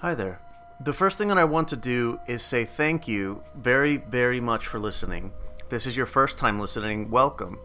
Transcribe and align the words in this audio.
Hi 0.00 0.14
there. 0.14 0.40
The 0.82 0.94
first 0.94 1.18
thing 1.18 1.28
that 1.28 1.36
I 1.36 1.44
want 1.44 1.68
to 1.68 1.76
do 1.76 2.20
is 2.26 2.40
say 2.40 2.64
thank 2.64 3.06
you 3.06 3.42
very, 3.54 3.98
very 3.98 4.40
much 4.40 4.66
for 4.66 4.78
listening. 4.78 5.30
This 5.68 5.84
is 5.84 5.94
your 5.94 6.06
first 6.06 6.38
time 6.38 6.58
listening, 6.58 7.10
welcome. 7.10 7.58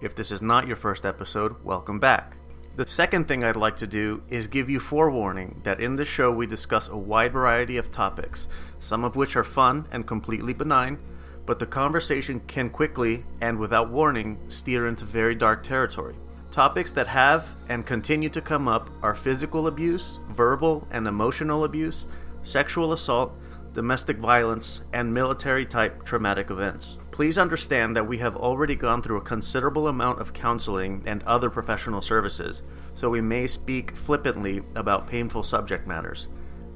If 0.00 0.14
this 0.14 0.32
is 0.32 0.40
not 0.40 0.66
your 0.66 0.76
first 0.76 1.04
episode, 1.04 1.62
welcome 1.62 2.00
back. 2.00 2.38
The 2.76 2.88
second 2.88 3.28
thing 3.28 3.44
I'd 3.44 3.56
like 3.56 3.76
to 3.76 3.86
do 3.86 4.22
is 4.30 4.46
give 4.46 4.70
you 4.70 4.80
forewarning 4.80 5.60
that 5.64 5.80
in 5.80 5.96
this 5.96 6.08
show 6.08 6.32
we 6.32 6.46
discuss 6.46 6.88
a 6.88 6.96
wide 6.96 7.34
variety 7.34 7.76
of 7.76 7.90
topics, 7.90 8.48
some 8.80 9.04
of 9.04 9.14
which 9.14 9.36
are 9.36 9.44
fun 9.44 9.86
and 9.92 10.06
completely 10.06 10.54
benign, 10.54 10.98
but 11.44 11.58
the 11.58 11.66
conversation 11.66 12.40
can 12.46 12.70
quickly 12.70 13.26
and 13.42 13.58
without 13.58 13.90
warning 13.90 14.38
steer 14.48 14.86
into 14.86 15.04
very 15.04 15.34
dark 15.34 15.62
territory. 15.62 16.14
Topics 16.52 16.92
that 16.92 17.06
have 17.06 17.48
and 17.70 17.86
continue 17.86 18.28
to 18.28 18.42
come 18.42 18.68
up 18.68 18.90
are 19.02 19.14
physical 19.14 19.66
abuse, 19.66 20.18
verbal 20.28 20.86
and 20.90 21.08
emotional 21.08 21.64
abuse, 21.64 22.06
sexual 22.42 22.92
assault, 22.92 23.38
domestic 23.72 24.18
violence, 24.18 24.82
and 24.92 25.14
military 25.14 25.64
type 25.64 26.04
traumatic 26.04 26.50
events. 26.50 26.98
Please 27.10 27.38
understand 27.38 27.96
that 27.96 28.06
we 28.06 28.18
have 28.18 28.36
already 28.36 28.74
gone 28.74 29.00
through 29.00 29.16
a 29.16 29.22
considerable 29.22 29.88
amount 29.88 30.20
of 30.20 30.34
counseling 30.34 31.02
and 31.06 31.22
other 31.22 31.48
professional 31.48 32.02
services, 32.02 32.62
so 32.92 33.08
we 33.08 33.22
may 33.22 33.46
speak 33.46 33.96
flippantly 33.96 34.60
about 34.74 35.08
painful 35.08 35.42
subject 35.42 35.86
matters. 35.86 36.28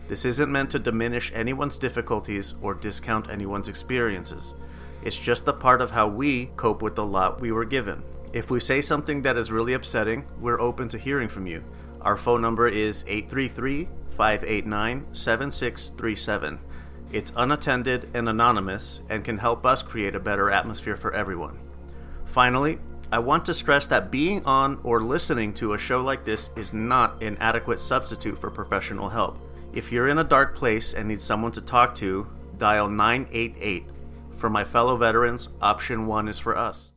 This 0.09 0.25
isn't 0.25 0.51
meant 0.51 0.71
to 0.71 0.79
diminish 0.79 1.31
anyone's 1.35 1.77
difficulties 1.77 2.55
or 2.63 2.73
discount 2.73 3.29
anyone's 3.29 3.69
experiences. 3.69 4.55
It's 5.03 5.19
just 5.19 5.47
a 5.47 5.53
part 5.53 5.83
of 5.83 5.91
how 5.91 6.09
we 6.09 6.47
cope 6.57 6.81
with 6.81 6.95
the 6.95 7.05
lot 7.05 7.43
we 7.43 7.53
were 7.53 7.67
given. 7.67 8.03
If 8.33 8.51
we 8.51 8.61
say 8.61 8.81
something 8.81 9.23
that 9.23 9.37
is 9.37 9.53
really 9.53 9.73
upsetting, 9.73 10.27
we're 10.41 10.61
open 10.61 10.89
to 10.91 10.99
hearing 10.99 11.29
from 11.29 11.47
you. 11.47 11.65
Our 12.01 12.17
phone 12.17 12.43
number 12.43 12.69
is 12.69 13.05
833 13.09 13.89
589 14.09 15.07
7637. 15.13 16.61
It's 17.13 17.33
unattended 17.37 18.11
and 18.15 18.29
anonymous 18.29 19.03
and 19.09 19.25
can 19.25 19.39
help 19.39 19.65
us 19.65 19.83
create 19.83 20.15
a 20.15 20.21
better 20.21 20.51
atmosphere 20.51 20.97
for 20.97 21.13
everyone. 21.13 21.59
Finally, 22.25 22.79
I 23.13 23.21
want 23.21 23.45
to 23.47 23.55
stress 23.55 23.87
that 23.87 24.11
being 24.11 24.45
on 24.45 24.81
or 24.83 25.01
listening 25.01 25.55
to 25.55 25.75
a 25.75 25.79
show 25.79 26.01
like 26.01 26.25
this 26.25 26.51
is 26.57 26.73
not 26.73 27.23
an 27.23 27.37
adequate 27.39 27.81
substitute 27.81 28.41
for 28.41 28.51
professional 28.51 29.09
help. 29.09 29.39
If 29.73 29.93
you're 29.93 30.09
in 30.09 30.19
a 30.19 30.25
dark 30.25 30.57
place 30.57 30.95
and 30.95 31.09
need 31.09 31.21
someone 31.21 31.53
to 31.53 31.61
talk 31.61 31.95
to, 31.97 32.27
dial 32.59 32.89
988. 32.89 33.87
For 34.33 34.51
my 34.51 34.65
fellow 34.65 34.97
veterans, 34.97 35.51
option 35.61 36.07
1 36.07 36.29
is 36.29 36.39
for 36.39 36.57
us. 36.57 36.93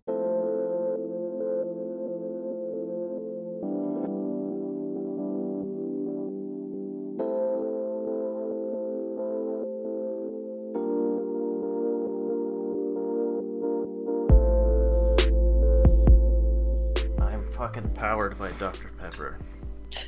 Powered 18.10 18.40
by 18.40 18.52
Dr. 18.54 18.90
Pepper. 19.00 19.38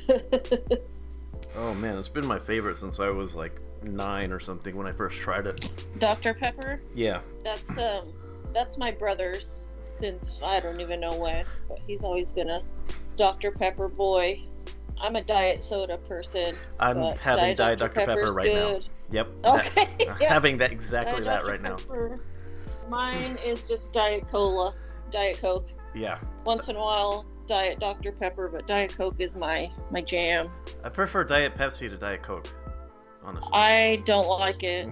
Oh 1.54 1.74
man, 1.74 1.98
it's 1.98 2.08
been 2.08 2.26
my 2.26 2.38
favorite 2.38 2.78
since 2.78 2.98
I 2.98 3.10
was 3.10 3.34
like 3.34 3.60
nine 3.82 4.32
or 4.32 4.40
something 4.40 4.74
when 4.74 4.86
I 4.86 4.92
first 4.92 5.18
tried 5.18 5.46
it. 5.46 5.84
Dr. 5.98 6.32
Pepper. 6.32 6.80
Yeah. 6.94 7.20
That's 7.44 7.76
um, 7.76 8.14
that's 8.54 8.78
my 8.78 8.90
brother's 8.90 9.66
since 9.86 10.40
I 10.42 10.60
don't 10.60 10.80
even 10.80 10.98
know 10.98 11.14
when, 11.14 11.44
but 11.68 11.78
he's 11.86 12.04
always 12.04 12.32
been 12.32 12.48
a 12.48 12.62
Dr. 13.16 13.50
Pepper 13.50 13.88
boy. 13.88 14.40
I'm 14.98 15.14
a 15.16 15.22
diet 15.22 15.62
soda 15.62 15.98
person. 15.98 16.56
I'm 16.80 17.02
having 17.18 17.54
Diet 17.54 17.80
Dr. 17.80 17.92
Pepper 17.92 18.14
Pepper's 18.14 18.34
right 18.34 18.54
now. 18.54 18.72
good. 18.72 18.88
Yep. 19.10 19.28
Okay. 19.44 19.88
I'm 20.08 20.16
yeah. 20.22 20.28
having 20.30 20.56
that 20.56 20.72
exactly 20.72 21.22
Diet 21.22 21.24
that 21.24 21.40
Dr. 21.42 21.50
right 21.50 21.62
now. 21.62 21.76
Pepper. 21.76 22.18
Mine 22.88 23.36
is 23.44 23.68
just 23.68 23.92
Diet 23.92 24.26
Cola, 24.26 24.74
Diet 25.10 25.38
Coke. 25.38 25.68
Yeah. 25.94 26.18
Once 26.46 26.68
in 26.68 26.76
a 26.76 26.80
while, 26.80 27.26
Diet 27.46 27.78
Dr. 27.80 28.12
Pepper, 28.12 28.48
but 28.48 28.66
Diet 28.66 28.94
Coke 28.96 29.16
is 29.18 29.36
my 29.36 29.70
my 29.90 30.00
jam. 30.00 30.50
I 30.84 30.88
prefer 30.88 31.24
Diet 31.24 31.54
Pepsi 31.56 31.88
to 31.90 31.96
Diet 31.96 32.22
Coke. 32.22 32.46
Honestly. 33.24 33.50
I 33.52 34.02
don't 34.04 34.26
like 34.28 34.62
it 34.62 34.88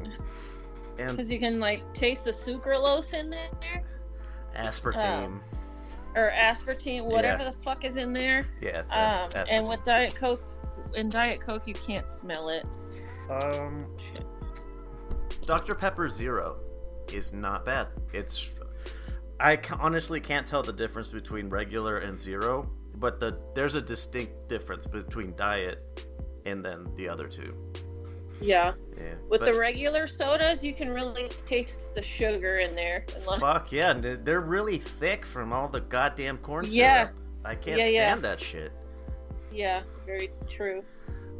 because 0.96 1.30
you 1.30 1.38
can 1.40 1.58
like 1.60 1.82
taste 1.94 2.26
the 2.26 2.30
sucralose 2.30 3.12
in 3.14 3.30
there 3.30 3.82
aspartame. 4.56 5.40
or 6.14 6.30
aspartame, 6.36 7.04
whatever 7.06 7.42
Yeah. 7.42 7.50
the 7.50 7.56
fuck 7.58 7.84
is 7.84 7.96
in 7.96 8.12
there. 8.12 8.46
yeah, 8.60 8.80
it's 8.80 8.92
Um, 8.92 9.40
as- 9.42 9.50
and 9.50 9.66
with 9.66 9.82
Diet 9.84 10.14
Coke, 10.14 10.42
in 10.94 11.08
Diet 11.08 11.40
Coke, 11.40 11.66
you 11.66 11.74
can't 11.74 12.08
smell 12.10 12.48
it. 12.50 12.64
Um, 13.30 13.86
Dr. 15.42 15.74
Pepper 15.74 16.08
Zero 16.08 16.56
is 17.12 17.32
not 17.32 17.64
bad. 17.64 17.88
It's 18.12 18.50
I 19.40 19.58
honestly 19.78 20.20
can't 20.20 20.46
tell 20.46 20.62
the 20.62 20.72
difference 20.72 21.08
between 21.08 21.48
regular 21.48 21.98
and 21.98 22.18
zero, 22.18 22.70
but 22.96 23.18
the 23.20 23.38
there's 23.54 23.74
a 23.74 23.80
distinct 23.80 24.48
difference 24.48 24.86
between 24.86 25.34
diet 25.36 26.06
and 26.46 26.64
then 26.64 26.86
the 26.96 27.08
other 27.08 27.26
two. 27.26 27.54
Yeah. 28.40 28.72
Yeah. 28.96 29.14
With 29.28 29.40
but 29.40 29.52
the 29.52 29.58
regular 29.58 30.06
sodas, 30.06 30.64
you 30.64 30.72
can 30.74 30.90
really 30.90 31.28
taste 31.28 31.94
the 31.94 32.02
sugar 32.02 32.58
in 32.60 32.74
there. 32.74 33.04
Fuck 33.38 33.70
yeah, 33.72 33.92
they're- 33.92 34.40
really 34.40 34.78
thick 34.78 35.26
from 35.26 35.52
all 35.52 35.68
the 35.68 35.80
goddamn 35.80 36.38
corn 36.38 36.64
syrup. 36.64 36.74
Yeah. 36.74 37.08
I 37.44 37.54
can't 37.54 37.78
Yeah, 37.78 37.86
yeah. 37.86 38.08
stand 38.10 38.24
that 38.24 38.40
shit. 38.40 38.72
yeah, 39.52 39.82
very 40.06 40.30
true. 40.48 40.82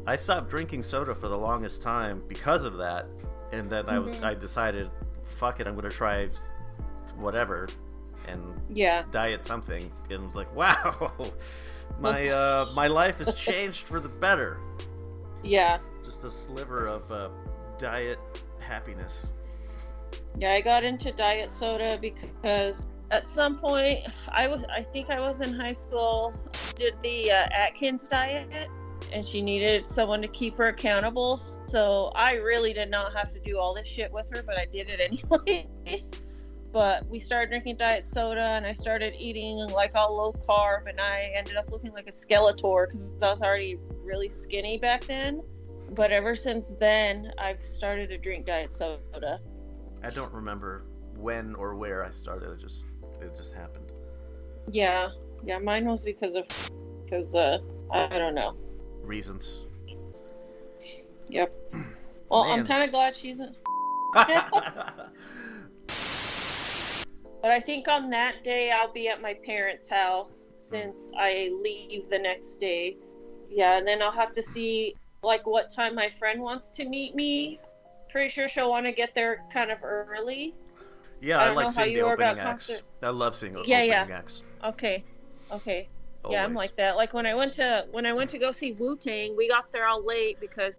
I 0.07 0.17
stopped 0.17 0.49
drinking 0.51 0.83
soda 0.83 1.15
for 1.15 1.29
the 1.29 1.37
longest 1.39 1.81
time 1.83 2.23
because 2.29 2.65
of 2.65 2.77
that, 2.79 3.07
and 3.53 3.69
then 3.71 3.89
I 3.89 3.99
was 3.99 4.19
Mhm. 4.19 4.25
I 4.25 4.35
decided, 4.35 4.91
fuck 5.39 5.61
it, 5.61 5.67
I'm 5.67 5.75
gonna 5.77 5.91
try 5.91 6.29
whatever, 7.17 7.67
and 8.31 8.61
Yeah. 8.69 9.05
diet 9.11 9.45
something, 9.45 9.91
and 10.11 10.27
was 10.27 10.37
like, 10.37 10.55
wow, 10.55 11.13
my 12.01 12.29
uh, 12.29 12.71
my 12.75 12.87
life 12.87 13.19
has 13.19 13.35
changed 13.35 13.87
for 13.87 14.01
the 14.01 14.09
better. 14.09 14.59
Yeah. 15.43 15.79
Just 16.05 16.25
a 16.25 16.31
sliver 16.31 16.87
of 16.87 17.11
uh, 17.11 17.29
diet 17.79 18.19
happiness. 18.59 19.31
Yeah, 20.39 20.53
I 20.53 20.61
got 20.61 20.85
into 20.85 21.13
diet 21.13 21.53
soda 21.53 21.99
because 22.01 22.87
at 23.11 23.29
some 23.29 23.59
point 23.59 24.01
I 24.29 24.47
was 24.49 24.65
I 24.65 24.83
think 24.83 25.11
I 25.11 25.21
was 25.21 25.41
in 25.41 25.53
high 25.55 25.73
school 25.73 26.33
did 26.77 26.95
the 27.03 27.31
uh, 27.31 27.49
Atkins 27.53 28.09
diet 28.09 28.69
and 29.13 29.25
she 29.25 29.41
needed 29.43 29.89
someone 29.89 30.21
to 30.23 30.29
keep 30.29 30.57
her 30.57 30.69
accountable. 30.69 31.41
So 31.67 32.13
I 32.15 32.35
really 32.35 32.73
did 32.73 32.91
not 32.91 33.15
have 33.15 33.33
to 33.33 33.41
do 33.41 33.59
all 33.59 33.75
this 33.75 33.89
shit 33.89 34.13
with 34.13 34.29
her, 34.35 34.43
but 34.43 34.57
I 34.57 34.67
did 34.67 34.89
it 34.89 35.01
anyways. 35.87 36.21
But 36.73 37.09
we 37.09 37.19
started 37.19 37.49
drinking 37.51 37.77
diet 37.77 38.07
soda 38.07 38.41
and 38.41 38.65
I 38.65 38.73
started 38.73 39.15
eating 39.19 39.59
like 39.69 39.95
all 39.95 40.17
low 40.17 40.33
carb 40.33 40.89
and 40.89 41.01
I 41.01 41.33
ended 41.35 41.57
up 41.57 41.73
looking 41.73 41.93
like 41.93 42.07
a 42.07 42.13
skeletor 42.13 42.87
because 42.87 43.13
I 43.23 43.31
was 43.31 43.43
already 43.43 43.79
really 44.05 44.29
skinny 44.29 44.79
back 44.79 45.05
then. 45.05 45.43
But 45.93 46.13
ever 46.13 46.37
since 46.37 46.73
then, 46.79 47.33
I've 47.39 47.65
started 47.65 48.09
to 48.11 48.19
drink 48.19 48.47
diet 48.47 48.73
soda. 48.73 49.41
I 50.05 50.11
don't 50.11 50.33
remember 50.33 50.85
when 51.17 51.57
or 51.57 51.75
where 51.75 52.05
I 52.05 52.11
started. 52.11 52.53
It 52.53 52.61
just 52.61 52.87
it 53.21 53.37
just 53.37 53.53
happened. 53.53 53.91
Yeah, 54.71 55.09
yeah, 55.45 55.59
mine 55.59 55.87
was 55.87 56.05
because 56.05 56.37
of 56.37 56.47
because 57.05 57.35
uh 57.35 57.59
I 57.91 58.07
don't 58.07 58.37
know. 58.37 58.57
Reasons. 59.03 59.65
Yep. 61.29 61.53
Well, 62.31 62.43
I'm 62.43 62.65
kind 62.65 62.85
of 62.85 62.93
glad 62.93 63.17
she's. 63.17 63.43
But 67.43 67.51
I 67.51 67.61
think 67.61 67.89
on 67.89 68.11
that 68.11 68.45
day 68.45 68.71
I'll 68.71 68.93
be 68.93 69.09
at 69.09 69.23
my 69.23 69.35
parents' 69.35 69.89
house 69.89 70.55
since 70.59 71.11
I 71.17 71.51
leave 71.63 72.09
the 72.11 72.19
next 72.19 72.57
day. 72.57 72.97
Yeah, 73.51 73.79
and 73.79 73.87
then 73.87 74.03
I'll 74.03 74.13
have 74.13 74.33
to 74.35 74.43
see 74.43 74.95
like 75.23 75.47
what 75.47 75.71
time 75.71 75.95
my 75.95 76.09
friend 76.11 76.41
wants 76.41 76.71
to 76.71 76.85
meet 76.85 77.15
me. 77.15 77.59
Pretty 78.11 78.29
sure 78.29 78.49
she'll 78.49 78.71
want 78.71 78.87
to 78.87 78.93
get 78.93 79.15
there 79.15 79.43
kind 79.53 79.71
of 79.71 79.79
early. 79.83 80.55
yeah, 81.21 81.39
I 81.39 81.47
I, 81.49 81.51
like 81.53 81.71
seeing 81.73 81.95
the 81.95 82.01
opening 82.03 82.39
acts. 82.39 82.67
concert- 82.67 82.85
I 83.03 83.09
love 83.09 83.35
seeing 83.35 83.55
Yeah, 83.65 83.79
opening 83.79 83.87
yeah. 83.89 84.07
acts. 84.19 84.43
Okay. 84.65 85.05
Okay. 85.51 85.89
Yeah, 86.29 86.45
I'm 86.45 86.55
like 86.55 86.77
that. 86.77 86.97
Like 86.97 87.15
when 87.15 87.25
I 87.25 87.35
went 87.35 87.55
to 87.55 87.87
when 87.91 88.05
I 88.05 88.13
went 88.13 88.29
to 88.31 88.39
go 88.39 88.53
see 88.53 88.73
Wu 88.73 88.97
Tang, 88.97 89.35
we 89.37 89.49
got 89.49 89.73
there 89.73 89.87
all 89.87 90.05
late 90.05 90.39
because 90.39 90.77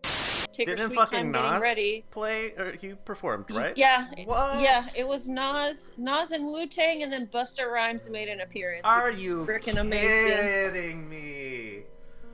take 0.52 0.68
Didn't 0.68 0.88
sweet 0.88 0.96
fucking 0.96 1.32
Nas 1.32 1.62
ready. 1.62 2.04
play 2.12 2.54
or 2.58 2.74
he 2.74 2.94
performed, 2.94 3.50
right? 3.52 3.76
Yeah, 3.78 4.08
What? 4.26 4.60
yeah. 4.62 4.86
It 4.98 5.08
was 5.08 5.28
Nas, 5.30 5.92
Nas 5.98 6.32
and 6.32 6.46
Wu 6.48 6.68
Tang, 6.68 7.04
and 7.04 7.12
then 7.12 7.28
Busta 7.34 7.70
Rhymes 7.70 8.10
made 8.10 8.28
an 8.30 8.42
appearance. 8.42 8.82
Are 8.84 9.12
you 9.12 9.46
freaking 9.46 9.80
amazing? 9.80 10.38
kidding 10.38 11.10
me? 11.10 11.84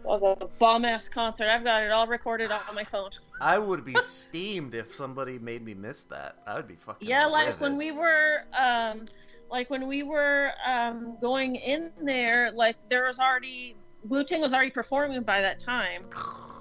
Was 0.03 0.23
a 0.23 0.37
bomb 0.57 0.85
ass 0.85 1.09
concert. 1.09 1.47
I've 1.49 1.63
got 1.65 1.83
it 1.83 1.91
all 1.91 2.07
recorded 2.07 2.49
on 2.51 2.61
my 2.73 2.83
phone. 2.85 3.09
I 3.41 3.57
would 3.59 3.83
be 3.83 3.93
steamed 3.95 4.73
if 4.73 4.95
somebody 4.95 5.37
made 5.37 5.63
me 5.65 5.73
miss 5.73 6.03
that. 6.03 6.37
I 6.47 6.55
would 6.55 6.67
be 6.67 6.75
fucking. 6.75 7.07
Yeah, 7.07 7.25
like 7.25 7.59
when 7.59 7.77
we 7.77 7.91
were, 7.91 8.43
um, 8.57 9.05
like 9.51 9.69
when 9.69 9.85
we 9.87 10.03
were 10.03 10.51
um 10.65 11.17
going 11.21 11.55
in 11.55 11.91
there, 12.01 12.51
like 12.51 12.77
there 12.89 13.05
was 13.05 13.19
already 13.19 13.75
Wu 14.07 14.23
Tang 14.23 14.39
was 14.39 14.53
already 14.53 14.71
performing 14.71 15.23
by 15.23 15.41
that 15.41 15.59
time. 15.59 16.03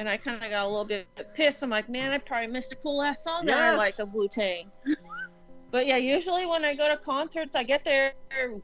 and 0.00 0.08
I 0.08 0.16
kind 0.16 0.42
of 0.42 0.48
got 0.48 0.64
a 0.64 0.66
little 0.66 0.86
bit 0.86 1.06
pissed. 1.34 1.62
I'm 1.62 1.68
like, 1.68 1.90
man, 1.90 2.10
I 2.10 2.16
probably 2.16 2.46
missed 2.46 2.72
a 2.72 2.76
cool 2.76 3.02
ass 3.02 3.22
song 3.22 3.44
that 3.44 3.58
I 3.58 3.76
like 3.76 3.98
of 3.98 4.14
Wu 4.14 4.28
Tang. 4.28 4.70
but 5.70 5.86
yeah, 5.86 5.98
usually 5.98 6.46
when 6.46 6.64
I 6.64 6.74
go 6.74 6.88
to 6.88 6.96
concerts, 6.96 7.54
I 7.54 7.64
get 7.64 7.84
there 7.84 8.14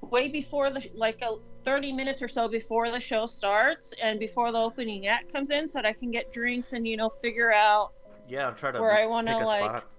way 0.00 0.28
before 0.28 0.70
the 0.70 0.82
like 0.94 1.18
a 1.20 1.36
30 1.64 1.92
minutes 1.92 2.22
or 2.22 2.28
so 2.28 2.48
before 2.48 2.90
the 2.90 2.98
show 2.98 3.26
starts 3.26 3.92
and 4.02 4.18
before 4.18 4.50
the 4.50 4.58
opening 4.58 5.08
act 5.08 5.30
comes 5.30 5.50
in, 5.50 5.68
so 5.68 5.76
that 5.78 5.84
I 5.84 5.92
can 5.92 6.10
get 6.10 6.32
drinks 6.32 6.72
and 6.72 6.88
you 6.88 6.96
know 6.96 7.10
figure 7.20 7.52
out 7.52 7.92
Yeah, 8.26 8.48
I'm 8.48 8.54
trying 8.54 8.72
to 8.72 8.80
Where 8.80 8.92
I 8.92 9.04
wanna, 9.04 9.36
a 9.36 9.44
like, 9.44 9.60
spot. 9.60 9.92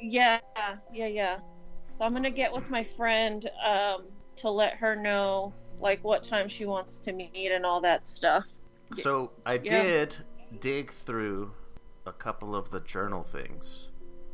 Yeah, 0.00 0.40
yeah, 0.90 1.06
yeah. 1.06 1.40
So 1.98 2.06
I'm 2.06 2.14
gonna 2.14 2.30
get 2.30 2.50
with 2.50 2.70
my 2.70 2.84
friend 2.84 3.44
um, 3.62 4.06
to 4.36 4.48
let 4.48 4.72
her 4.76 4.96
know 4.96 5.52
like 5.78 6.02
what 6.04 6.22
time 6.22 6.48
she 6.48 6.64
wants 6.64 7.00
to 7.00 7.12
meet 7.12 7.52
and 7.52 7.66
all 7.66 7.82
that 7.82 8.06
stuff. 8.06 8.46
So 8.96 9.32
I 9.44 9.54
Yeah. 9.54 9.82
did 9.82 10.16
dig 10.58 10.92
through 10.92 11.52
a 12.06 12.12
couple 12.12 12.54
of 12.56 12.70
the 12.70 12.80
journal 12.80 13.22
things, 13.22 13.88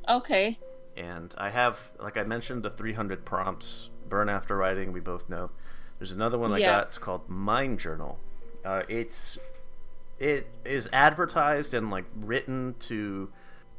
Okay. 0.08 0.58
and 0.96 1.34
I 1.36 1.50
have, 1.50 1.92
like 2.00 2.16
I 2.16 2.22
mentioned, 2.24 2.62
the 2.62 2.70
300 2.70 3.24
prompts. 3.24 3.90
Burn 4.08 4.28
after 4.28 4.56
writing, 4.56 4.92
we 4.92 5.00
both 5.00 5.28
know. 5.28 5.50
There's 5.98 6.12
another 6.12 6.38
one 6.38 6.52
I 6.52 6.58
Yeah. 6.58 6.76
got. 6.78 6.86
It's 6.88 6.98
called 6.98 7.28
Mind 7.28 7.80
Journal. 7.80 8.18
Uh, 8.64 8.82
it's 8.88 9.38
it 10.18 10.46
is 10.64 10.88
advertised 10.92 11.74
and 11.74 11.90
like 11.90 12.04
written 12.14 12.74
to 12.80 13.30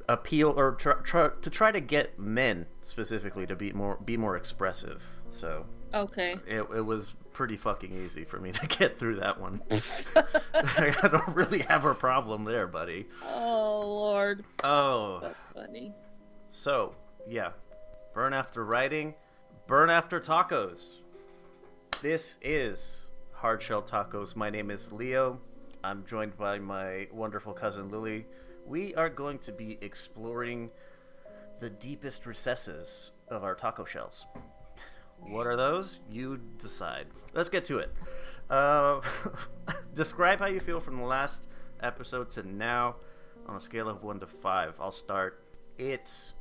appeal 0.07 0.53
or 0.55 0.73
try, 0.73 0.93
try, 1.03 1.29
to 1.41 1.49
try 1.49 1.71
to 1.71 1.79
get 1.79 2.19
men 2.19 2.67
specifically 2.83 3.47
to 3.47 3.55
be 3.55 3.71
more 3.73 3.97
be 4.03 4.17
more 4.17 4.35
expressive. 4.37 5.01
So 5.29 5.65
Okay. 5.93 6.37
it, 6.45 6.61
it 6.75 6.85
was 6.85 7.13
pretty 7.37 7.55
fucking 7.55 7.93
easy 8.03 8.23
for 8.25 8.39
me 8.39 8.51
to 8.51 8.65
get 8.79 8.97
through 8.97 9.15
that 9.17 9.39
one. 9.39 9.61
I 10.55 11.07
don't 11.11 11.35
really 11.35 11.59
have 11.59 11.85
a 11.85 11.93
problem 11.93 12.45
there, 12.45 12.65
buddy. 12.65 13.05
Oh 13.31 13.83
Lord, 13.85 14.43
Oh, 14.63 15.19
that's 15.21 15.49
funny. 15.51 15.93
so 16.49 16.95
yeah, 17.27 17.51
burn 18.15 18.33
after 18.33 18.65
writing, 18.65 19.13
burn 19.67 19.91
after 19.91 20.19
tacos. 20.19 20.95
This 22.01 22.37
is 22.41 23.11
Hard 23.33 23.61
Shell 23.61 23.83
Tacos. 23.83 24.35
My 24.35 24.49
name 24.49 24.71
is 24.71 24.91
Leo. 24.91 25.39
I'm 25.83 26.05
joined 26.05 26.35
by 26.37 26.57
my 26.57 27.07
wonderful 27.13 27.53
cousin 27.53 27.89
Lily. 27.91 28.25
We 28.65 28.95
are 28.95 29.09
going 29.09 29.37
to 29.39 29.51
be 29.51 29.77
exploring 29.81 30.71
the 31.59 31.69
deepest 31.69 32.25
recesses 32.25 33.11
of 33.29 33.43
our 33.43 33.53
taco 33.53 33.85
shells. 33.85 34.25
What 35.19 35.47
are 35.47 35.55
those? 35.55 36.01
You 36.09 36.39
decide. 36.59 37.07
Let's 37.33 37.49
get 37.49 37.65
to 37.65 37.79
it. 37.79 37.93
Uh, 38.49 39.01
describe 39.93 40.39
how 40.39 40.47
you 40.47 40.59
feel 40.59 40.79
from 40.79 40.97
the 40.97 41.03
last 41.03 41.49
episode 41.81 42.29
to 42.31 42.47
now 42.47 42.95
on 43.45 43.55
a 43.55 43.61
scale 43.61 43.89
of 43.89 44.03
1 44.03 44.19
to 44.21 44.27
5. 44.27 44.75
I'll 44.79 44.91
start. 44.91 45.43
It's. 45.77 46.33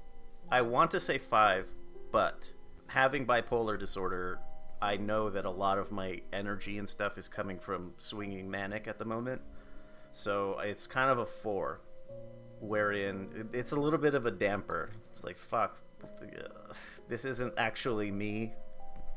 I 0.51 0.63
want 0.63 0.93
to 0.93 1.01
say 1.01 1.19
5, 1.19 1.69
but 2.13 2.53
having 2.87 3.27
bipolar 3.27 3.79
disorder, 3.79 4.39
I 4.81 4.97
know 4.97 5.31
that 5.31 5.45
a 5.45 5.51
lot 5.51 5.79
of 5.79 5.91
my 5.91 6.21
energy 6.33 6.79
and 6.79 6.89
stuff 6.89 7.19
is 7.19 7.29
coming 7.29 7.59
from 7.59 7.95
swinging 7.99 8.49
manic 8.49 8.87
at 8.87 8.99
the 8.99 9.05
moment. 9.05 9.41
So 10.13 10.59
it's 10.61 10.87
kind 10.87 11.11
of 11.11 11.19
a 11.19 11.27
4, 11.27 11.81
wherein 12.61 13.49
it's 13.53 13.73
a 13.73 13.77
little 13.77 13.99
bit 13.99 14.15
of 14.15 14.27
a 14.27 14.31
damper. 14.31 14.91
It's 15.13 15.25
like, 15.25 15.37
fuck, 15.37 15.77
uh, 16.05 16.73
this 17.09 17.25
isn't 17.25 17.55
actually 17.57 18.11
me, 18.11 18.55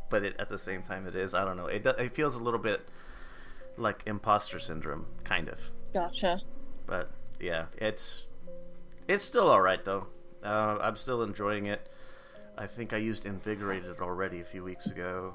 but 0.09 0.23
it, 0.23 0.35
at 0.39 0.49
the 0.49 0.59
same 0.59 0.81
time 0.83 1.07
it 1.07 1.15
is. 1.15 1.33
I 1.33 1.45
don't 1.45 1.57
know. 1.57 1.67
It, 1.67 1.85
it 1.85 2.13
feels 2.13 2.35
a 2.35 2.39
little 2.39 2.59
bit 2.59 2.87
like 3.77 4.03
imposter 4.05 4.59
syndrome, 4.59 5.05
kind 5.23 5.49
of. 5.49 5.59
Gotcha. 5.93 6.41
But 6.85 7.11
yeah, 7.39 7.65
it's 7.77 8.25
it's 9.07 9.23
still 9.23 9.49
all 9.49 9.61
right 9.61 9.83
though. 9.83 10.07
Uh, 10.43 10.77
I'm 10.81 10.95
still 10.95 11.23
enjoying 11.23 11.65
it. 11.65 11.91
I 12.57 12.67
think 12.67 12.93
I 12.93 12.97
used 12.97 13.25
invigorated 13.25 13.99
already 13.99 14.41
a 14.41 14.45
few 14.45 14.63
weeks 14.63 14.87
ago. 14.87 15.33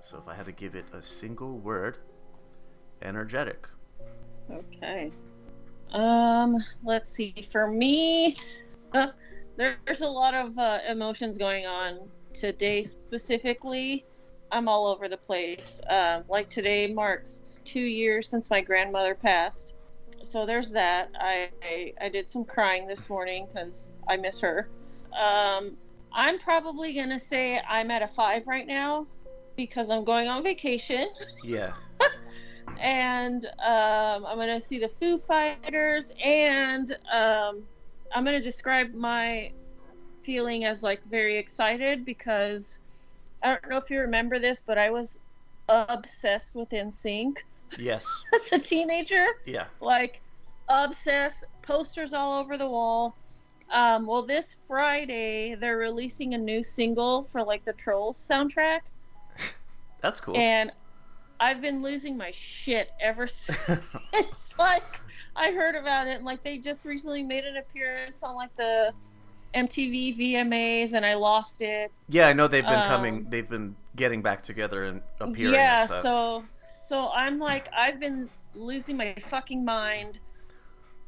So 0.00 0.18
if 0.18 0.28
I 0.28 0.34
had 0.34 0.46
to 0.46 0.52
give 0.52 0.74
it 0.74 0.84
a 0.92 1.02
single 1.02 1.58
word, 1.58 1.98
energetic. 3.02 3.68
Okay. 4.50 5.12
Um, 5.92 6.56
let's 6.84 7.12
see. 7.12 7.34
For 7.50 7.68
me, 7.68 8.36
uh, 8.92 9.08
there's 9.56 10.00
a 10.00 10.08
lot 10.08 10.34
of 10.34 10.58
uh, 10.58 10.78
emotions 10.88 11.38
going 11.38 11.66
on 11.66 12.00
today 12.32 12.82
specifically. 12.82 14.04
I'm 14.52 14.68
all 14.68 14.86
over 14.86 15.08
the 15.08 15.16
place. 15.16 15.80
Uh, 15.88 16.22
like 16.28 16.48
today 16.48 16.92
marks 16.92 17.60
two 17.64 17.80
years 17.80 18.28
since 18.28 18.50
my 18.50 18.60
grandmother 18.60 19.14
passed. 19.14 19.74
So 20.24 20.44
there's 20.44 20.72
that. 20.72 21.10
I 21.18 21.50
I, 21.62 21.92
I 22.00 22.08
did 22.08 22.28
some 22.28 22.44
crying 22.44 22.86
this 22.86 23.08
morning 23.08 23.46
because 23.52 23.92
I 24.08 24.16
miss 24.16 24.40
her. 24.40 24.68
Um, 25.18 25.76
I'm 26.12 26.38
probably 26.40 26.94
gonna 26.94 27.18
say 27.18 27.60
I'm 27.68 27.90
at 27.90 28.02
a 28.02 28.08
five 28.08 28.46
right 28.46 28.66
now 28.66 29.06
because 29.56 29.90
I'm 29.90 30.04
going 30.04 30.28
on 30.28 30.42
vacation 30.42 31.08
Yeah. 31.44 31.72
and 32.80 33.44
um, 33.46 34.26
I'm 34.26 34.36
gonna 34.38 34.60
see 34.60 34.78
the 34.78 34.88
Foo 34.88 35.18
Fighters, 35.18 36.12
and 36.22 36.92
um, 37.12 37.62
I'm 38.14 38.24
gonna 38.24 38.40
describe 38.40 38.94
my 38.94 39.52
feeling 40.22 40.64
as 40.64 40.82
like 40.82 41.02
very 41.04 41.36
excited 41.36 42.04
because 42.04 42.78
I 43.42 43.48
don't 43.50 43.68
know 43.70 43.76
if 43.76 43.90
you 43.90 44.00
remember 44.00 44.38
this, 44.38 44.62
but 44.62 44.78
I 44.78 44.90
was 44.90 45.20
obsessed 45.68 46.54
with 46.54 46.70
NSYNC 46.70 47.36
Yes. 47.78 48.04
as 48.34 48.52
a 48.52 48.58
teenager, 48.58 49.26
Yeah. 49.46 49.66
like 49.80 50.20
obsessed, 50.68 51.44
posters 51.62 52.12
all 52.12 52.38
over 52.40 52.58
the 52.58 52.68
wall. 52.68 53.14
Um, 53.70 54.04
well, 54.06 54.22
this 54.22 54.56
Friday 54.66 55.54
they're 55.54 55.76
releasing 55.76 56.34
a 56.34 56.38
new 56.38 56.62
single 56.64 57.22
for 57.22 57.42
like 57.42 57.64
the 57.64 57.72
Trolls 57.74 58.18
soundtrack, 58.18 58.80
That's 60.02 60.20
cool. 60.20 60.36
and 60.36 60.72
I've 61.38 61.60
been 61.62 61.80
losing 61.82 62.16
my 62.16 62.32
shit 62.32 62.90
ever 63.00 63.26
since. 63.28 63.58
it's 64.12 64.58
like 64.58 65.00
I 65.36 65.52
heard 65.52 65.76
about 65.76 66.08
it, 66.08 66.16
and 66.16 66.24
like 66.24 66.42
they 66.42 66.58
just 66.58 66.84
recently 66.84 67.22
made 67.22 67.44
an 67.44 67.58
appearance 67.58 68.24
on 68.24 68.34
like 68.34 68.52
the 68.56 68.92
MTV 69.54 70.16
VMAs, 70.16 70.92
and 70.92 71.04
I 71.04 71.14
lost 71.14 71.62
it. 71.62 71.90
yeah, 72.08 72.28
I 72.28 72.32
know 72.32 72.48
they've 72.48 72.64
been 72.64 72.72
um, 72.74 72.88
coming. 72.88 73.26
They've 73.28 73.48
been 73.48 73.74
getting 73.96 74.22
back 74.22 74.42
together 74.42 74.84
and 74.84 75.02
appearing. 75.18 75.54
yeah, 75.54 75.82
and 75.82 75.90
so 75.90 76.44
so 76.88 77.10
I'm 77.14 77.38
like 77.38 77.68
I've 77.76 77.98
been 78.00 78.28
losing 78.54 78.96
my 78.96 79.14
fucking 79.20 79.64
mind. 79.64 80.20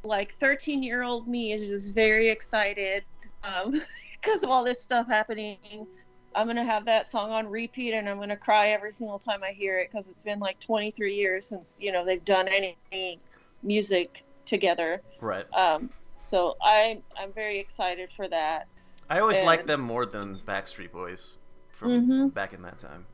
Like 0.04 0.32
13 0.32 0.82
year 0.82 1.02
old 1.02 1.28
me 1.28 1.52
is 1.52 1.68
just 1.68 1.94
very 1.94 2.28
excited 2.28 3.04
um, 3.44 3.80
because 4.20 4.42
of 4.42 4.50
all 4.50 4.64
this 4.64 4.82
stuff 4.82 5.06
happening. 5.06 5.86
I'm 6.34 6.46
gonna 6.46 6.64
have 6.64 6.84
that 6.86 7.06
song 7.06 7.30
on 7.30 7.48
repeat, 7.48 7.92
and 7.92 8.08
I'm 8.08 8.18
gonna 8.18 8.36
cry 8.36 8.70
every 8.70 8.92
single 8.92 9.18
time 9.18 9.42
I 9.44 9.52
hear 9.52 9.78
it 9.78 9.90
because 9.90 10.08
it's 10.08 10.22
been 10.22 10.40
like 10.40 10.58
23 10.60 11.14
years 11.14 11.46
since 11.46 11.78
you 11.80 11.92
know 11.92 12.04
they've 12.04 12.24
done 12.24 12.48
any 12.48 13.20
music 13.62 14.24
together. 14.44 15.00
right. 15.20 15.46
Um, 15.52 15.90
so 16.22 16.56
I 16.62 17.02
I'm 17.16 17.32
very 17.32 17.58
excited 17.58 18.12
for 18.12 18.28
that. 18.28 18.66
I 19.10 19.20
always 19.20 19.42
liked 19.42 19.66
them 19.66 19.80
more 19.80 20.06
than 20.06 20.38
Backstreet 20.46 20.92
Boys 20.92 21.34
from 21.68 21.90
Mhm. 21.90 22.34
back 22.34 22.52
in 22.54 22.62
that 22.62 22.78
time. 22.78 23.06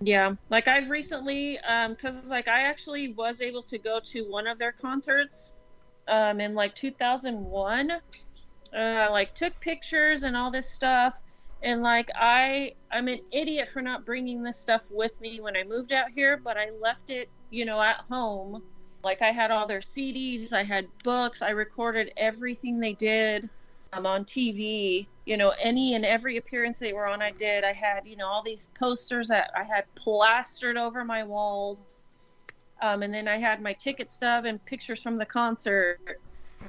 Yeah, 0.00 0.34
like 0.50 0.66
I've 0.66 0.90
recently, 0.90 1.58
um, 1.60 1.94
cause 1.94 2.26
like 2.26 2.48
I 2.48 2.62
actually 2.62 3.12
was 3.12 3.40
able 3.40 3.62
to 3.64 3.78
go 3.78 4.00
to 4.06 4.22
one 4.28 4.48
of 4.48 4.58
their 4.58 4.72
concerts, 4.72 5.54
um, 6.08 6.40
in 6.40 6.54
like 6.54 6.74
2001. 6.74 8.00
Uh, 8.72 9.08
like 9.10 9.34
took 9.34 9.52
pictures 9.60 10.22
and 10.22 10.34
all 10.34 10.50
this 10.50 10.72
stuff, 10.72 11.20
and 11.62 11.82
like 11.82 12.08
I, 12.14 12.72
I'm 12.90 13.06
an 13.06 13.20
idiot 13.30 13.68
for 13.68 13.82
not 13.82 14.06
bringing 14.06 14.42
this 14.42 14.58
stuff 14.58 14.86
with 14.90 15.20
me 15.20 15.42
when 15.42 15.58
I 15.58 15.64
moved 15.64 15.92
out 15.92 16.06
here, 16.14 16.40
but 16.42 16.56
I 16.56 16.70
left 16.80 17.10
it, 17.10 17.28
you 17.50 17.66
know, 17.66 17.82
at 17.82 17.96
home. 18.08 18.62
Like 19.04 19.22
I 19.22 19.30
had 19.32 19.50
all 19.50 19.66
their 19.66 19.80
CDs, 19.80 20.52
I 20.52 20.62
had 20.62 20.86
books, 21.04 21.42
I 21.42 21.50
recorded 21.50 22.12
everything 22.16 22.80
they 22.80 22.94
did. 22.94 23.48
um, 23.92 24.06
on 24.06 24.24
TV. 24.24 25.06
You 25.24 25.36
know, 25.36 25.52
any 25.62 25.94
and 25.94 26.04
every 26.04 26.36
appearance 26.36 26.78
they 26.78 26.92
were 26.92 27.06
on, 27.06 27.22
I 27.22 27.30
did. 27.32 27.64
I 27.64 27.72
had, 27.72 28.06
you 28.06 28.16
know, 28.16 28.26
all 28.26 28.42
these 28.42 28.68
posters 28.78 29.28
that 29.28 29.50
I 29.56 29.62
had 29.62 29.84
plastered 29.94 30.76
over 30.76 31.04
my 31.04 31.22
walls. 31.22 32.06
Um, 32.80 33.02
and 33.02 33.14
then 33.14 33.28
I 33.28 33.38
had 33.38 33.62
my 33.62 33.74
ticket 33.74 34.10
stub 34.10 34.44
and 34.44 34.64
pictures 34.64 35.00
from 35.00 35.16
the 35.16 35.26
concert. 35.26 35.98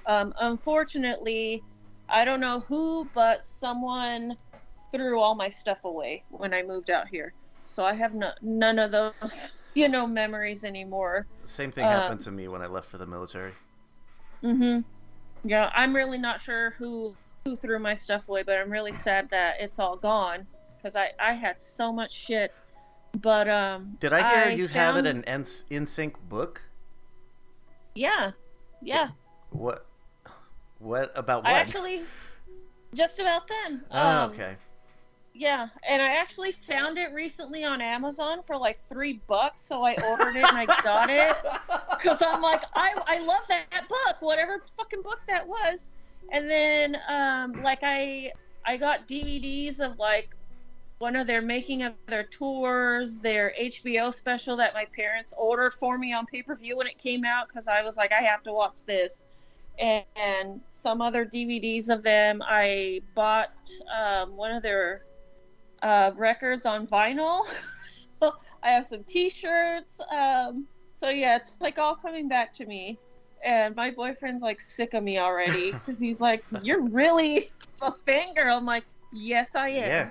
Um, 0.06 0.34
unfortunately, 0.40 1.64
I 2.10 2.26
don't 2.26 2.40
know 2.42 2.64
who, 2.68 3.10
but 3.14 3.44
someone 3.44 4.38
threw 4.92 5.20
all 5.20 5.34
my 5.34 5.50
stuff 5.50 5.80
away 5.84 6.24
when 6.30 6.54
I 6.54 6.62
moved 6.62 6.92
out 6.92 7.08
here. 7.08 7.34
So 7.66 7.84
I 7.84 7.96
have 7.96 8.14
no, 8.14 8.32
none 8.44 8.78
of 8.78 8.92
those, 8.92 9.52
you 9.74 9.90
know, 9.90 10.06
memories 10.08 10.64
anymore. 10.64 11.28
Same 11.46 11.72
thing 11.72 11.86
Um, 11.86 11.92
happened 11.92 12.22
to 12.22 12.32
me 12.32 12.48
when 12.48 12.62
I 12.62 12.68
left 12.68 12.90
for 12.90 12.98
the 12.98 13.06
military. 13.06 13.54
Mm-hmm. 14.44 14.82
Yeah, 15.48 15.72
I'm 15.74 15.96
really 15.96 16.18
not 16.18 16.42
sure 16.42 16.72
who 16.72 17.16
who 17.46 17.56
threw 17.56 17.78
my 17.80 17.94
stuff 17.94 18.30
away, 18.30 18.44
but 18.44 18.58
I'm 18.58 18.72
really 18.72 18.94
sad 18.94 19.30
that 19.32 19.60
it's 19.60 19.80
all 19.80 19.98
gone 19.98 20.48
because 20.78 20.96
I 20.96 21.12
I 21.20 21.34
had 21.34 21.62
so 21.62 21.92
much 21.92 22.14
shit. 22.14 22.54
But 23.22 23.48
um, 23.48 23.98
Did 24.00 24.12
I 24.14 24.48
hear 24.48 24.58
you 24.58 24.68
have 24.70 24.96
it 24.98 25.06
an 25.06 25.24
NSYNC 25.24 26.16
book? 26.30 26.64
Yeah, 27.94 28.32
yeah. 28.82 29.10
What? 29.52 29.86
What 30.80 31.12
about 31.16 31.44
what? 31.44 31.52
I 31.54 31.60
actually 31.60 32.04
just 32.94 33.20
about 33.20 33.48
them. 33.48 33.84
Oh, 33.92 34.00
Um, 34.00 34.32
okay. 34.32 34.56
Yeah, 35.36 35.70
and 35.88 36.00
I 36.00 36.10
actually 36.18 36.52
found 36.52 37.00
it 37.00 37.12
recently 37.12 37.64
on 37.64 37.82
Amazon 37.82 38.44
for 38.46 38.56
like 38.56 38.78
three 38.78 39.20
bucks, 39.26 39.62
so 39.62 39.84
I 39.84 39.96
ordered 40.08 40.36
it 40.36 40.46
and 40.46 40.58
I 40.58 40.66
got 40.66 41.10
it 41.10 41.36
because 41.90 42.22
I'm 42.22 42.42
like, 42.42 42.62
I 42.76 42.94
I 43.08 43.20
love 43.20 43.42
that 43.50 43.90
book, 43.90 44.18
whatever 44.20 44.62
fucking 44.78 45.02
book 45.02 45.22
that 45.28 45.48
was. 45.48 45.90
And 46.32 46.48
then 46.48 46.98
um, 47.08 47.64
like 47.64 47.80
I 47.82 48.32
I 48.64 48.78
got 48.78 49.08
DVDs 49.08 49.80
of 49.80 49.98
like 49.98 50.36
one 51.00 51.16
of 51.16 51.26
their 51.26 51.42
making 51.42 51.82
of 51.82 51.94
their 52.06 52.24
tours, 52.24 53.18
their 53.18 53.54
HBO 53.60 54.14
special 54.14 54.56
that 54.58 54.76
my 54.76 54.86
parents 54.96 55.34
ordered 55.36 55.74
for 55.74 55.98
me 55.98 56.14
on 56.14 56.28
pay 56.28 56.44
per 56.44 56.56
view 56.56 56.78
when 56.78 56.86
it 56.86 57.00
came 57.00 57.26
out 57.26 57.48
because 57.48 57.68
I 57.68 57.82
was 57.82 57.98
like, 57.98 58.14
I 58.14 58.22
have 58.22 58.44
to 58.44 58.54
watch 58.54 58.86
this. 58.86 59.26
And, 59.80 60.06
and 60.16 60.62
some 60.70 61.02
other 61.02 61.26
DVDs 61.26 61.90
of 61.90 62.04
them. 62.04 62.44
I 62.46 63.02
bought 63.16 63.52
um, 63.92 64.38
one 64.38 64.52
of 64.52 64.62
their 64.62 65.02
uh, 65.84 66.12
records 66.16 66.66
on 66.66 66.88
vinyl. 66.88 67.46
so 67.86 68.34
I 68.64 68.70
have 68.70 68.86
some 68.88 69.04
T-shirts. 69.04 70.00
Um, 70.10 70.66
so 70.96 71.10
yeah, 71.10 71.36
it's 71.36 71.58
like 71.62 71.78
all 71.78 71.96
coming 71.96 72.28
back 72.28 72.54
to 72.54 72.66
me. 72.66 72.98
And 73.46 73.76
my 73.76 73.92
boyfriend's 73.92 74.42
like 74.42 74.62
sick 74.62 74.94
of 74.94 75.04
me 75.04 75.20
already 75.20 75.72
because 75.74 76.00
he's 76.00 76.22
like, 76.22 76.46
"You're 76.62 76.82
really 76.82 77.50
a 77.82 77.92
fangirl." 77.92 78.56
I'm 78.56 78.66
like, 78.66 78.86
"Yes, 79.12 79.54
I 79.56 79.68
am." 79.68 79.90
Yeah, 79.90 80.10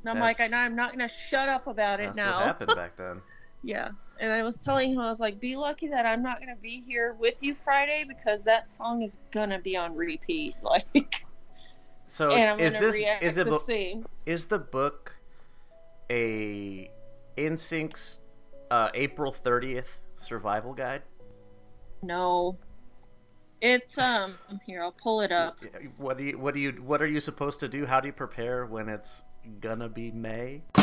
and 0.00 0.10
I'm 0.10 0.18
like, 0.18 0.40
"I 0.40 0.46
I'm 0.46 0.74
not 0.74 0.90
gonna 0.90 1.08
shut 1.08 1.48
up 1.48 1.68
about 1.68 2.00
it 2.00 2.06
that's 2.06 2.16
now." 2.16 2.38
what 2.38 2.46
happened 2.46 2.72
back 2.74 2.96
then. 2.96 3.22
Yeah. 3.64 3.90
And 4.18 4.32
I 4.32 4.42
was 4.42 4.62
telling 4.64 4.92
him, 4.92 4.98
I 4.98 5.08
was 5.08 5.20
like, 5.20 5.38
be 5.38 5.54
lucky 5.56 5.88
that 5.88 6.04
I'm 6.04 6.22
not 6.22 6.38
going 6.38 6.54
to 6.54 6.60
be 6.60 6.80
here 6.80 7.14
with 7.14 7.42
you 7.42 7.54
Friday 7.54 8.04
because 8.06 8.44
that 8.44 8.68
song 8.68 9.02
is 9.02 9.20
going 9.30 9.50
to 9.50 9.58
be 9.58 9.76
on 9.76 9.94
repeat. 9.94 10.56
Like, 10.62 11.24
So 12.12 12.30
is 12.58 12.74
this 12.74 12.94
is 13.22 13.38
it 13.38 13.48
the 13.48 13.58
same. 13.58 14.04
is 14.26 14.44
the 14.44 14.58
book 14.58 15.16
a 16.10 16.90
NSYNC's 17.38 18.18
uh, 18.70 18.90
April 18.92 19.32
thirtieth 19.32 20.02
survival 20.16 20.74
guide? 20.74 21.04
No. 22.02 22.58
It's, 23.62 23.96
um, 23.96 24.34
I'm 24.50 24.60
here, 24.66 24.82
I'll 24.82 24.92
pull 24.92 25.22
it 25.22 25.32
up. 25.32 25.56
What 25.96 26.18
do 26.18 26.24
you 26.24 26.38
what 26.38 26.52
do 26.52 26.60
you 26.60 26.72
what 26.72 27.00
are 27.00 27.06
you 27.06 27.18
supposed 27.18 27.60
to 27.60 27.68
do? 27.68 27.86
How 27.86 27.98
do 27.98 28.08
you 28.08 28.12
prepare 28.12 28.66
when 28.66 28.90
it's 28.90 29.24
gonna 29.62 29.88
be 29.88 30.10
May? 30.10 30.64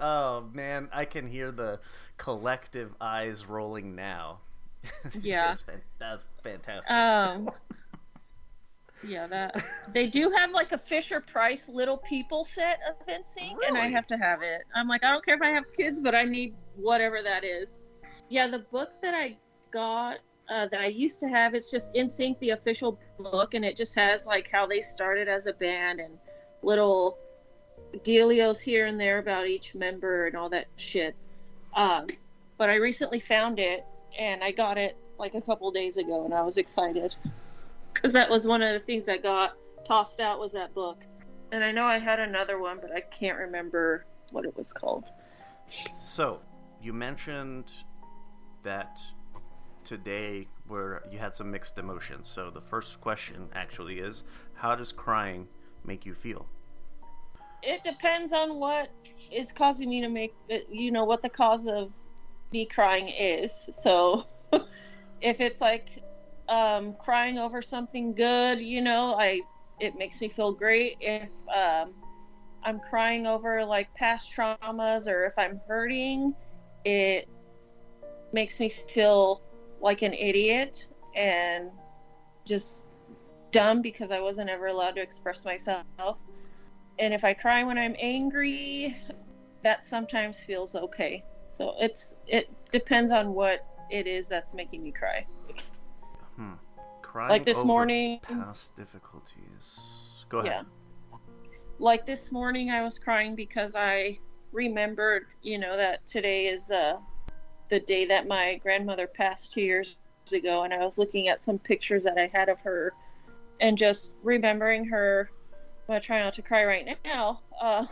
oh 0.00 0.48
man, 0.54 0.88
I 0.90 1.04
can 1.04 1.26
hear 1.26 1.52
the 1.52 1.80
collective 2.16 2.94
eyes 2.98 3.44
rolling 3.44 3.94
now. 3.94 4.38
Yeah. 5.22 5.48
that's, 5.48 5.62
fan- 5.62 5.82
that's 5.98 6.28
fantastic. 6.42 6.90
Um, 6.90 7.50
yeah, 9.06 9.26
that. 9.26 9.64
They 9.92 10.06
do 10.06 10.30
have 10.30 10.52
like 10.52 10.72
a 10.72 10.78
Fisher 10.78 11.20
Price 11.20 11.68
Little 11.68 11.98
People 11.98 12.44
set 12.44 12.80
of 12.88 13.06
NSYNC, 13.06 13.56
and 13.68 13.76
I 13.76 13.88
have 13.88 14.06
to 14.08 14.16
have 14.16 14.42
it. 14.42 14.62
I'm 14.74 14.88
like, 14.88 15.04
I 15.04 15.10
don't 15.10 15.24
care 15.24 15.34
if 15.34 15.42
I 15.42 15.50
have 15.50 15.64
kids, 15.76 16.00
but 16.00 16.14
I 16.14 16.24
need 16.24 16.54
whatever 16.76 17.22
that 17.22 17.44
is. 17.44 17.80
Yeah, 18.28 18.46
the 18.46 18.60
book 18.60 18.90
that 19.02 19.14
I 19.14 19.36
got 19.70 20.18
uh, 20.50 20.66
that 20.66 20.80
I 20.80 20.86
used 20.86 21.20
to 21.20 21.28
have 21.28 21.54
is 21.54 21.70
just 21.70 21.92
NSYNC, 21.94 22.38
the 22.40 22.50
official 22.50 22.98
book, 23.18 23.54
and 23.54 23.64
it 23.64 23.76
just 23.76 23.94
has 23.94 24.26
like 24.26 24.50
how 24.50 24.66
they 24.66 24.80
started 24.80 25.28
as 25.28 25.46
a 25.46 25.52
band 25.52 26.00
and 26.00 26.18
little 26.62 27.18
dealios 27.98 28.60
here 28.60 28.86
and 28.86 28.98
there 29.00 29.18
about 29.18 29.46
each 29.46 29.74
member 29.74 30.26
and 30.26 30.36
all 30.36 30.48
that 30.48 30.66
shit. 30.76 31.14
Um, 31.74 32.06
but 32.58 32.68
I 32.68 32.74
recently 32.74 33.20
found 33.20 33.58
it, 33.58 33.84
and 34.18 34.42
I 34.42 34.52
got 34.52 34.78
it 34.78 34.96
like 35.18 35.34
a 35.34 35.40
couple 35.40 35.70
days 35.70 35.98
ago, 35.98 36.24
and 36.24 36.34
I 36.34 36.42
was 36.42 36.56
excited 36.56 37.14
because 37.92 38.12
that 38.12 38.30
was 38.30 38.46
one 38.46 38.62
of 38.62 38.72
the 38.72 38.80
things 38.80 39.08
I 39.08 39.18
got 39.18 39.56
tossed 39.84 40.20
out 40.20 40.38
was 40.38 40.52
that 40.52 40.74
book. 40.74 41.04
And 41.52 41.64
I 41.64 41.72
know 41.72 41.84
I 41.84 41.98
had 41.98 42.20
another 42.20 42.58
one, 42.58 42.78
but 42.80 42.92
I 42.92 43.00
can't 43.00 43.38
remember 43.38 44.06
what 44.30 44.44
it 44.44 44.56
was 44.56 44.72
called. 44.72 45.10
So, 45.66 46.40
you 46.82 46.92
mentioned 46.92 47.70
that 48.62 48.98
today 49.84 50.46
where 50.66 51.02
you 51.10 51.18
had 51.18 51.34
some 51.34 51.50
mixed 51.50 51.78
emotions. 51.78 52.28
So 52.28 52.50
the 52.50 52.60
first 52.60 53.00
question 53.00 53.48
actually 53.54 53.98
is, 53.98 54.24
how 54.54 54.74
does 54.74 54.92
crying 54.92 55.48
make 55.84 56.06
you 56.06 56.14
feel? 56.14 56.46
It 57.62 57.82
depends 57.82 58.32
on 58.32 58.56
what 58.56 58.90
is 59.30 59.52
causing 59.52 59.90
me 59.90 60.00
to 60.00 60.08
make, 60.08 60.34
you 60.70 60.90
know, 60.90 61.04
what 61.04 61.22
the 61.22 61.28
cause 61.28 61.66
of 61.66 61.94
me 62.52 62.66
crying 62.66 63.08
is. 63.08 63.70
So 63.72 64.24
if 65.20 65.40
it's 65.40 65.60
like 65.60 65.88
um, 66.48 66.94
crying 66.94 67.38
over 67.38 67.62
something 67.62 68.14
good, 68.14 68.60
you 68.60 68.80
know, 68.80 69.14
I 69.18 69.42
it 69.78 69.96
makes 69.96 70.20
me 70.20 70.28
feel 70.28 70.52
great. 70.52 70.96
If 71.00 71.30
um, 71.54 71.94
I'm 72.64 72.80
crying 72.80 73.26
over 73.26 73.64
like 73.64 73.92
past 73.94 74.32
traumas 74.36 75.06
or 75.06 75.24
if 75.26 75.34
I'm 75.38 75.60
hurting, 75.66 76.34
it 76.84 77.28
makes 78.32 78.60
me 78.60 78.68
feel 78.68 79.42
like 79.80 80.02
an 80.02 80.12
idiot 80.12 80.86
and 81.16 81.70
just 82.46 82.86
dumb 83.50 83.82
because 83.82 84.10
I 84.10 84.20
wasn't 84.20 84.50
ever 84.50 84.66
allowed 84.66 84.96
to 84.96 85.02
express 85.02 85.44
myself. 85.44 85.84
And 86.98 87.14
if 87.14 87.24
I 87.24 87.32
cry 87.32 87.62
when 87.64 87.78
I'm 87.78 87.96
angry, 87.98 88.96
that 89.62 89.84
sometimes 89.84 90.40
feels 90.40 90.74
okay. 90.74 91.24
So 91.50 91.74
it's 91.80 92.14
it 92.28 92.48
depends 92.70 93.10
on 93.10 93.34
what 93.34 93.66
it 93.90 94.06
is 94.06 94.28
that's 94.28 94.54
making 94.54 94.84
me 94.84 94.92
cry. 94.92 95.26
Hmm. 96.36 96.52
Crying 97.02 97.28
Like 97.28 97.44
this 97.44 97.64
morning- 97.64 98.20
past 98.22 98.76
difficulties. 98.76 99.80
Go 100.28 100.38
ahead. 100.38 100.64
Yeah. 101.12 101.18
Like 101.80 102.06
this 102.06 102.30
morning, 102.30 102.70
I 102.70 102.82
was 102.84 103.00
crying 103.00 103.34
because 103.34 103.74
I 103.74 104.18
remembered, 104.52 105.26
you 105.42 105.58
know, 105.58 105.76
that 105.76 106.06
today 106.06 106.46
is 106.46 106.70
uh, 106.70 107.00
the 107.68 107.80
day 107.80 108.04
that 108.06 108.28
my 108.28 108.56
grandmother 108.56 109.08
passed 109.08 109.52
two 109.52 109.62
years 109.62 109.96
ago, 110.32 110.62
and 110.62 110.72
I 110.72 110.84
was 110.84 110.98
looking 110.98 111.26
at 111.26 111.40
some 111.40 111.58
pictures 111.58 112.04
that 112.04 112.16
I 112.16 112.28
had 112.28 112.48
of 112.48 112.60
her, 112.60 112.92
and 113.60 113.76
just 113.76 114.14
remembering 114.22 114.84
her. 114.84 115.30
I'm 115.52 115.94
gonna 115.94 116.00
try 116.00 116.20
not 116.20 116.34
to 116.34 116.42
cry 116.42 116.64
right 116.64 116.96
now. 117.04 117.40
Uh, 117.60 117.86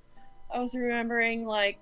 I 0.52 0.58
was 0.58 0.74
remembering 0.74 1.44
like 1.46 1.78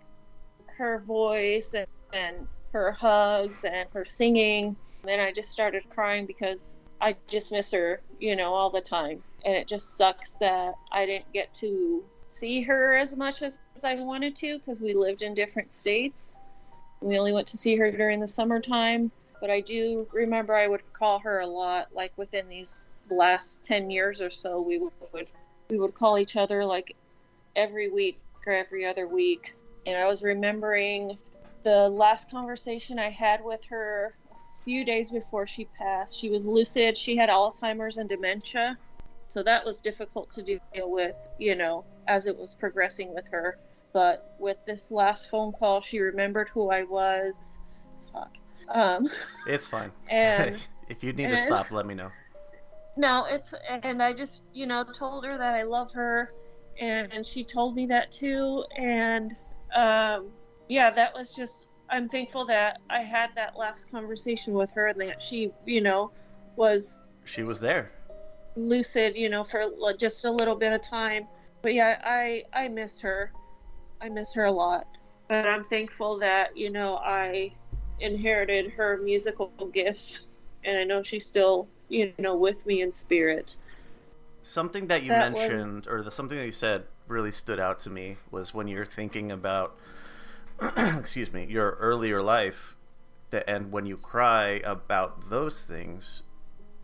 her 0.82 0.98
voice 0.98 1.74
and, 1.74 1.86
and 2.12 2.48
her 2.72 2.90
hugs 2.90 3.64
and 3.64 3.88
her 3.94 4.04
singing, 4.04 4.76
and 5.06 5.20
I 5.20 5.30
just 5.30 5.50
started 5.50 5.88
crying 5.90 6.26
because 6.26 6.76
I 7.00 7.16
just 7.28 7.52
miss 7.52 7.70
her, 7.70 8.00
you 8.18 8.34
know, 8.34 8.52
all 8.52 8.68
the 8.68 8.80
time. 8.80 9.22
And 9.44 9.54
it 9.56 9.68
just 9.68 9.96
sucks 9.96 10.34
that 10.34 10.74
I 10.90 11.06
didn't 11.06 11.32
get 11.32 11.54
to 11.54 12.04
see 12.26 12.62
her 12.62 12.94
as 12.94 13.16
much 13.16 13.42
as 13.42 13.54
I 13.84 13.94
wanted 13.94 14.34
to 14.36 14.58
because 14.58 14.80
we 14.80 14.92
lived 14.94 15.22
in 15.22 15.34
different 15.34 15.72
states. 15.72 16.36
We 17.00 17.16
only 17.16 17.32
went 17.32 17.46
to 17.48 17.56
see 17.56 17.76
her 17.76 17.92
during 17.92 18.18
the 18.18 18.28
summertime, 18.28 19.12
but 19.40 19.50
I 19.50 19.60
do 19.60 20.08
remember 20.12 20.54
I 20.54 20.66
would 20.66 20.82
call 20.92 21.20
her 21.20 21.40
a 21.40 21.46
lot. 21.46 21.88
Like 21.94 22.12
within 22.16 22.48
these 22.48 22.86
last 23.08 23.64
10 23.64 23.90
years 23.90 24.20
or 24.20 24.30
so, 24.30 24.60
we 24.60 24.78
would 25.12 25.28
we 25.70 25.78
would 25.78 25.94
call 25.94 26.18
each 26.18 26.36
other 26.36 26.64
like 26.64 26.96
every 27.54 27.88
week 27.88 28.20
or 28.46 28.52
every 28.52 28.84
other 28.84 29.06
week. 29.06 29.54
And 29.86 29.96
I 29.96 30.06
was 30.06 30.22
remembering 30.22 31.18
the 31.62 31.88
last 31.88 32.30
conversation 32.30 32.98
I 32.98 33.08
had 33.10 33.42
with 33.44 33.64
her 33.64 34.14
a 34.30 34.62
few 34.64 34.84
days 34.84 35.10
before 35.10 35.46
she 35.46 35.66
passed. 35.78 36.18
She 36.18 36.28
was 36.30 36.46
lucid. 36.46 36.96
She 36.96 37.16
had 37.16 37.28
Alzheimer's 37.28 37.96
and 37.98 38.08
dementia. 38.08 38.78
So 39.28 39.42
that 39.42 39.64
was 39.64 39.80
difficult 39.80 40.30
to 40.32 40.42
deal 40.42 40.60
with, 40.90 41.16
you 41.38 41.54
know, 41.54 41.84
as 42.06 42.26
it 42.26 42.36
was 42.36 42.54
progressing 42.54 43.14
with 43.14 43.26
her. 43.28 43.58
But 43.92 44.34
with 44.38 44.64
this 44.64 44.90
last 44.90 45.30
phone 45.30 45.52
call, 45.52 45.80
she 45.80 45.98
remembered 46.00 46.48
who 46.48 46.70
I 46.70 46.82
was. 46.84 47.58
Fuck. 48.12 48.36
Um, 48.68 49.08
It's 49.46 49.66
fine. 49.66 49.90
and 50.08 50.56
if 50.88 51.02
you 51.02 51.12
need 51.12 51.28
to 51.28 51.36
stop, 51.36 51.70
let 51.70 51.86
me 51.86 51.94
know. 51.94 52.10
no, 52.96 53.24
it's 53.24 53.52
and 53.82 54.02
I 54.02 54.12
just 54.12 54.42
you 54.54 54.66
know 54.66 54.84
told 54.84 55.24
her 55.24 55.36
that 55.36 55.54
I 55.54 55.62
love 55.62 55.92
her, 55.92 56.32
and, 56.80 57.12
and 57.12 57.24
she 57.26 57.42
told 57.44 57.74
me 57.74 57.86
that 57.86 58.12
too, 58.12 58.64
and 58.76 59.34
um, 59.74 60.28
yeah, 60.68 60.90
that 60.90 61.14
was 61.14 61.34
just 61.34 61.68
I'm 61.90 62.08
thankful 62.08 62.44
that 62.46 62.80
I 62.88 63.00
had 63.02 63.30
that 63.34 63.56
last 63.58 63.90
conversation 63.90 64.54
with 64.54 64.70
her 64.72 64.86
and 64.88 65.00
that 65.00 65.20
she 65.20 65.50
you 65.66 65.80
know 65.80 66.10
was 66.56 67.02
She 67.24 67.42
was 67.42 67.60
there. 67.60 67.92
lucid 68.56 69.16
you 69.16 69.28
know 69.28 69.44
for 69.44 69.64
just 69.98 70.24
a 70.24 70.30
little 70.30 70.54
bit 70.56 70.72
of 70.72 70.80
time, 70.80 71.26
but 71.62 71.74
yeah, 71.74 72.00
I 72.04 72.44
I 72.52 72.68
miss 72.68 73.00
her, 73.00 73.32
I 74.00 74.08
miss 74.08 74.32
her 74.34 74.44
a 74.44 74.52
lot, 74.52 74.86
but 75.28 75.46
I'm 75.46 75.64
thankful 75.64 76.18
that 76.18 76.56
you 76.56 76.70
know 76.70 76.96
I 76.96 77.52
inherited 78.00 78.70
her 78.72 78.98
musical 79.02 79.48
gifts, 79.72 80.26
and 80.64 80.76
I 80.78 80.84
know 80.84 81.02
she's 81.02 81.26
still 81.26 81.68
you 81.88 82.12
know 82.18 82.36
with 82.36 82.64
me 82.66 82.82
in 82.82 82.92
spirit. 82.92 83.56
Something 84.44 84.88
that 84.88 85.02
you 85.04 85.10
That 85.10 85.32
was- 85.32 85.40
mentioned, 85.48 85.86
or 85.88 86.02
the 86.02 86.10
something 86.10 86.36
that 86.38 86.46
you 86.46 86.50
said, 86.52 86.84
really 87.12 87.30
stood 87.30 87.60
out 87.60 87.78
to 87.80 87.90
me 87.90 88.16
was 88.30 88.52
when 88.54 88.66
you're 88.68 88.86
thinking 88.86 89.30
about, 89.30 89.76
excuse 90.76 91.32
me, 91.32 91.46
your 91.48 91.72
earlier 91.72 92.22
life. 92.22 92.76
the, 93.30 93.48
and 93.48 93.70
when 93.72 93.86
you 93.86 93.96
cry 93.96 94.60
about 94.64 95.30
those 95.30 95.62
things, 95.62 96.22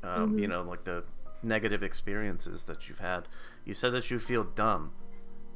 um, 0.03 0.35
Mm-hmm. 0.35 0.39
you 0.39 0.47
know, 0.49 0.63
like 0.63 0.85
the 0.85 1.05
negative 1.43 1.83
experiences 1.83 2.65
that 2.65 2.89
you've 2.89 2.99
had, 3.01 3.29
you 3.65 3.75
said 3.75 3.93
that 3.93 4.11
you 4.11 4.19
feel 4.19 4.45
dumb. 4.45 4.93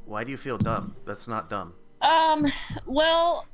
Why 0.05 0.23
do 0.23 0.31
you 0.31 0.37
feel 0.37 0.57
dumb? 0.57 0.95
That's 1.05 1.27
not 1.27 1.49
dumb. 1.49 1.73
Um, 2.01 2.45
well, 2.85 3.47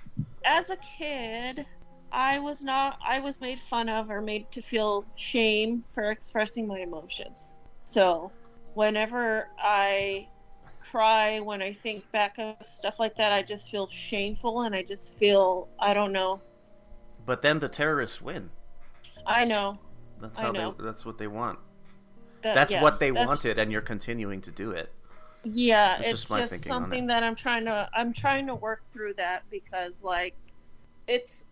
as 0.43 0.69
a 0.71 0.77
kid, 0.77 1.65
I 2.11 2.39
was 2.39 2.63
not 2.63 2.97
I 3.05 3.19
was 3.19 3.39
made 3.39 3.59
fun 3.69 3.87
of 3.87 4.09
or 4.09 4.21
made 4.21 4.51
to 4.51 4.61
feel 4.61 5.05
shame 5.15 5.83
for 5.93 6.09
expressing 6.09 6.67
my 6.67 6.79
emotions. 6.79 7.53
So, 7.85 8.31
whenever 8.73 9.47
I 9.59 10.27
cry 10.89 11.39
when 11.39 11.61
I 11.61 11.73
think 11.73 12.09
back 12.11 12.37
of 12.39 12.55
stuff 12.65 12.99
like 12.99 13.15
that, 13.17 13.31
I 13.31 13.43
just 13.43 13.69
feel 13.71 13.87
shameful 13.87 14.61
and 14.61 14.75
I 14.75 14.83
just 14.83 15.17
feel 15.17 15.67
I 15.79 15.93
don't 15.93 16.11
know. 16.11 16.41
But 17.25 17.41
then 17.41 17.59
the 17.59 17.69
terrorists 17.69 18.21
win. 18.21 18.49
I 19.25 19.45
know. 19.45 19.77
That's 20.21 20.39
how 20.39 20.51
know. 20.51 20.75
they. 20.77 20.83
That's 20.83 21.05
what 21.05 21.17
they 21.17 21.27
want. 21.27 21.59
That, 22.41 22.55
That's 22.55 22.71
yeah, 22.71 22.81
what 22.81 22.99
they 22.99 23.11
that's- 23.11 23.27
wanted, 23.27 23.59
and 23.59 23.71
you're 23.71 23.81
continuing 23.81 24.41
to 24.41 24.51
do 24.51 24.71
it. 24.71 24.91
Yeah, 25.43 25.97
That's 25.97 26.11
it's 26.11 26.25
just 26.25 26.51
just 26.51 26.65
something 26.65 27.07
that 27.07 27.23
I'm 27.23 27.35
trying 27.35 27.65
to 27.65 27.89
I'm 27.93 28.11
trying 28.11 28.47
to 28.47 28.55
work 28.55 28.83
through 28.85 29.13
that 29.15 29.43
because 29.49 30.03
like 30.03 30.35
it's 31.07 31.45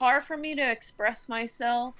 hard 0.00 0.24
for 0.24 0.36
me 0.36 0.56
to 0.56 0.70
express 0.70 1.28
myself. 1.28 1.94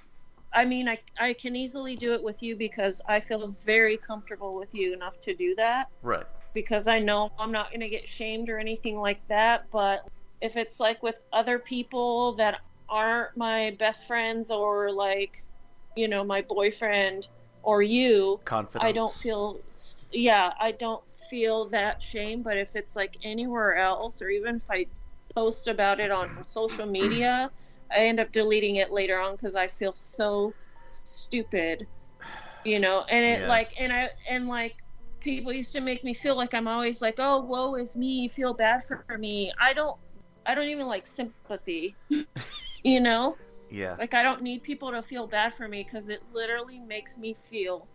I 0.53 0.65
mean, 0.65 0.89
I 0.89 0.99
I 1.19 1.33
can 1.33 1.55
easily 1.55 1.95
do 1.95 2.13
it 2.13 2.21
with 2.21 2.43
you 2.43 2.55
because 2.57 3.01
I 3.07 3.19
feel 3.21 3.47
very 3.47 3.95
comfortable 3.97 4.55
with 4.55 4.75
you 4.75 4.93
enough 4.93 5.19
to 5.21 5.33
do 5.33 5.55
that 5.55 5.89
Right. 6.01 6.25
Because 6.53 6.87
I 6.87 6.99
know 6.99 7.29
I'm 7.39 7.51
not 7.51 7.69
going 7.69 7.81
to 7.81 7.89
get 7.89 8.07
shamed 8.07 8.49
or 8.49 8.59
anything 8.59 8.97
like 8.97 9.27
that, 9.27 9.65
but 9.71 10.07
if 10.41 10.57
it's 10.57 10.79
like 10.79 11.01
with 11.03 11.23
other 11.31 11.59
people 11.59 12.33
that 12.35 12.59
aren't 12.89 13.35
my 13.37 13.75
best 13.79 14.07
friends 14.07 14.51
or 14.51 14.91
like 14.91 15.43
you 15.95 16.07
know, 16.07 16.23
my 16.23 16.41
boyfriend 16.41 17.27
or 17.61 17.81
you, 17.81 18.39
Confidence. 18.45 18.83
I 18.89 18.91
don't 18.91 19.13
feel, 19.13 19.59
yeah, 20.11 20.53
I 20.59 20.71
don't 20.71 21.03
feel 21.29 21.69
that 21.69 22.01
shame. 22.01 22.41
But 22.41 22.57
if 22.57 22.75
it's 22.75 22.95
like 22.95 23.17
anywhere 23.23 23.77
else, 23.77 24.21
or 24.21 24.29
even 24.29 24.55
if 24.57 24.69
I 24.69 24.87
post 25.35 25.67
about 25.67 25.99
it 25.99 26.11
on 26.11 26.29
social 26.43 26.85
media, 26.85 27.51
I 27.91 28.05
end 28.05 28.19
up 28.19 28.31
deleting 28.31 28.77
it 28.77 28.91
later 28.91 29.19
on 29.19 29.33
because 29.33 29.55
I 29.55 29.67
feel 29.67 29.93
so 29.93 30.55
stupid, 30.87 31.87
you 32.63 32.79
know. 32.79 33.05
And 33.09 33.23
it 33.25 33.41
Yeah. 33.41 33.47
like, 33.47 33.71
and 33.79 33.93
I, 33.93 34.09
and 34.29 34.47
like, 34.47 34.75
people 35.23 35.53
used 35.53 35.73
to 35.73 35.81
make 35.81 36.03
me 36.03 36.13
feel 36.13 36.35
like 36.35 36.53
I'm 36.53 36.67
always 36.67 37.01
like, 37.01 37.15
oh, 37.19 37.41
woe 37.41 37.75
is 37.75 37.95
me, 37.95 38.27
feel 38.27 38.53
bad 38.53 38.83
for 38.85 39.17
me. 39.17 39.51
I 39.59 39.73
don't, 39.73 39.97
I 40.45 40.55
don't 40.55 40.67
even 40.67 40.87
like 40.87 41.07
sympathy, 41.07 41.97
you 42.83 42.99
know 42.99 43.37
Yeah. 43.69 43.95
like 43.97 44.13
i 44.13 44.23
don't 44.23 44.41
need 44.41 44.63
people 44.63 44.91
to 44.91 45.01
feel 45.01 45.27
bad 45.27 45.53
for 45.53 45.67
me 45.67 45.83
because 45.83 46.09
it 46.09 46.21
literally 46.33 46.79
makes 46.79 47.17
me 47.17 47.33
feel 47.33 47.87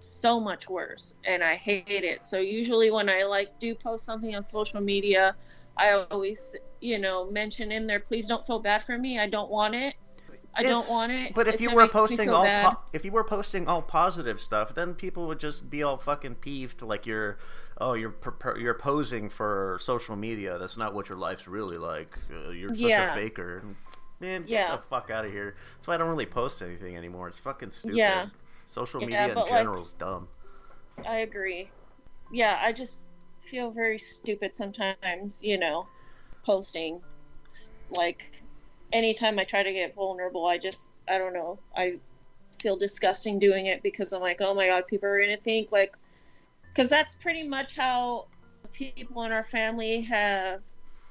so 0.00 0.40
much 0.40 0.68
worse 0.68 1.16
and 1.26 1.42
i 1.42 1.54
hate 1.54 1.84
it 1.88 2.22
so 2.22 2.38
usually 2.38 2.90
when 2.90 3.08
i 3.08 3.22
like 3.22 3.58
do 3.58 3.74
post 3.74 4.04
something 4.04 4.34
on 4.34 4.42
social 4.44 4.80
media 4.80 5.36
i 5.76 5.90
always 6.10 6.56
you 6.80 6.98
know 6.98 7.30
mention 7.30 7.70
in 7.70 7.86
there 7.86 8.00
please 8.00 8.26
don't 8.26 8.44
feel 8.46 8.58
bad 8.60 8.82
for 8.82 8.98
me 8.98 9.18
i 9.18 9.28
don't 9.28 9.50
want 9.50 9.74
it 9.74 9.94
i 10.54 10.62
don't 10.62 10.88
want 10.88 11.10
it 11.12 11.34
But 11.34 11.48
if 11.48 11.54
It 11.56 11.60
you 11.62 11.74
were 11.74 11.88
posting 11.88 12.28
all 12.30 12.44
po- 12.44 12.78
if 12.92 13.04
you 13.04 13.12
were 13.12 13.24
posting 13.24 13.66
all 13.68 13.82
positive 13.82 14.40
stuff, 14.40 14.74
then 14.74 14.94
people 14.94 15.26
would 15.28 15.40
just 15.40 15.70
be 15.70 15.82
all 15.82 15.96
fucking 15.96 16.36
peeved, 16.36 16.82
like 16.82 17.06
you're, 17.06 17.38
oh, 17.80 17.94
you're 17.94 18.14
you're 18.58 18.74
posing 18.74 19.28
for 19.30 19.78
social 19.80 20.14
media. 20.16 20.58
That's 20.58 20.76
not 20.76 20.92
what 20.94 21.08
your 21.08 21.16
life's 21.18 21.48
really 21.48 21.76
like. 21.76 22.16
Uh, 22.30 22.50
you're 22.50 22.68
such 22.70 22.78
Yeah. 22.78 23.12
a 23.12 23.14
faker. 23.14 23.62
Man, 24.20 24.42
get 24.42 24.50
Yeah. 24.50 24.76
the 24.76 24.82
fuck 24.82 25.10
out 25.10 25.24
of 25.24 25.32
here. 25.32 25.56
That's 25.76 25.86
why 25.88 25.94
I 25.94 25.96
don't 25.96 26.08
really 26.10 26.26
post 26.26 26.62
anything 26.62 26.96
anymore. 26.96 27.28
It's 27.28 27.38
fucking 27.38 27.70
stupid. 27.70 27.96
Yeah. 27.96 28.26
Social 28.66 29.00
media 29.00 29.28
in 29.28 29.34
but, 29.34 29.50
like- 29.50 29.60
general 29.60 29.82
is 29.82 29.94
dumb. 29.94 30.28
I 31.06 31.16
agree. 31.18 31.70
Yeah, 32.30 32.58
I 32.62 32.72
just 32.72 33.08
feel 33.40 33.70
very 33.70 33.98
stupid 33.98 34.54
sometimes, 34.54 35.42
you 35.42 35.58
know, 35.58 35.86
posting. 36.44 37.00
Like, 37.90 38.22
anytime 38.92 39.38
I 39.38 39.44
try 39.44 39.62
to 39.62 39.72
get 39.72 39.94
vulnerable, 39.94 40.46
I 40.46 40.58
just, 40.58 40.90
I 41.08 41.18
don't 41.18 41.32
know, 41.32 41.58
I 41.76 41.94
feel 42.60 42.76
disgusting 42.76 43.38
doing 43.38 43.66
it 43.66 43.82
because 43.82 44.12
I'm 44.12 44.20
like, 44.20 44.40
oh 44.40 44.54
my 44.54 44.66
god, 44.68 44.86
people 44.86 45.08
are 45.08 45.18
going 45.18 45.34
to 45.34 45.40
think, 45.42 45.72
like, 45.72 45.94
because 46.68 46.88
that's 46.90 47.14
pretty 47.14 47.42
much 47.42 47.76
how 47.76 48.26
people 48.72 49.22
in 49.24 49.32
our 49.32 49.44
family 49.44 50.00
have 50.02 50.62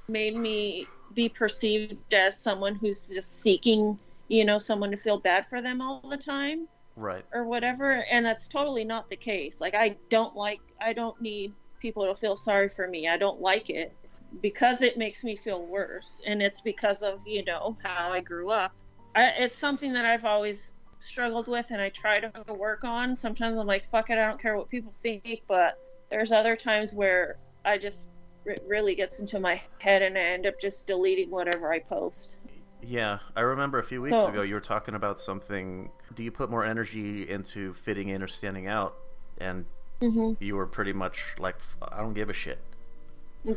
made 0.07 0.35
me 0.35 0.87
be 1.13 1.29
perceived 1.29 2.13
as 2.13 2.37
someone 2.37 2.75
who's 2.75 3.09
just 3.09 3.41
seeking, 3.41 3.97
you 4.27 4.45
know, 4.45 4.59
someone 4.59 4.91
to 4.91 4.97
feel 4.97 5.19
bad 5.19 5.45
for 5.45 5.61
them 5.61 5.81
all 5.81 6.01
the 6.09 6.17
time 6.17 6.67
Right. 6.95 7.25
or 7.33 7.45
whatever. 7.45 8.03
And 8.11 8.25
that's 8.25 8.47
totally 8.47 8.83
not 8.83 9.09
the 9.09 9.15
case. 9.15 9.61
Like 9.61 9.75
i 9.75 9.97
don't 10.09 10.35
like 10.35 10.61
i 10.79 10.93
don't 10.93 11.19
need 11.21 11.53
people 11.79 12.05
to 12.05 12.15
feel 12.15 12.37
sorry 12.37 12.69
for 12.69 12.87
me. 12.87 13.07
I 13.07 13.17
don't 13.17 13.41
like 13.41 13.69
it 13.69 13.95
because 14.41 14.81
it 14.81 14.97
makes 14.97 15.23
me 15.23 15.35
feel 15.35 15.65
worse 15.65 16.21
and 16.25 16.41
it's 16.41 16.61
because 16.61 17.03
of 17.03 17.19
you 17.25 17.43
know 17.43 17.77
how 17.83 18.11
i 18.11 18.19
grew 18.21 18.49
up 18.49 18.71
I, 19.15 19.25
it's 19.39 19.57
something 19.57 19.91
that 19.93 20.05
i've 20.05 20.23
always 20.25 20.73
struggled 20.99 21.47
with 21.47 21.71
and 21.71 21.81
i 21.81 21.89
try 21.89 22.19
to 22.19 22.53
work 22.53 22.83
on 22.83 23.15
sometimes 23.15 23.57
i'm 23.57 23.67
like 23.67 23.85
fuck 23.85 24.09
it 24.09 24.17
i 24.17 24.27
don't 24.27 24.39
care 24.41 24.55
what 24.57 24.69
people 24.69 24.91
think 24.91 25.41
but 25.47 25.77
there's 26.09 26.31
other 26.31 26.55
times 26.55 26.93
where 26.93 27.37
i 27.65 27.77
just 27.77 28.09
it 28.45 28.63
really 28.67 28.95
gets 28.95 29.19
into 29.19 29.39
my 29.39 29.61
head 29.79 30.01
and 30.01 30.17
i 30.17 30.21
end 30.21 30.45
up 30.45 30.59
just 30.59 30.87
deleting 30.87 31.29
whatever 31.29 31.71
i 31.73 31.79
post 31.79 32.37
Yeah, 32.81 33.19
I 33.35 33.41
remember 33.41 33.77
a 33.79 33.83
few 33.83 34.01
weeks 34.01 34.11
So- 34.11 34.29
ago 34.29 34.41
you 34.41 34.55
were 34.55 34.59
talking 34.59 34.95
about 34.95 35.19
something. 35.19 35.91
Do 36.15 36.23
you 36.23 36.31
put 36.31 36.49
more 36.49 36.65
energy 36.65 37.29
into 37.29 37.73
fitting 37.75 38.09
in 38.09 38.23
or 38.23 38.27
standing 38.27 38.65
out? 38.67 38.95
And 39.37 39.65
hmm 39.99 40.33
you 40.39 40.55
were 40.55 40.65
pretty 40.65 40.91
much 40.93 41.35
like, 41.37 41.57
I 41.91 41.99
don't 41.99 42.15
give 42.15 42.31
a 42.31 42.33
shit. 42.33 42.57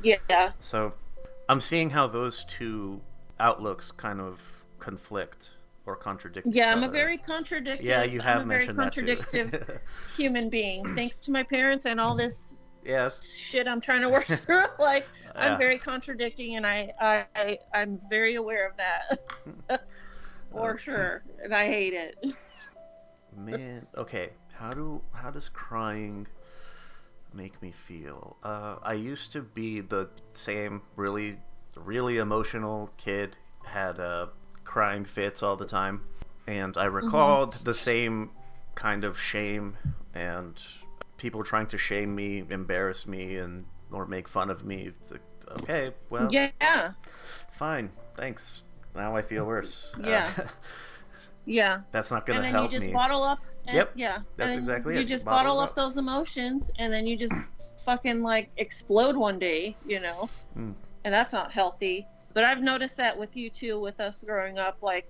Yeah 0.02 0.52
So 0.60 0.92
I'm 1.48 1.60
seeing 1.60 1.90
how 1.90 2.06
those 2.06 2.44
two 2.44 3.00
outlooks 3.40 3.90
kind 3.90 4.20
of 4.20 4.64
conflict 4.78 5.50
or 5.86 5.96
contradict. 5.96 6.46
yeah 6.50 6.70
i'm 6.72 6.82
a 6.82 6.88
very 6.88 7.18
contradictive 7.18 7.86
Yeah, 7.86 8.04
you 8.04 8.20
have 8.20 8.42
I'm 8.42 8.50
a 8.50 8.54
very 8.54 8.66
mentioned 8.72 9.06
too. 9.06 9.16
contradictive 9.16 9.80
human 10.16 10.48
being 10.48 10.94
thanks 10.94 11.20
to 11.22 11.30
my 11.30 11.42
parents 11.42 11.84
and 11.84 12.00
all 12.00 12.14
this 12.14 12.56
yes. 12.84 13.34
shit 13.34 13.66
i'm 13.68 13.80
trying 13.80 14.00
to 14.02 14.08
work 14.08 14.24
through 14.44 14.64
like 14.78 15.06
Yeah. 15.34 15.52
i'm 15.52 15.58
very 15.58 15.78
contradicting 15.78 16.56
and 16.56 16.66
I, 16.66 16.92
I 17.00 17.24
i 17.36 17.58
i'm 17.74 18.00
very 18.08 18.36
aware 18.36 18.66
of 18.68 18.76
that 18.78 19.82
for 20.52 20.78
sure 20.78 21.22
and 21.42 21.54
i 21.54 21.66
hate 21.66 21.92
it 21.92 22.16
Man, 23.36 23.84
okay. 23.96 24.30
How 24.52 24.72
do 24.72 25.00
how 25.12 25.30
does 25.32 25.48
crying 25.48 26.26
make 27.34 27.60
me 27.60 27.72
feel? 27.72 28.36
Uh, 28.42 28.76
I 28.82 28.94
used 28.94 29.32
to 29.32 29.42
be 29.42 29.80
the 29.80 30.10
same 30.32 30.82
really 30.96 31.38
really 31.76 32.18
emotional 32.18 32.90
kid, 32.96 33.36
had 33.64 33.98
uh, 33.98 34.26
crying 34.64 35.04
fits 35.04 35.42
all 35.42 35.56
the 35.56 35.66
time, 35.66 36.02
and 36.46 36.76
I 36.76 36.84
recalled 36.84 37.54
the 37.64 37.74
same 37.74 38.30
kind 38.74 39.04
of 39.04 39.18
shame 39.18 39.76
and 40.14 40.60
people 41.16 41.42
trying 41.42 41.66
to 41.68 41.78
shame 41.78 42.14
me, 42.14 42.44
embarrass 42.48 43.06
me, 43.06 43.36
and 43.36 43.66
or 43.90 44.06
make 44.06 44.28
fun 44.28 44.50
of 44.50 44.64
me. 44.64 44.86
It's 44.86 45.10
like, 45.10 45.20
okay, 45.62 45.90
well, 46.10 46.28
yeah 46.30 46.92
fine, 47.54 47.90
thanks. 48.16 48.62
Now 48.94 49.16
I 49.16 49.22
feel 49.22 49.44
worse. 49.44 49.94
Uh, 50.02 50.30
Yeah. 51.46 51.80
that's 51.92 52.10
not 52.10 52.26
gonna 52.26 52.42
help 52.42 52.42
me. 52.42 52.48
and 52.48 52.56
then 52.56 52.62
you 52.64 52.68
just 52.70 52.86
me. 52.86 52.92
bottle 52.92 53.22
up 53.22 53.40
and, 53.66 53.76
Yep, 53.76 53.92
yeah 53.94 54.18
that's 54.36 54.56
exactly 54.56 54.94
you 54.94 55.00
it. 55.00 55.04
just 55.04 55.24
Bottle 55.24 55.52
bottle 55.54 55.60
up. 55.60 55.70
up 55.70 55.74
those 55.74 55.96
emotions 55.96 56.70
and 56.78 56.92
then 56.92 57.06
you 57.06 57.16
just 57.16 57.34
fucking 57.84 58.22
like 58.22 58.50
explode 58.58 59.16
one 59.16 59.38
day 59.38 59.76
you 59.86 60.00
know 60.00 60.28
Mm. 60.56 60.74
and 61.04 61.12
that's 61.14 61.32
not 61.32 61.50
healthy 61.52 62.06
but 62.34 62.44
i've 62.44 62.60
noticed 62.62 62.96
that 62.98 63.18
with 63.18 63.36
you 63.36 63.50
too 63.50 63.80
with 63.80 64.00
us 64.00 64.22
growing 64.22 64.58
up 64.58 64.78
like 64.82 65.06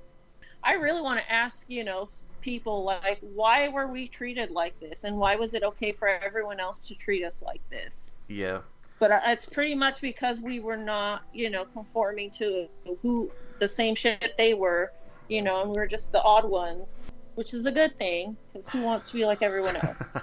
i 0.63 0.75
really 0.75 1.01
want 1.03 1.19
to 1.21 1.33
ask 1.33 1.69
you 1.71 1.85
know 1.85 2.09
people 2.41 2.85
like 2.85 3.19
why 3.21 3.69
were 3.69 3.87
we 3.89 4.07
treated 4.09 4.51
like 4.51 4.79
this 4.81 5.05
and 5.05 5.17
why 5.17 5.35
was 5.37 5.55
it 5.55 5.63
okay 5.63 5.93
for 5.93 6.09
everyone 6.09 6.61
else 6.61 6.87
to 6.89 6.95
treat 6.95 7.25
us 7.25 7.43
like 7.43 7.61
this 7.71 8.11
Yeah. 8.29 8.61
but 8.99 9.11
it's 9.27 9.47
pretty 9.47 9.75
much 9.75 10.01
because 10.01 10.41
we 10.41 10.61
were 10.61 10.77
not 10.77 11.23
you 11.33 11.49
know 11.51 11.65
conforming 11.65 12.31
to 12.33 12.69
who 13.03 13.31
the 13.61 13.69
same 13.69 13.95
shit 13.95 14.35
they 14.37 14.53
were 14.55 14.93
you 15.29 15.43
know 15.43 15.63
and 15.63 15.71
we 15.71 15.77
were 15.77 15.87
just 15.87 16.13
the 16.13 16.23
odd 16.23 16.49
ones 16.49 17.07
which 17.35 17.55
is 17.55 17.67
a 17.67 17.73
good 17.73 17.97
thing 17.99 18.37
because 18.47 18.69
who 18.69 18.81
wants 18.81 19.09
to 19.11 19.17
be 19.17 19.25
like 19.25 19.43
everyone 19.43 19.77
else 19.77 20.15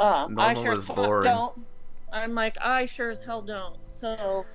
um, 0.00 0.34
i 0.38 0.54
sure 0.54 0.72
as 0.72 0.84
boring. 0.84 1.22
don't 1.24 1.54
i'm 2.12 2.34
like 2.34 2.56
i 2.60 2.84
sure 2.86 3.10
as 3.10 3.22
hell 3.24 3.42
don't 3.42 3.76
so 3.88 4.46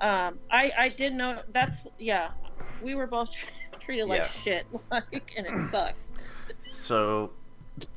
um, 0.00 0.38
i 0.50 0.72
i 0.78 0.88
did 0.88 1.12
know 1.14 1.40
that's 1.52 1.86
yeah 1.98 2.28
we 2.80 2.94
were 2.94 3.06
both 3.06 3.30
treated 3.80 4.06
like 4.06 4.22
Yeah. 4.22 4.28
shit 4.28 4.66
like 4.90 5.32
and 5.36 5.46
it 5.46 5.56
sucks 5.70 6.12
so 6.66 7.30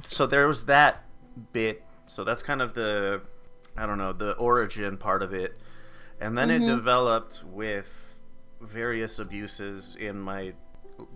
so 0.05 0.25
there 0.27 0.47
was 0.47 0.65
that 0.65 1.03
bit 1.51 1.83
so 2.07 2.23
that's 2.23 2.43
kind 2.43 2.61
of 2.61 2.73
the 2.73 3.21
i 3.75 3.85
don't 3.85 3.97
know 3.97 4.13
the 4.13 4.33
origin 4.33 4.97
part 4.97 5.21
of 5.23 5.33
it 5.33 5.57
and 6.19 6.37
then 6.37 6.49
it 6.49 6.61
Mhm. 6.61 6.67
developed 6.67 7.43
with 7.45 8.19
various 8.61 9.19
abuses 9.19 9.95
in 9.99 10.19
my 10.19 10.53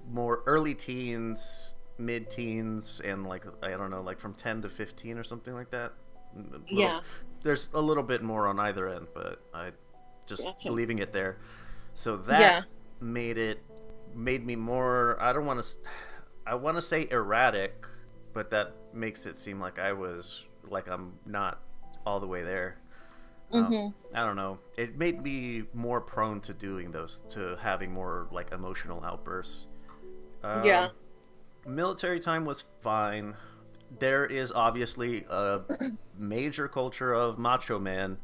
more 0.09 0.43
early 0.45 0.73
teens, 0.75 1.73
mid 1.97 2.29
teens, 2.29 3.01
and 3.03 3.25
like 3.27 3.45
I 3.63 3.71
don't 3.71 3.89
know, 3.91 4.01
like 4.01 4.19
from 4.19 4.33
ten 4.33 4.61
to 4.61 4.69
fifteen 4.69 5.17
or 5.17 5.23
something 5.23 5.53
like 5.53 5.71
that. 5.71 5.93
Little- 6.35 6.61
Yeah. 6.67 7.01
There's 7.43 7.69
a 7.73 7.81
little 7.81 8.03
bit 8.03 8.21
more 8.23 8.47
on 8.47 8.59
either 8.59 8.87
end, 8.89 9.07
but 9.13 9.41
I 9.53 9.71
just 10.25 10.43
Gotcha. 10.43 10.71
leaving 10.71 10.99
it 10.99 11.13
there. 11.13 11.37
So 11.93 12.17
that 12.17 12.39
Yeah. 12.39 12.61
made 12.99 13.37
it 13.37 13.59
made 14.13 14.45
me 14.45 14.55
more. 14.55 15.17
I 15.21 15.33
don't 15.33 15.45
want 15.45 15.63
to. 15.63 15.69
I 16.45 16.55
want 16.55 16.77
to 16.77 16.81
say 16.81 17.07
erratic, 17.11 17.85
but 18.33 18.49
that 18.51 18.73
makes 18.93 19.25
it 19.25 19.37
seem 19.37 19.59
like 19.59 19.79
I 19.79 19.93
was 19.93 20.43
like 20.69 20.87
I'm 20.89 21.13
not 21.25 21.59
all 22.05 22.19
the 22.19 22.27
way 22.27 22.41
there. 22.43 22.77
Um, 23.51 23.71
Mhm. 23.71 23.93
I 24.13 24.25
don't 24.25 24.35
know. 24.35 24.59
It 24.77 24.97
made 24.97 25.21
me 25.21 25.63
more 25.73 26.01
prone 26.01 26.41
to 26.41 26.53
doing 26.53 26.91
those, 26.91 27.21
to 27.29 27.55
having 27.61 27.91
more 27.93 28.27
like 28.31 28.51
emotional 28.51 29.03
outbursts. 29.05 29.66
Um, 30.47 30.63
Yeah. 30.63 30.89
Military 31.65 32.19
time 32.19 32.45
was 32.45 32.63
fine. 32.81 33.35
There 33.99 34.25
is 34.25 34.51
obviously 34.51 35.25
a 35.29 35.61
major 36.17 36.67
culture 36.67 37.13
of 37.13 37.37
macho 37.37 37.77
man 37.79 38.17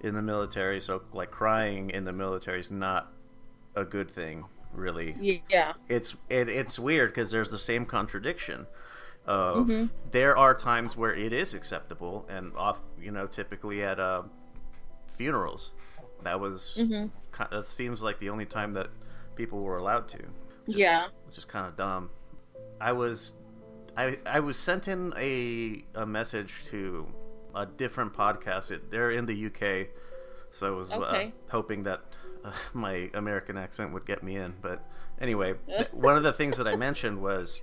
in 0.00 0.14
the 0.14 0.22
military, 0.22 0.80
so 0.80 1.02
like 1.12 1.30
crying 1.30 1.90
in 1.90 2.04
the 2.04 2.12
military 2.12 2.60
is 2.60 2.70
not 2.70 3.12
a 3.74 3.84
good 3.84 4.10
thing, 4.10 4.44
really 4.72 5.40
Yeah. 5.48 5.72
it's 5.88 6.16
it, 6.28 6.48
it's 6.50 6.78
weird 6.78 7.10
because 7.10 7.30
there's 7.30 7.50
the 7.50 7.58
same 7.58 7.86
contradiction 7.86 8.66
of 9.26 9.66
Mhm. 9.66 9.90
there 10.12 10.36
are 10.36 10.54
times 10.54 10.96
where 10.96 11.14
it 11.14 11.32
is 11.32 11.52
acceptable 11.54 12.26
and 12.28 12.54
off 12.56 12.78
you 13.00 13.10
know 13.10 13.26
typically 13.26 13.82
at 13.82 13.98
uh, 13.98 14.22
funerals 15.16 15.72
that 16.22 16.38
was 16.40 16.76
Mhm. 16.78 17.10
ki- 17.36 17.44
that 17.50 17.66
seems 17.66 18.02
like 18.02 18.18
the 18.18 18.28
only 18.30 18.46
time 18.46 18.74
that 18.74 18.88
people 19.34 19.62
were 19.62 19.78
allowed 19.78 20.08
to 20.08 20.22
Just- 20.66 20.78
Yeah. 20.78 21.08
which 21.26 21.38
is 21.38 21.44
kind 21.44 21.66
of 21.66 21.76
dumb 21.76 22.10
i 22.80 22.92
was 22.92 23.34
i 23.96 24.18
i 24.26 24.40
was 24.40 24.58
sent 24.58 24.86
in 24.88 25.12
a 25.16 25.84
a 25.94 26.04
message 26.06 26.64
to 26.66 27.06
a 27.54 27.64
different 27.66 28.12
podcast 28.12 28.70
it, 28.70 28.90
they're 28.90 29.10
in 29.10 29.26
the 29.26 29.46
uk 29.46 29.88
so 30.50 30.66
i 30.66 30.70
was 30.70 30.92
Okay. 30.92 31.26
uh, 31.28 31.50
hoping 31.50 31.84
that 31.84 32.00
uh, 32.44 32.52
my 32.74 33.10
american 33.14 33.56
accent 33.56 33.92
would 33.92 34.04
get 34.06 34.22
me 34.22 34.36
in 34.36 34.54
but 34.60 34.84
anyway 35.20 35.54
th- 35.66 35.88
one 35.92 36.16
of 36.16 36.22
the 36.22 36.32
things 36.32 36.56
that 36.58 36.68
i 36.68 36.76
mentioned 36.76 37.20
was 37.22 37.62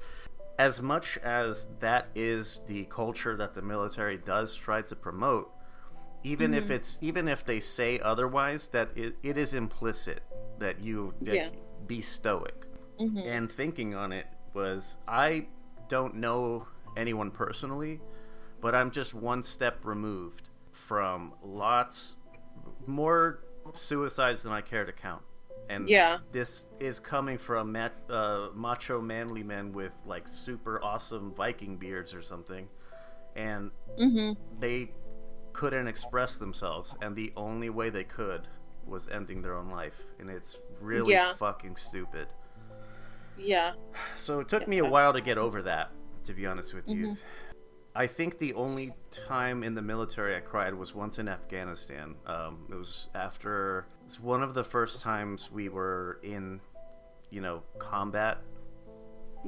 as 0.60 0.82
much 0.82 1.18
as 1.24 1.68
that 1.80 2.08
is 2.16 2.62
the 2.68 2.84
culture 2.86 3.36
that 3.36 3.54
the 3.56 3.62
military 3.62 4.18
does 4.18 4.56
try 4.56 4.82
to 4.82 4.96
promote 4.96 5.50
even 6.24 6.54
if 6.54 6.70
it's 6.72 6.98
even 7.02 7.28
if 7.28 7.44
they 7.46 7.60
say 7.60 8.00
otherwise 8.00 8.68
that 8.70 8.90
it, 8.96 9.16
it 9.24 9.38
is 9.38 9.54
implicit 9.54 10.22
that 10.60 10.80
you 10.80 11.14
Yeah. 11.22 11.50
be 11.86 12.02
stoic 12.02 12.66
Mhm. 13.00 13.26
and 13.26 13.52
thinking 13.52 13.96
on 13.96 14.12
it 14.12 14.28
was 14.54 14.98
I 15.08 15.48
don't 15.88 16.16
know 16.16 16.68
anyone 16.96 17.32
personally, 17.32 18.00
but 18.62 18.76
I'm 18.76 18.92
just 18.92 19.14
one 19.14 19.44
step 19.44 19.84
removed 19.84 20.50
from 20.72 21.34
lots 21.44 22.16
more 22.88 23.40
suicides 23.74 24.44
than 24.44 24.52
I 24.52 24.62
care 24.62 24.86
to 24.86 24.92
count. 24.92 25.24
And 25.70 25.88
Yeah. 25.90 26.20
this 26.32 26.66
is 26.80 27.00
coming 27.00 27.38
from 27.38 27.72
ma- 27.72 27.90
uh, 28.10 28.50
macho 28.54 29.02
manly 29.02 29.44
men 29.44 29.72
with 29.72 29.96
like 30.06 30.28
super 30.28 30.84
awesome 30.84 31.34
Viking 31.34 31.78
beards 31.78 32.14
or 32.14 32.22
something, 32.22 32.68
and 33.36 33.72
Mhm. 33.98 34.38
they 34.60 34.92
couldn't 35.54 35.88
express 35.88 36.38
themselves, 36.38 36.96
and 37.02 37.16
the 37.16 37.32
only 37.38 37.70
way 37.70 37.90
they 37.90 38.04
could 38.04 38.48
was 38.86 39.08
ending 39.08 39.42
their 39.42 39.56
own 39.56 39.70
life, 39.70 40.04
and 40.20 40.30
it's 40.30 40.58
really 40.82 41.14
Yeah. 41.14 41.34
fucking 41.36 41.78
stupid. 41.78 42.28
Yeah. 43.38 43.74
So 44.18 44.40
it 44.40 44.48
took 44.50 44.68
me 44.68 44.78
a 44.80 44.86
while 44.86 45.14
to 45.14 45.22
get 45.22 45.38
over 45.38 45.62
that, 45.64 45.92
to 46.26 46.34
be 46.34 46.46
honest 46.46 46.74
with 46.74 46.88
you. 46.88 47.08
Mhm. 47.08 47.18
I 47.96 48.08
think 48.08 48.40
the 48.40 48.54
only 48.56 48.92
time 49.12 49.64
in 49.64 49.76
the 49.76 49.82
military 49.82 50.36
I 50.36 50.40
cried 50.40 50.74
was 50.74 50.96
once 50.96 51.20
in 51.20 51.28
Afghanistan. 51.28 52.16
Um, 52.26 52.66
it 52.72 52.76
was 52.76 53.10
after 53.14 53.86
it 54.02 54.06
was 54.06 54.20
one 54.20 54.42
of 54.42 54.54
the 54.56 54.64
first 54.64 55.00
times 55.02 55.52
we 55.52 55.70
were 55.70 56.20
in, 56.24 56.60
you 57.30 57.40
know, 57.42 57.62
combat, 57.78 58.40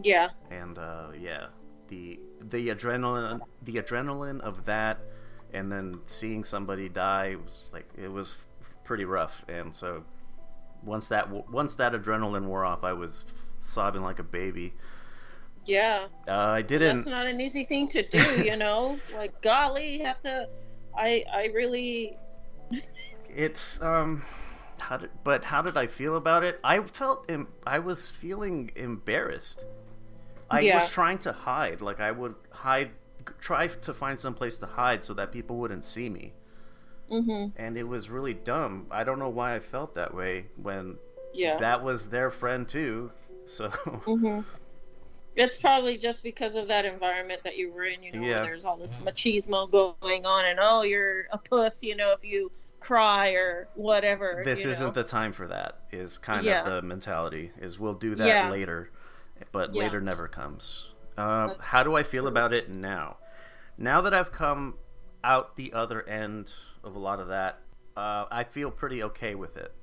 Yeah. 0.02 0.30
and 0.52 0.78
uh, 0.78 1.08
yeah, 1.18 1.48
the 1.88 2.20
the 2.42 2.70
adrenaline, 2.70 3.42
the 3.64 3.76
adrenaline 3.78 4.42
of 4.42 4.66
that, 4.66 5.00
and 5.54 5.72
then 5.72 6.02
seeing 6.06 6.44
somebody 6.44 6.88
die 6.88 7.38
was 7.44 7.66
like 7.74 7.90
it 7.98 8.10
was 8.10 8.36
pretty 8.84 9.06
rough. 9.06 9.44
And 9.48 9.76
so 9.76 10.04
once 10.84 11.08
that 11.08 11.30
once 11.50 11.76
that 11.78 11.94
adrenaline 11.94 12.46
wore 12.46 12.64
off, 12.64 12.84
I 12.84 12.94
was 12.94 13.26
sobbing 13.66 14.04
like 14.04 14.20
a 14.20 14.24
baby. 14.24 14.74
Yeah. 15.66 16.08
Uh, 16.28 16.32
I 16.32 16.62
didn't. 16.62 16.98
That's 16.98 17.08
not 17.08 17.26
an 17.26 17.42
easy 17.42 17.64
thing 17.64 17.88
to 17.90 18.08
do, 18.08 18.44
you 18.44 18.56
know? 18.64 19.00
like 19.16 19.42
golly, 19.42 19.98
have 20.00 20.22
to 20.24 20.48
I 20.98 21.24
I 21.34 21.46
really 21.54 22.18
It's 23.30 23.82
um, 23.82 24.24
how 24.80 24.98
did 24.98 25.10
but 25.24 25.46
how 25.46 25.62
did 25.62 25.76
I 25.78 25.88
feel 25.88 26.16
about 26.16 26.44
it? 26.44 26.60
I 26.64 26.80
felt 26.82 27.26
em- 27.30 27.48
I 27.66 27.80
was 27.80 28.12
feeling 28.12 28.72
embarrassed. 28.76 29.66
I 30.50 30.60
Yeah. 30.62 30.80
was 30.80 30.92
trying 30.92 31.18
to 31.20 31.32
hide, 31.32 31.82
like 31.82 32.00
I 32.00 32.12
would 32.12 32.36
hide, 32.52 32.92
try 33.40 33.68
to 33.68 33.94
find 33.94 34.20
some 34.20 34.36
place 34.36 34.60
to 34.60 34.68
hide 34.68 35.04
so 35.04 35.14
that 35.16 35.32
people 35.32 35.58
wouldn't 35.58 35.84
see 35.84 36.08
me, 36.10 36.34
Mm-hmm. 37.10 37.60
and 37.60 37.78
it 37.78 37.88
was 37.88 38.10
really 38.12 38.36
dumb. 38.36 38.86
I 38.92 39.04
don't 39.04 39.18
know 39.18 39.30
why 39.30 39.56
I 39.56 39.60
felt 39.60 39.96
that 39.96 40.14
way 40.14 40.48
when 40.56 40.98
Yeah. 41.34 41.58
that 41.58 41.84
was 41.84 42.10
their 42.10 42.30
friend 42.30 42.68
too. 42.70 43.12
So 43.46 43.72
hmm 44.06 44.42
It's 45.36 45.58
probably 45.58 45.98
just 45.98 46.24
because 46.24 46.56
of 46.56 46.68
that 46.70 46.86
environment 46.86 47.42
that 47.44 47.58
you 47.58 47.72
were 47.72 47.86
in, 47.86 48.04
you 48.04 48.14
know, 48.14 48.22
Yeah. 48.22 48.32
where 48.42 48.42
there's 48.42 48.66
all 48.66 48.78
this 48.78 49.02
machismo 49.02 49.70
going 49.72 50.26
on, 50.26 50.46
and 50.46 50.60
oh, 50.62 50.84
you're 50.84 51.26
a 51.32 51.38
puss, 51.38 51.84
you 51.84 51.96
know, 51.96 52.14
if 52.14 52.24
you 52.24 52.52
cry 52.80 53.32
or 53.32 53.70
whatever. 53.76 54.44
this 54.44 54.60
you 54.62 54.68
isn't 54.68 54.88
know? 54.88 54.92
the 54.94 55.04
time 55.04 55.34
for 55.34 55.48
that. 55.48 55.80
Is 55.92 56.18
kind 56.18 56.46
Yeah. 56.46 56.60
of 56.60 56.66
the 56.66 56.82
mentality. 56.82 57.52
Is 57.60 57.80
we'll 57.80 57.94
do 57.94 58.16
that 58.16 58.28
Yeah. 58.28 58.50
later, 58.50 58.92
but 59.52 59.74
Yeah. 59.74 59.84
later 59.84 60.02
never 60.02 60.28
comes. 60.28 60.90
Uh, 61.18 61.50
how 61.60 61.84
do 61.84 61.96
I 61.96 62.04
feel 62.04 62.28
about 62.28 62.54
it 62.54 62.70
now? 62.70 63.18
Now 63.78 64.02
that 64.02 64.14
I've 64.14 64.32
come 64.32 64.76
out 65.24 65.56
the 65.56 65.74
other 65.74 66.08
end 66.08 66.54
of 66.84 66.96
a 66.96 67.00
lot 67.00 67.20
of 67.20 67.28
that, 67.30 67.60
uh, 67.98 68.26
I 68.32 68.44
feel 68.44 68.72
pretty 68.72 69.04
okay 69.04 69.36
with 69.36 69.58
it. 69.58 69.74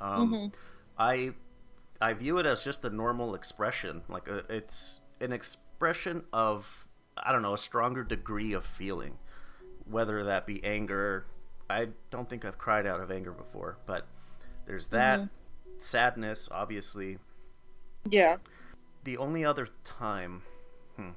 Um, 0.00 0.32
Mhm. 0.32 0.52
I 0.98 1.32
I 2.00 2.14
view 2.14 2.38
it 2.38 2.46
as 2.46 2.64
just 2.64 2.84
a 2.84 2.90
normal 2.90 3.34
expression. 3.34 4.02
Like 4.08 4.28
a, 4.28 4.44
it's 4.48 5.00
an 5.20 5.32
expression 5.32 6.24
of 6.32 6.86
I 7.16 7.32
don't 7.32 7.42
know 7.42 7.54
a 7.54 7.58
stronger 7.58 8.02
degree 8.02 8.52
of 8.52 8.64
feeling, 8.64 9.18
whether 9.84 10.24
that 10.24 10.46
be 10.46 10.64
anger. 10.64 11.26
I 11.68 11.88
don't 12.10 12.28
think 12.28 12.44
I've 12.44 12.58
cried 12.58 12.86
out 12.86 13.00
of 13.00 13.10
anger 13.10 13.32
before, 13.32 13.78
but 13.86 14.06
there's 14.66 14.86
that 14.86 15.28
sadness, 15.78 16.48
obviously. 16.50 17.18
Yeah. 18.08 18.36
The 19.04 19.16
only 19.18 19.44
other 19.44 19.68
time, 19.84 20.42
hmm, 20.96 21.10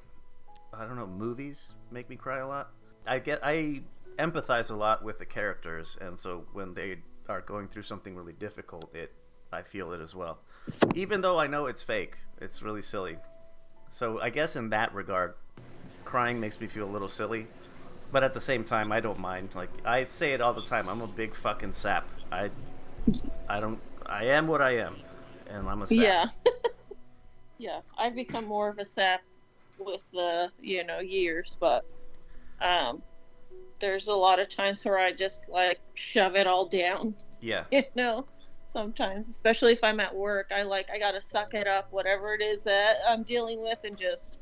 I 0.72 0.84
don't 0.84 0.96
know, 0.96 1.06
movies 1.06 1.74
make 1.90 2.08
me 2.08 2.16
cry 2.16 2.38
a 2.38 2.46
lot. 2.46 2.70
I 3.06 3.18
get 3.18 3.40
I 3.42 3.82
empathize 4.18 4.70
a 4.70 4.74
lot 4.74 5.02
with 5.02 5.18
the 5.18 5.26
characters, 5.26 5.98
and 6.00 6.18
so 6.18 6.46
when 6.52 6.74
they 6.74 6.98
are 7.28 7.40
going 7.40 7.68
through 7.68 7.82
something 7.82 8.14
really 8.14 8.32
difficult, 8.32 8.94
it 8.94 9.12
I 9.52 9.62
feel 9.62 9.92
it 9.92 10.00
as 10.00 10.14
well. 10.14 10.38
Even 10.94 11.20
though 11.20 11.38
I 11.38 11.46
know 11.46 11.66
it's 11.66 11.82
fake, 11.82 12.16
it's 12.40 12.62
really 12.62 12.82
silly. 12.82 13.16
So 13.90 14.20
I 14.20 14.30
guess 14.30 14.56
in 14.56 14.70
that 14.70 14.94
regard, 14.94 15.34
crying 16.04 16.40
makes 16.40 16.60
me 16.60 16.66
feel 16.66 16.88
a 16.88 16.92
little 16.92 17.08
silly. 17.08 17.46
But 18.12 18.22
at 18.22 18.34
the 18.34 18.40
same 18.40 18.64
time, 18.64 18.92
I 18.92 19.00
don't 19.00 19.18
mind. 19.18 19.50
Like 19.54 19.70
I 19.84 20.04
say 20.04 20.32
it 20.32 20.40
all 20.40 20.54
the 20.54 20.62
time. 20.62 20.88
I'm 20.88 21.00
a 21.00 21.06
big 21.06 21.34
fucking 21.34 21.72
sap. 21.72 22.08
I, 22.30 22.50
I 23.48 23.60
don't. 23.60 23.80
I 24.06 24.26
am 24.26 24.46
what 24.46 24.62
I 24.62 24.76
am, 24.78 24.96
and 25.48 25.68
I'm 25.68 25.82
a 25.82 25.86
sap. 25.86 25.96
Yeah. 25.98 26.26
yeah. 27.58 27.80
I've 27.98 28.14
become 28.14 28.44
more 28.44 28.68
of 28.68 28.78
a 28.78 28.84
sap 28.84 29.22
with 29.78 30.02
the, 30.12 30.50
you 30.60 30.84
know, 30.84 31.00
years, 31.00 31.56
but 31.58 31.84
um 32.60 33.02
there's 33.80 34.06
a 34.08 34.14
lot 34.14 34.38
of 34.38 34.48
times 34.48 34.84
where 34.84 34.98
I 34.98 35.12
just 35.12 35.50
like 35.50 35.80
shove 35.94 36.36
it 36.36 36.46
all 36.46 36.66
down, 36.66 37.14
Yeah. 37.40 37.64
you 37.70 37.82
know. 37.94 38.26
Sometimes, 38.74 39.28
especially 39.28 39.72
if 39.72 39.84
I'm 39.84 40.00
at 40.00 40.12
work, 40.12 40.50
I 40.52 40.64
like 40.64 40.90
I 40.92 40.98
gotta 40.98 41.20
suck 41.20 41.54
it 41.54 41.68
up, 41.68 41.92
whatever 41.92 42.34
it 42.34 42.42
is 42.42 42.64
that 42.64 42.96
I'm 43.06 43.22
dealing 43.22 43.62
with, 43.62 43.78
and 43.84 43.96
just 43.96 44.40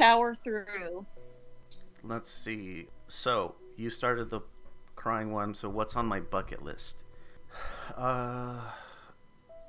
power 0.00 0.34
through. 0.34 1.06
Let's 2.02 2.28
see. 2.28 2.88
So 3.06 3.54
you 3.76 3.88
started 3.88 4.30
the 4.30 4.40
crying 4.96 5.30
one. 5.30 5.54
So 5.54 5.68
what's 5.68 5.94
on 5.94 6.06
my 6.06 6.18
bucket 6.18 6.60
list? 6.60 7.04
Uh, 7.96 8.60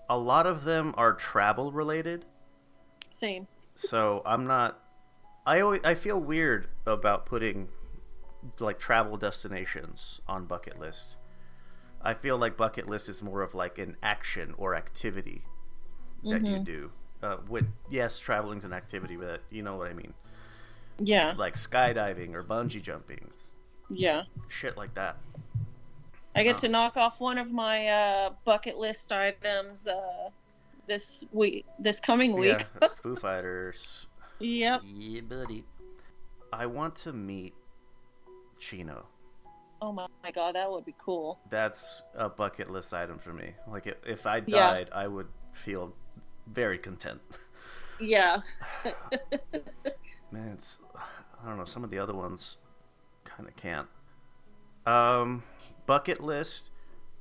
a 0.09 0.17
lot 0.17 0.47
of 0.47 0.63
them 0.63 0.93
are 0.97 1.13
travel 1.13 1.71
related. 1.71 2.25
Same. 3.11 3.47
So 3.75 4.23
I'm 4.25 4.47
not. 4.47 4.83
I 5.45 5.59
always, 5.61 5.81
I 5.83 5.93
feel 5.93 6.19
weird 6.19 6.67
about 6.87 7.27
putting 7.27 7.69
like 8.59 8.79
travel 8.79 9.17
destinations 9.17 10.19
on 10.27 10.47
bucket 10.47 10.79
lists. 10.79 11.15
I 12.01 12.13
feel 12.13 12.37
like 12.37 12.55
bucket 12.57 12.87
list 12.87 13.09
is 13.09 13.21
more 13.21 13.41
of 13.41 13.53
like 13.53 13.77
an 13.77 13.97
action 14.01 14.53
or 14.57 14.75
activity 14.75 15.43
that 16.23 16.45
you 16.45 16.57
Mhm. 16.57 16.63
do. 16.65 16.91
Uh, 17.21 17.37
with 17.49 17.67
yes, 17.89 18.19
traveling's 18.19 18.63
an 18.63 18.71
activity, 18.73 19.17
but 19.17 19.41
you 19.49 19.61
know 19.61 19.75
what 19.75 19.87
I 19.87 19.93
mean. 19.93 20.13
Yeah. 20.97 21.33
Like 21.37 21.55
skydiving 21.55 22.33
or 22.33 22.43
bungee 22.43 22.81
jumping, 22.81 23.31
Yeah. 23.89 24.23
shit 24.47 24.77
like 24.77 24.93
that. 24.93 25.17
I 26.35 26.43
get 26.43 26.55
Oh. 26.55 26.59
to 26.59 26.67
knock 26.69 26.95
off 26.95 27.19
one 27.19 27.37
of 27.37 27.51
my 27.51 27.87
uh, 27.87 28.29
bucket 28.45 28.77
list 28.77 29.11
items 29.11 29.87
uh, 29.87 30.29
this 30.87 31.23
week, 31.33 31.65
this 31.79 31.99
coming 31.99 32.33
week. 32.39 32.65
Yeah, 32.81 32.87
Foo 33.03 33.15
Fighters. 33.17 34.07
yep. 34.39 34.81
Yeah, 34.85 35.21
buddy. 35.21 35.65
I 36.53 36.65
want 36.65 36.95
to 36.97 37.11
meet 37.13 37.53
Chino. 38.59 39.05
Oh 39.81 39.91
my, 39.93 40.07
my 40.23 40.31
god, 40.31 40.55
that 40.55 40.69
would 40.69 40.85
be 40.85 40.95
cool. 41.03 41.39
That's 41.49 42.03
a 42.15 42.29
bucket 42.29 42.69
list 42.69 42.93
item 42.93 43.19
for 43.19 43.33
me. 43.33 43.53
Like 43.67 43.87
if, 43.87 43.95
if 44.05 44.25
I 44.25 44.41
Yeah. 44.41 44.71
died, 44.71 44.89
I 44.93 45.07
would 45.07 45.27
feel 45.53 45.93
very 46.47 46.77
content. 46.77 47.21
Yeah. 47.99 48.41
Man, 50.31 50.49
it's 50.53 50.79
I 51.43 51.47
don't 51.47 51.57
know. 51.57 51.65
Some 51.65 51.83
of 51.83 51.89
the 51.91 51.99
other 51.99 52.13
ones 52.13 52.57
kind 53.23 53.47
of 53.47 53.55
can't. 53.55 53.87
Um, 54.85 55.43
bucket 55.85 56.21
list 56.21 56.71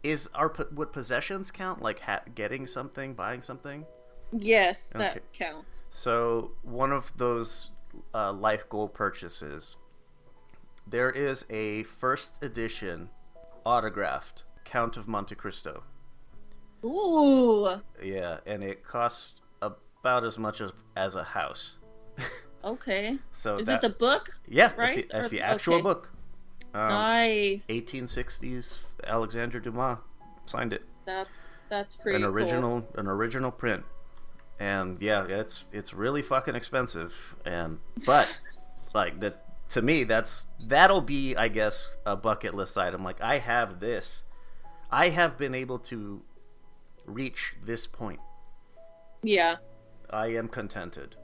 is 0.03 0.29
our 0.35 0.53
would 0.73 0.93
possessions 0.93 1.51
count? 1.51 1.83
Like 1.83 2.01
ha- 2.01 2.23
getting 2.35 2.67
something, 2.67 3.15
buying 3.15 3.43
something. 3.43 3.85
Yes, 4.33 4.93
that 4.97 5.33
counts. 5.33 5.85
So 5.91 6.53
one 6.63 6.93
of 6.93 7.13
those 7.17 7.71
uh, 8.15 8.33
life 8.33 8.69
goal 8.69 8.89
purchases, 8.89 9.77
there 10.89 11.11
is 11.11 11.45
a 11.51 11.83
first 11.85 12.43
edition 12.43 13.11
autographed 13.65 14.45
Count 14.65 14.97
of 14.97 15.09
Monte 15.09 15.35
Cristo. 15.35 15.83
Ooh. 16.85 17.81
Yeah, 18.03 18.39
and 18.47 18.63
it 18.63 18.85
costs 18.85 19.35
about 19.61 20.25
as 20.25 20.39
much 20.39 20.61
as 20.61 20.73
as 20.97 21.15
a 21.17 21.25
house. 21.25 21.77
Okay. 22.65 23.17
So 23.35 23.57
Is 23.57 23.67
that, 23.67 23.77
it 23.77 23.81
the 23.83 23.95
book? 23.97 24.31
yeah, 24.49 24.69
that's 24.69 24.79
right? 24.79 24.97
the, 24.97 25.07
that's 25.13 25.27
Or- 25.29 25.31
the 25.31 25.41
actual 25.41 25.75
okay. 25.75 25.83
book. 25.83 26.11
Um, 26.75 26.89
nice. 26.89 27.67
1860s 27.69 28.79
Alexander 29.05 29.61
Dumas 29.61 29.99
signed 30.47 30.73
it. 30.73 30.83
That's 31.07 31.41
that's 31.69 31.95
pretty 31.95 32.17
an 32.17 32.23
cool. 32.23 32.33
original 32.33 32.87
an 32.97 33.07
original 33.07 33.53
print. 33.53 33.85
And 34.59 35.01
yeah, 35.01 35.25
it's 35.29 35.67
it's 35.73 35.95
really 35.95 36.21
fucking 36.21 36.57
expensive 36.57 37.15
and 37.47 37.79
but 38.05 38.29
like 38.95 39.21
that 39.21 39.45
to 39.71 39.83
me 39.83 40.05
that's 40.05 40.47
that'll 40.61 41.01
be 41.03 41.37
I 41.37 41.49
guess 41.49 41.97
a 42.07 42.17
bucket 42.17 42.55
list 42.55 42.77
item. 42.79 43.03
Like 43.05 43.21
I 43.21 43.39
have 43.39 43.81
this. 43.81 44.25
I 44.91 45.11
have 45.11 45.37
been 45.37 45.55
able 45.55 45.79
to 45.81 46.23
reach 47.07 47.55
this 47.65 47.87
point. 47.87 48.21
Yeah. 49.23 49.57
I 50.11 50.29
am 50.29 50.49
contented. 50.49 51.17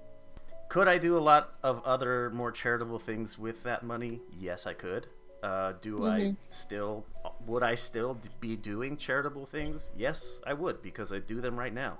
Could 0.68 0.88
I 0.88 0.98
do 0.98 1.16
a 1.16 1.20
lot 1.20 1.54
of 1.62 1.82
other 1.84 2.30
more 2.30 2.50
charitable 2.52 2.98
things 2.98 3.38
with 3.38 3.62
that 3.62 3.82
money? 3.82 4.20
Yes, 4.38 4.66
I 4.66 4.74
could. 4.74 5.06
Uh, 5.42 5.74
do 5.80 6.06
I 6.06 6.20
Mhm. 6.20 6.36
still? 6.48 7.04
Would 7.46 7.62
I 7.62 7.74
still 7.74 8.18
be 8.40 8.56
doing 8.56 8.96
charitable 8.96 9.46
things? 9.46 9.92
Yes, 9.96 10.40
I 10.46 10.54
would 10.54 10.82
because 10.82 11.12
I 11.12 11.18
do 11.18 11.40
them 11.40 11.58
right 11.58 11.72
now, 11.72 11.98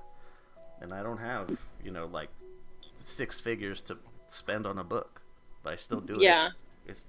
and 0.81 0.93
I 0.95 1.03
don't 1.03 1.19
have 1.19 1.57
you 1.83 1.91
know 1.91 2.07
like 2.07 2.31
six 2.97 3.41
figures 3.41 3.83
to 3.83 3.99
spend 4.29 4.67
on 4.67 4.79
a 4.79 4.85
book, 4.85 5.21
but 5.65 5.73
I 5.73 5.77
still 5.77 6.01
do 6.01 6.15
it. 6.15 6.21
Yeah. 6.21 6.51
It's, 6.87 7.07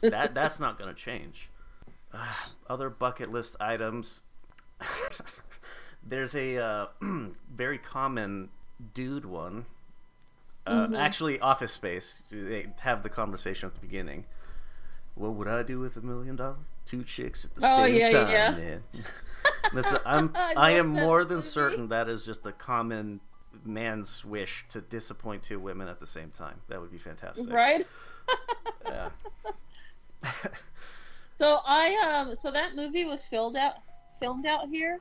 that 0.00 0.34
that's 0.34 0.58
not 0.58 0.78
gonna 0.78 0.94
change. 0.94 1.48
Ah, 2.12 2.50
other 2.68 2.90
bucket 2.90 3.30
list 3.30 3.54
items. 3.60 4.22
There's 6.06 6.34
a 6.34 6.56
uh, 6.58 6.86
very 7.54 7.78
common 7.78 8.48
dude 8.92 9.24
one. 9.24 9.66
Uh, 10.66 10.86
Mhm. 10.88 10.98
Actually, 10.98 11.38
Office 11.40 11.72
Space. 11.72 12.24
They 12.30 12.66
have 12.78 13.02
the 13.02 13.08
conversation 13.10 13.66
at 13.68 13.74
the 13.74 13.80
beginning. 13.80 14.24
What 15.14 15.34
would 15.34 15.46
I 15.48 15.62
do 15.62 15.78
with 15.78 15.96
a 15.96 16.00
million 16.00 16.36
dollars? 16.36 16.56
Two 16.86 17.04
chicks 17.04 17.44
at 17.44 17.54
the 17.54 17.60
Oh, 17.66 17.76
same 17.76 17.94
yeah, 17.94 18.10
time. 18.10 18.30
yeah. 18.30 18.50
man. 18.50 18.82
That's 19.74 19.92
a, 19.92 20.02
I'm 20.06 20.32
I 20.36 20.54
I 20.56 20.70
am 20.72 20.88
more 20.88 21.24
than 21.24 21.36
movie. 21.38 21.46
certain 21.48 21.88
that 21.88 22.08
is 22.08 22.26
just 22.26 22.44
a 22.46 22.52
common 22.52 23.20
man's 23.64 24.24
wish 24.24 24.64
to 24.70 24.80
disappoint 24.80 25.42
two 25.42 25.58
women 25.58 25.88
at 25.88 26.00
the 26.00 26.06
same 26.06 26.30
time. 26.30 26.60
That 26.68 26.80
would 26.80 26.92
be 26.92 26.98
fantastic. 26.98 27.52
Right? 27.52 27.84
Yeah. 28.86 29.08
So 31.36 31.60
I 31.66 32.22
um 32.22 32.34
so 32.34 32.50
that 32.50 32.76
movie 32.76 33.04
was 33.04 33.24
filmed 33.24 33.56
out 33.56 33.74
filmed 34.20 34.46
out 34.46 34.68
here 34.68 35.00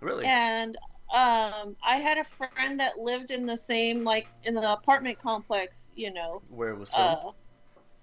really? 0.00 0.24
and 0.24 0.76
um 1.12 1.76
I 1.84 1.96
had 1.96 2.18
a 2.18 2.24
friend 2.24 2.78
that 2.78 2.98
lived 2.98 3.30
in 3.30 3.46
the 3.46 3.56
same 3.56 4.04
like 4.04 4.28
in 4.44 4.54
the 4.54 4.72
apartment 4.72 5.20
complex, 5.20 5.90
you 5.96 6.12
know. 6.12 6.42
Where 6.48 6.70
it 6.70 6.78
was 6.78 6.90
filmed? 6.90 7.18
Uh 7.26 7.30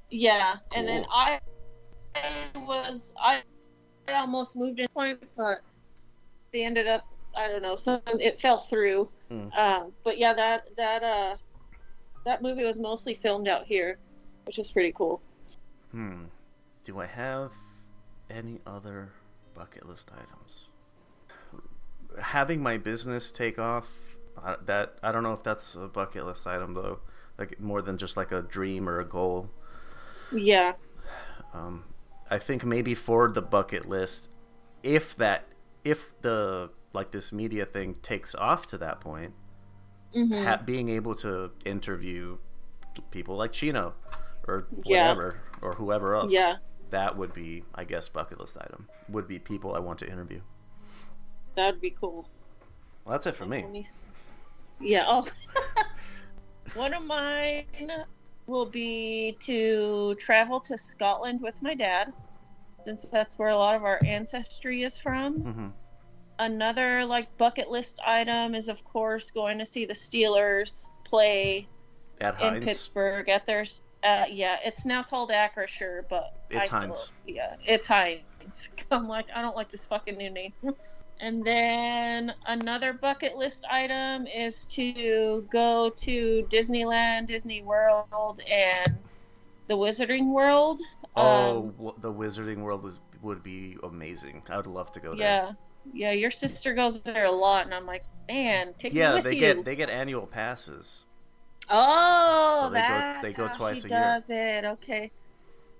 yeah, 0.10 0.56
and 0.76 0.88
then 0.88 1.06
I 1.12 1.40
I 2.16 2.52
was 2.56 3.14
I 3.22 3.42
I 4.08 4.14
almost 4.14 4.58
moved 4.58 4.80
in 4.80 4.88
point 4.90 5.24
but 5.38 5.60
they 6.52 6.66
ended 6.66 6.88
up 6.88 7.06
I 7.36 7.48
don't 7.48 7.62
know, 7.62 7.76
so 7.76 8.02
it 8.08 8.42
fell 8.42 8.58
through. 8.58 9.10
Hmm. 9.30 9.48
Um 9.58 9.92
but 10.04 10.18
yeah, 10.18 10.34
that 10.34 10.76
that 10.78 11.04
uh 11.04 11.36
that 12.26 12.42
movie 12.42 12.64
was 12.64 12.78
mostly 12.78 13.16
filmed 13.16 13.48
out 13.48 13.66
here, 13.66 13.98
which 14.46 14.60
is 14.60 14.72
pretty 14.72 14.92
cool. 14.92 15.22
Hmm. 15.92 16.26
Do 16.84 17.00
I 17.00 17.06
have 17.06 17.52
any 18.30 18.60
other 18.66 19.12
bucket 19.54 19.88
list 19.88 20.12
items? 20.12 20.66
Having 22.20 22.62
my 22.62 22.78
business 22.78 23.32
take 23.32 23.60
off, 23.60 23.86
uh, 24.44 24.56
that 24.66 24.96
I 25.04 25.12
don't 25.12 25.24
know 25.24 25.34
if 25.34 25.44
that's 25.44 25.76
a 25.76 25.88
bucket 25.88 26.26
list 26.26 26.48
item 26.48 26.74
though. 26.74 27.00
Like 27.38 27.60
more 27.60 27.82
than 27.82 27.98
just 27.98 28.18
like 28.18 28.32
a 28.32 28.42
dream 28.42 28.90
or 28.90 29.00
a 29.00 29.06
goal. 29.06 29.50
Yeah. 30.32 30.74
Um, 31.54 31.86
I 32.30 32.38
think 32.38 32.64
maybe 32.64 32.94
for 32.94 33.30
the 33.30 33.42
bucket 33.42 33.88
list, 33.88 34.30
if 34.84 35.16
that, 35.18 35.46
if 35.84 36.14
the 36.22 36.70
like 37.00 37.12
this 37.12 37.32
media 37.32 37.66
thing 37.66 37.96
takes 37.96 38.36
off 38.36 38.68
to 38.68 38.78
that 38.78 39.00
point, 39.00 39.34
Mhm. 40.14 40.44
ha- 40.46 40.62
being 40.64 40.90
able 40.90 41.16
to 41.16 41.52
interview 41.66 42.38
people 43.12 43.38
like 43.38 43.54
Chino 43.54 43.94
or 44.48 44.68
Yeah. 44.84 45.04
whatever 45.14 45.40
or 45.62 45.74
whoever 45.74 46.16
else. 46.16 46.32
Yeah. 46.32 46.58
That 46.90 47.16
would 47.18 47.34
be, 47.34 47.64
I 47.74 47.84
guess, 47.86 48.10
bucket 48.10 48.40
list 48.40 48.58
item. 48.60 48.90
Would 49.08 49.28
be 49.28 49.40
people 49.40 49.76
I 49.76 49.80
want 49.80 50.00
to 50.00 50.08
interview. 50.08 50.42
That 51.56 51.72
would 51.74 51.82
be 51.82 51.92
cool. 51.92 52.28
Well, 53.06 53.14
that's 53.14 53.28
it 53.28 53.36
for 53.36 53.46
me. 53.46 53.64
Me 53.64 53.86
Yeah. 54.82 55.06
Oh. 55.08 55.28
One 56.74 56.94
of 56.94 57.04
mine 57.04 57.66
will 58.48 58.66
be 58.66 59.38
to 59.42 60.16
travel 60.16 60.60
to 60.62 60.78
Scotland 60.78 61.42
with 61.42 61.62
my 61.62 61.74
dad, 61.76 62.12
since 62.84 63.04
that's 63.04 63.38
where 63.40 63.50
a 63.50 63.56
lot 63.56 63.76
of 63.76 63.84
our 63.84 64.00
ancestry 64.06 64.84
is 64.84 64.98
from. 64.98 65.40
hmm 65.42 65.68
Another 66.40 67.06
like 67.06 67.36
bucket 67.38 67.70
list 67.70 68.00
item 68.06 68.56
is, 68.56 68.70
of 68.70 68.84
course, 68.86 69.30
going 69.30 69.58
to 69.60 69.66
see 69.66 69.86
the 69.86 69.94
Steelers 69.94 70.90
play 71.04 71.68
At 72.22 72.36
in 72.36 72.40
Heinz. 72.40 72.66
Pittsburgh 72.66 73.28
at 73.30 73.46
their. 73.46 73.66
Uh, 74.02 74.26
yeah, 74.30 74.58
it's 74.64 74.86
now 74.86 75.04
called 75.04 75.30
Acrisure, 75.30 76.04
but 76.10 76.34
It's 76.50 76.72
I 76.74 76.80
Heinz. 76.80 76.98
still 76.98 77.14
yeah, 77.36 77.56
it's 77.66 77.86
Heinz. 77.88 78.70
I'm 78.92 79.08
like, 79.08 79.26
I 79.36 79.42
don't 79.42 79.56
like 79.58 79.70
this 79.70 79.86
fucking 79.86 80.18
new 80.18 80.30
name. 80.30 80.54
And 81.22 81.44
then 81.44 82.34
another 82.48 82.94
bucket 82.94 83.36
list 83.36 83.66
item 83.70 84.26
is 84.26 84.64
to 84.68 85.46
go 85.52 85.90
to 85.98 86.48
Disneyland, 86.50 87.28
Disney 87.28 87.62
World, 87.62 88.40
and 88.50 88.98
the 89.68 89.74
Wizarding 89.76 90.32
World. 90.32 90.80
Oh, 91.18 91.74
Um, 91.78 91.94
the 92.00 92.10
Wizarding 92.14 92.60
World 92.60 92.84
was, 92.84 93.02
would 93.22 93.44
be 93.44 93.76
amazing. 93.84 94.44
I 94.48 94.56
would 94.56 94.68
love 94.68 94.94
to 94.94 95.02
go 95.02 95.10
there. 95.14 95.28
yeah, 95.28 95.52
yeah. 95.94 96.12
Your 96.12 96.32
sister 96.32 96.74
goes 96.74 97.02
there 97.02 97.26
a 97.26 97.32
lot, 97.32 97.66
and 97.66 97.74
I'm 97.74 97.86
like, 97.86 98.04
man, 98.28 98.74
take 98.78 98.94
me 98.94 99.00
Yeah, 99.00 99.16
with 99.16 99.24
they 99.26 99.34
you. 99.34 99.40
get 99.40 99.66
they 99.66 99.76
get 99.76 99.90
annual 99.90 100.28
passes. 100.28 101.04
Oh, 101.70 102.62
So 102.64 102.70
they 102.74 102.80
go- 102.82 103.20
they 103.22 103.32
go 103.32 103.48
how 103.48 103.54
twice 103.56 103.82
she 103.82 103.88
a 103.88 103.90
year. 103.90 104.00
She 104.00 104.04
does 104.20 104.30
it. 104.30 104.66
Okay. 104.66 105.12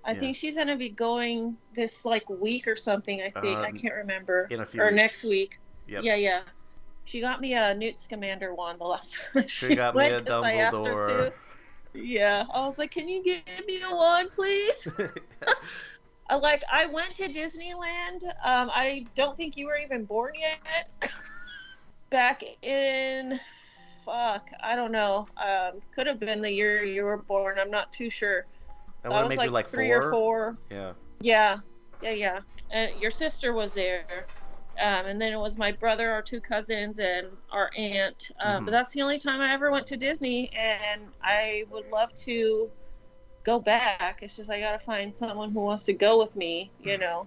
I 0.04 0.12
Yeah. 0.12 0.18
think 0.20 0.36
she's 0.36 0.56
gonna 0.56 0.76
be 0.76 0.88
going 0.88 1.56
this 1.74 2.04
like 2.04 2.28
week 2.30 2.66
or 2.68 2.76
something. 2.76 3.20
I 3.20 3.30
think 3.40 3.58
I 3.58 3.68
Um, 3.70 3.78
can't 3.78 3.94
remember. 3.94 4.46
in 4.50 4.60
a 4.60 4.66
few 4.66 4.80
or 4.80 4.86
weeks. 4.86 4.96
next 4.96 5.24
week. 5.24 5.58
Yep. 5.88 6.04
Yeah, 6.04 6.14
yeah. 6.14 6.40
She 7.04 7.20
got 7.20 7.40
me 7.40 7.54
a 7.54 7.74
Newt 7.74 7.98
Scamander 7.98 8.54
wand 8.54 8.78
the 8.80 8.84
last 8.84 9.20
time 9.34 9.46
She 9.48 9.74
got 9.74 9.94
me 9.96 10.06
a 10.06 10.10
went 10.12 10.26
'cause 10.26 10.44
I 10.44 10.52
asked 10.54 10.76
her 10.86 11.02
to. 11.02 11.32
Yeah, 11.92 12.44
I 12.54 12.60
was 12.66 12.78
like, 12.78 12.92
"Can 12.92 13.08
you 13.08 13.22
give 13.24 13.66
me 13.66 13.82
a 13.82 13.90
wand, 13.94 14.30
please?" 14.30 14.86
I 16.30 16.36
like 16.36 16.62
I 16.72 16.86
went 16.86 17.16
to 17.16 17.28
Disneyland. 17.28 18.22
Um, 18.44 18.70
I 18.74 19.08
don't 19.16 19.36
think 19.36 19.56
you 19.56 19.66
were 19.66 19.76
even 19.76 20.04
born 20.06 20.32
yet. 20.38 21.12
Back 22.10 22.42
in, 22.62 23.40
fuck, 24.04 24.50
I 24.62 24.76
don't 24.76 24.92
know. 24.92 25.28
Um, 25.36 25.80
could 25.94 26.06
have 26.06 26.20
been 26.20 26.42
the 26.42 26.52
year 26.52 26.84
you 26.84 27.04
were 27.04 27.18
born. 27.18 27.58
I'm 27.60 27.70
not 27.70 27.92
too 27.92 28.10
sure. 28.10 28.46
I 29.04 29.08
So 29.08 29.14
I 29.14 29.24
was 29.24 29.36
like, 29.36 29.50
like 29.50 29.68
three 29.68 29.88
four. 29.90 29.98
or 29.98 30.10
four. 30.10 30.58
Yeah. 30.70 30.92
Yeah, 31.20 31.58
yeah, 32.02 32.12
yeah. 32.12 32.40
And 32.72 33.00
your 33.00 33.10
sister 33.10 33.52
was 33.52 33.74
there 33.74 34.26
Um, 34.80 35.06
and 35.06 35.20
then 35.20 35.32
it 35.32 35.38
was 35.38 35.58
my 35.58 35.72
brother, 35.72 36.10
our 36.10 36.22
two 36.22 36.40
cousins, 36.40 36.98
and 37.00 37.26
our 37.52 37.70
aunt. 37.76 38.28
Um, 38.40 38.62
Mhm. 38.62 38.66
But 38.66 38.70
that's 38.72 38.92
the 38.92 39.02
only 39.02 39.18
time 39.18 39.40
I 39.40 39.52
ever 39.52 39.70
went 39.70 39.86
to 39.88 39.96
Disney, 39.96 40.50
and 40.54 41.12
I 41.22 41.64
would 41.70 41.86
love 41.90 42.14
to 42.24 42.70
go 43.44 43.58
back. 43.58 44.20
It's 44.22 44.36
just 44.36 44.50
I 44.50 44.60
gotta 44.60 44.78
find 44.78 45.14
someone 45.14 45.50
who 45.52 45.60
wants 45.60 45.84
to 45.84 45.92
go 45.92 46.18
with 46.18 46.36
me. 46.36 46.70
You 46.82 46.98
know. 46.98 47.26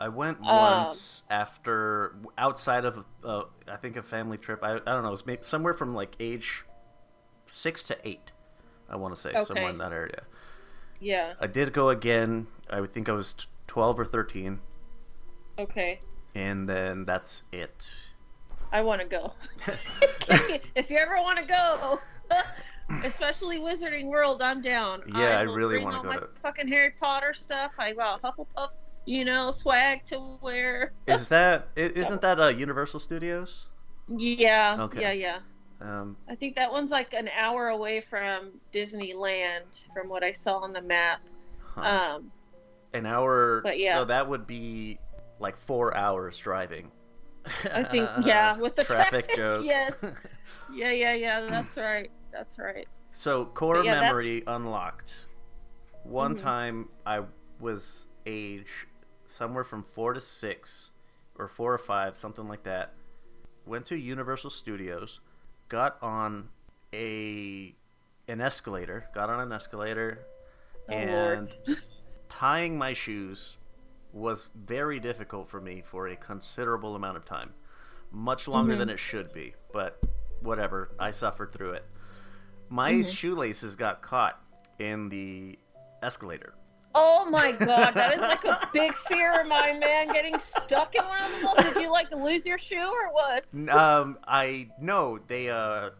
I 0.00 0.08
went 0.08 0.38
Um, 0.38 0.46
once 0.46 1.22
after 1.28 2.14
outside 2.38 2.84
of 2.86 3.04
uh, 3.22 3.42
I 3.68 3.76
think 3.76 3.96
a 3.96 4.02
family 4.02 4.38
trip. 4.38 4.60
I, 4.62 4.76
I 4.76 4.78
don't 4.78 5.02
know. 5.02 5.08
It 5.08 5.12
was 5.12 5.26
maybe 5.26 5.42
somewhere 5.42 5.74
from 5.74 5.90
like 5.94 6.16
age 6.18 6.64
six 7.46 7.82
to 7.84 7.98
eight. 8.04 8.32
I 8.88 8.96
want 8.96 9.14
to 9.14 9.20
say 9.20 9.32
somewhere 9.44 9.68
in 9.68 9.78
that 9.78 9.92
area. 9.92 10.22
Yeah. 11.00 11.34
I 11.40 11.46
did 11.46 11.72
go 11.72 11.90
again. 11.90 12.46
I 12.68 12.80
would 12.80 12.92
think 12.92 13.08
I 13.08 13.12
was 13.12 13.34
twelve 13.66 13.98
or 14.00 14.04
thirteen, 14.04 14.60
Okay. 15.58 16.00
and 16.34 16.68
then 16.68 17.04
that's 17.04 17.42
it. 17.52 17.88
I 18.72 18.82
want 18.82 19.00
to 19.00 19.06
go. 19.06 19.34
if 20.74 20.90
you 20.90 20.96
ever 20.96 21.16
want 21.20 21.38
to 21.38 21.44
go, 21.44 22.00
especially 23.04 23.58
Wizarding 23.58 24.06
World, 24.06 24.42
I'm 24.42 24.60
down. 24.62 25.02
Yeah, 25.14 25.38
I 25.40 25.46
will 25.46 25.54
really 25.54 25.78
wanna 25.78 25.98
all 25.98 26.02
go 26.02 26.08
my 26.10 26.16
to- 26.16 26.28
fucking 26.42 26.68
Harry 26.68 26.92
Potter 26.98 27.32
stuff. 27.32 27.72
I 27.78 27.92
got 27.92 28.22
Hufflepuff, 28.22 28.70
you 29.06 29.24
know, 29.24 29.52
swag 29.52 30.04
to 30.06 30.38
wear. 30.40 30.92
Is 31.06 31.28
that 31.28 31.68
i- 31.76 31.80
isn't 31.94 32.20
that 32.22 32.40
uh, 32.40 32.48
Universal 32.48 33.00
Studios? 33.00 33.66
Yeah, 34.08 34.76
Okay. 34.80 35.00
yeah, 35.00 35.12
yeah. 35.12 35.38
Um, 35.80 36.16
I 36.28 36.34
think 36.34 36.56
that 36.56 36.70
one's 36.70 36.90
like 36.90 37.14
an 37.14 37.30
hour 37.34 37.68
away 37.68 38.00
from 38.02 38.50
Disneyland, 38.72 39.80
from 39.94 40.08
what 40.08 40.22
I 40.22 40.30
saw 40.32 40.58
on 40.58 40.72
the 40.72 40.82
map. 40.82 41.20
huh. 41.74 42.16
Um, 42.16 42.32
An 42.92 43.06
hour. 43.06 43.60
but 43.62 43.78
yeah. 43.78 43.94
So 43.98 44.04
that 44.06 44.28
would 44.28 44.46
be 44.46 44.98
like 45.38 45.56
four 45.56 45.96
hours 45.96 46.36
driving. 46.38 46.90
I 47.72 47.82
think, 47.84 48.08
yeah, 48.24 48.56
with 48.58 48.74
the 48.74 48.84
traffic, 48.84 49.28
traffic, 49.28 49.36
joke. 49.36 49.64
yes. 49.64 50.04
yeah, 50.74 50.90
yeah, 50.92 51.14
yeah. 51.14 51.40
That's 51.48 51.76
right. 51.78 52.10
That's 52.32 52.58
right. 52.58 52.86
So 53.12 53.46
core 53.46 53.78
yeah, 53.84 53.94
that's- 53.94 54.08
memory 54.10 54.42
unlocked. 54.46 55.26
One 56.04 56.34
Mhm. 56.36 56.38
time 56.38 56.88
I 57.04 57.24
was 57.58 58.06
age 58.26 58.86
somewhere 59.26 59.64
from 59.64 59.82
four 59.82 60.12
to 60.14 60.20
six, 60.20 60.90
or 61.36 61.48
four 61.48 61.72
or 61.72 61.78
five, 61.78 62.16
something 62.18 62.48
like 62.48 62.62
that. 62.64 62.92
Went 63.66 63.86
to 63.86 63.96
Universal 63.96 64.50
Studios, 64.50 65.20
got 65.68 66.02
on 66.02 66.50
a 66.92 67.74
an 68.28 68.40
escalator, 68.40 69.08
got 69.12 69.28
on 69.28 69.40
an 69.40 69.52
escalator, 69.52 70.24
Oh, 70.88 70.92
and 70.92 71.56
tying 72.28 72.78
my 72.78 72.92
shoes 72.92 73.56
was 74.12 74.48
very 74.54 75.00
difficult 75.00 75.48
for 75.48 75.60
me 75.60 75.82
for 75.82 76.06
a 76.08 76.16
considerable 76.16 76.94
amount 76.94 77.16
of 77.16 77.24
time. 77.24 77.54
Much 78.12 78.46
longer 78.48 78.74
Mhm. 78.74 78.78
than 78.78 78.88
it 78.90 78.98
should 78.98 79.32
be, 79.32 79.54
but 79.72 80.00
whatever. 80.40 80.90
I 80.98 81.10
suffered 81.12 81.52
through 81.52 81.72
it. 81.72 81.84
My 82.70 82.92
Mhm. 82.92 83.14
shoelaces 83.14 83.76
got 83.76 84.00
caught 84.00 84.40
in 84.78 85.08
the 85.08 85.58
escalator. 86.02 86.54
Oh 86.94 87.24
my 87.28 87.52
god, 87.58 87.94
that 87.94 88.14
is 88.14 88.20
like 88.22 88.44
a 88.44 88.68
big 88.72 88.94
fear 88.96 89.40
of 89.40 89.46
mine, 89.46 89.78
man. 89.78 90.08
Getting 90.08 90.38
stuck 90.38 90.94
in 90.94 91.04
one 91.04 91.20
of 91.22 91.30
the 91.56 91.62
those. 91.62 91.74
Did 91.74 91.82
you 91.82 91.90
like 91.90 92.10
lose 92.12 92.46
your 92.46 92.58
shoe 92.58 92.78
or 92.90 93.12
what? 93.12 93.44
Um, 93.68 94.18
I 94.26 94.70
no, 94.80 95.18
they 95.26 95.50
uh, 95.50 95.90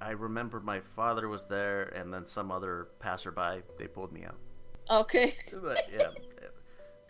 I 0.00 0.10
remember 0.12 0.60
my 0.60 0.80
father 0.94 1.28
was 1.28 1.46
there, 1.46 1.84
and 1.94 2.12
then 2.14 2.24
some 2.24 2.50
other 2.52 2.88
passerby. 3.00 3.62
They 3.78 3.88
pulled 3.88 4.12
me 4.12 4.24
out. 4.24 4.36
Okay. 4.90 5.34
But 5.52 5.82
yeah, 5.92 6.10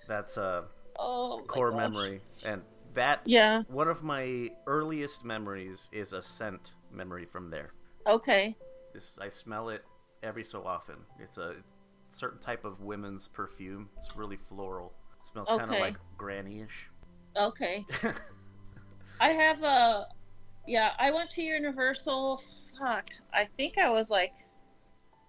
that's 0.08 0.36
a 0.36 0.64
Oh. 0.98 1.44
core 1.46 1.70
memory, 1.70 2.20
and 2.44 2.62
that 2.94 3.20
Yeah. 3.24 3.62
one 3.68 3.86
of 3.88 4.02
my 4.02 4.50
earliest 4.66 5.24
memories 5.24 5.88
is 5.92 6.12
a 6.12 6.22
scent 6.22 6.72
memory 6.90 7.24
from 7.24 7.50
there. 7.50 7.72
Okay. 8.06 8.56
This 8.98 9.16
I 9.20 9.28
smell 9.28 9.68
it 9.68 9.84
every 10.24 10.42
so 10.42 10.66
often. 10.66 10.96
It's 11.20 11.38
a 11.38 11.50
it's 11.50 11.76
certain 12.08 12.40
type 12.40 12.64
of 12.64 12.80
women's 12.80 13.28
perfume. 13.28 13.88
It's 13.96 14.16
really 14.16 14.36
floral. 14.48 14.92
It 15.20 15.28
smells 15.30 15.46
kind 15.46 15.62
of 15.62 15.78
like 15.78 15.94
granny-ish. 16.16 16.90
Okay. 17.36 17.86
I 19.20 19.28
have 19.28 19.62
a. 19.62 20.08
Yeah, 20.66 20.94
I 20.98 21.12
went 21.12 21.30
to 21.30 21.42
Universal. 21.42 22.42
Fuck. 22.76 23.10
I 23.32 23.46
think 23.56 23.78
I 23.78 23.88
was 23.88 24.10
like 24.10 24.32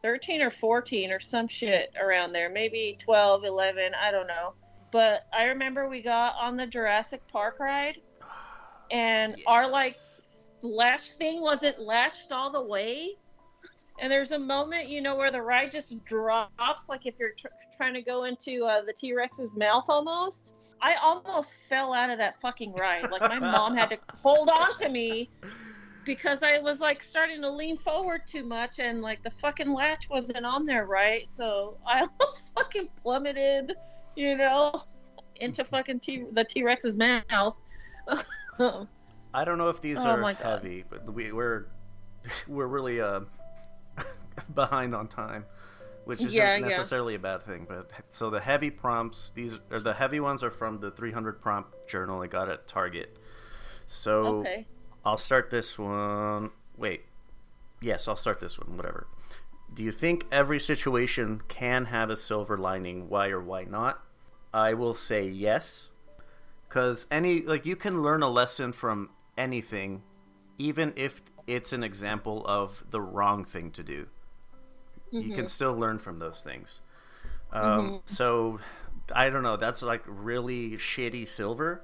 13 0.01 0.41
or 0.41 0.49
14 0.49 1.12
or 1.12 1.19
some 1.19 1.47
shit 1.47 1.93
around 2.01 2.34
there. 2.34 2.49
Maybe 2.49 2.97
12, 2.97 3.43
11. 3.43 3.91
I 3.93 4.10
don't 4.10 4.25
know. 4.25 4.55
But 4.91 5.27
I 5.32 5.43
remember 5.43 5.88
we 5.88 6.01
got 6.01 6.34
on 6.41 6.58
the 6.58 6.65
Jurassic 6.65 7.21
Park 7.27 7.60
ride, 7.60 7.97
and 8.89 9.36
our 9.45 9.69
like 9.69 9.93
Yes. 9.93 10.49
latch 10.63 11.12
thing 11.12 11.39
wasn't 11.39 11.79
latched 11.79 12.32
all 12.32 12.51
the 12.51 12.63
way. 12.63 13.15
And 14.01 14.12
there's 14.12 14.31
a 14.31 14.39
moment, 14.39 14.88
you 14.88 15.01
know, 15.01 15.15
where 15.15 15.31
the 15.31 15.41
ride 15.41 15.71
just 15.71 16.03
drops, 16.05 16.89
like 16.89 17.05
if 17.05 17.15
you're 17.19 17.33
tr- 17.38 17.47
trying 17.75 17.93
to 17.93 18.01
go 18.01 18.23
into 18.23 18.63
uh, 18.63 18.81
the 18.81 18.93
T 18.93 19.13
Rex's 19.13 19.55
mouth 19.57 19.85
almost. 19.89 20.53
I 20.81 20.95
almost 20.95 21.55
fell 21.67 21.93
out 21.93 22.09
of 22.09 22.17
that 22.19 22.39
fucking 22.39 22.73
ride. 22.75 23.12
Like 23.12 23.21
my 23.21 23.39
mom 23.39 23.75
had 23.75 23.89
to 23.89 23.97
hold 24.15 24.49
on 24.49 24.73
to 24.75 24.88
me 24.88 25.29
because 26.05 26.41
I 26.41 26.59
was 26.59 26.79
like 26.79 27.03
starting 27.03 27.41
to 27.41 27.51
lean 27.51 27.77
forward 27.77 28.21
too 28.25 28.45
much 28.45 28.79
and 28.79 29.01
like 29.01 29.21
the 29.21 29.29
fucking 29.29 29.71
latch 29.73 30.09
wasn't 30.09 30.45
on 30.45 30.65
there 30.65 30.85
right. 30.85 31.27
So 31.27 31.77
I 31.85 31.99
almost 32.21 32.43
fucking 32.55 32.89
plummeted, 33.01 33.73
you 34.15 34.38
know, 34.38 34.83
into 35.35 35.63
fucking 35.63 35.99
T 35.99 36.25
the 36.31 36.43
T 36.43 36.63
Rex's 36.63 36.97
mouth. 36.97 37.55
I 39.33 39.45
don't 39.45 39.57
know 39.57 39.69
if 39.69 39.81
these 39.81 39.97
Oh 39.99 40.09
are 40.09 40.33
heavy, 40.33 40.83
but 40.89 41.13
we, 41.13 41.31
we're 41.31 41.67
we're 42.47 42.67
really 42.67 43.01
uh, 43.01 43.21
behind 44.54 44.95
on 44.95 45.08
time, 45.08 45.45
which 46.06 46.19
isn't 46.23 46.32
Yeah, 46.32 46.58
yeah. 46.58 46.67
necessarily 46.67 47.15
a 47.15 47.19
bad 47.19 47.43
thing. 47.45 47.65
But 47.67 47.91
so 48.10 48.30
the 48.30 48.39
heavy 48.39 48.69
prompts, 48.69 49.32
these 49.36 49.58
are 49.71 49.80
the 49.80 49.93
heavy 49.93 50.19
ones 50.19 50.43
are 50.43 50.52
from 50.52 50.80
the 50.80 50.91
300 50.91 51.41
prompt 51.41 51.88
journal 51.88 52.21
I 52.21 52.28
got 52.28 52.49
at 52.49 52.67
Target. 52.67 53.17
So 53.88 54.21
okay. 54.39 54.67
I'll 55.06 55.17
start 55.17 55.49
this 55.49 55.78
one. 55.78 56.52
Wait, 56.78 57.04
yes, 57.82 58.08
I'll 58.08 58.15
start 58.15 58.39
this 58.39 58.58
one. 58.60 58.78
Whatever. 58.78 59.08
Do 59.73 59.84
you 59.84 59.91
think 59.91 60.25
every 60.32 60.60
situation 60.60 61.41
can 61.47 61.86
have 61.86 62.10
a 62.10 62.15
silver 62.15 62.58
lining? 62.58 63.10
Why 63.10 63.30
or 63.30 63.41
why 63.41 63.63
not? 63.65 64.04
I 64.54 64.73
will 64.73 64.95
say 64.95 65.28
yes, 65.28 65.89
because 66.67 67.08
any 67.12 67.41
like 67.41 67.65
you 67.65 67.75
can 67.75 68.02
learn 68.02 68.23
a 68.23 68.30
lesson 68.30 68.71
from 68.73 69.10
anything, 69.38 70.04
even 70.58 70.93
if 70.95 71.21
it's 71.47 71.71
an 71.73 71.84
example 71.84 72.45
of 72.47 72.84
the 72.89 73.02
wrong 73.02 73.43
thing 73.45 73.71
to 73.71 73.84
do. 73.84 74.08
You 75.12 75.34
can 75.36 75.48
still 75.48 75.74
learn 75.76 76.00
from 76.00 76.19
those 76.19 76.41
things. 76.41 76.82
Um, 77.52 78.02
So 78.06 78.60
I 79.13 79.30
don't 79.30 79.43
know. 79.43 79.58
That's 79.58 79.82
like 79.82 80.04
really 80.06 80.72
shitty 80.78 81.28
silver. 81.28 81.82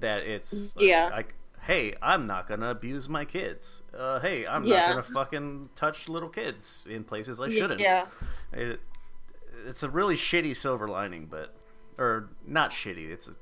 That 0.00 0.22
it's 0.22 0.74
like, 0.76 0.84
Yeah. 0.84 1.08
like 1.12 1.34
hey, 1.62 1.94
I'm 2.02 2.26
not 2.26 2.46
gonna 2.46 2.68
abuse 2.70 3.08
my 3.08 3.24
kids. 3.24 3.82
Uh, 3.96 4.20
hey, 4.20 4.46
I'm 4.46 4.64
Yeah. 4.64 4.80
not 4.80 4.88
gonna 4.90 5.02
fucking 5.02 5.70
touch 5.74 6.08
little 6.10 6.28
kids 6.28 6.84
in 6.88 7.04
places 7.04 7.40
I 7.40 7.48
shouldn't. 7.48 7.80
Yeah. 7.80 8.06
It, 8.52 8.80
it's 9.66 9.82
a 9.82 9.88
really 9.88 10.16
shitty 10.16 10.54
silver 10.56 10.86
lining, 10.88 11.26
but 11.26 11.54
or 11.96 12.28
not 12.46 12.70
shitty. 12.70 13.08
It's 13.10 13.28
a, 13.28 13.32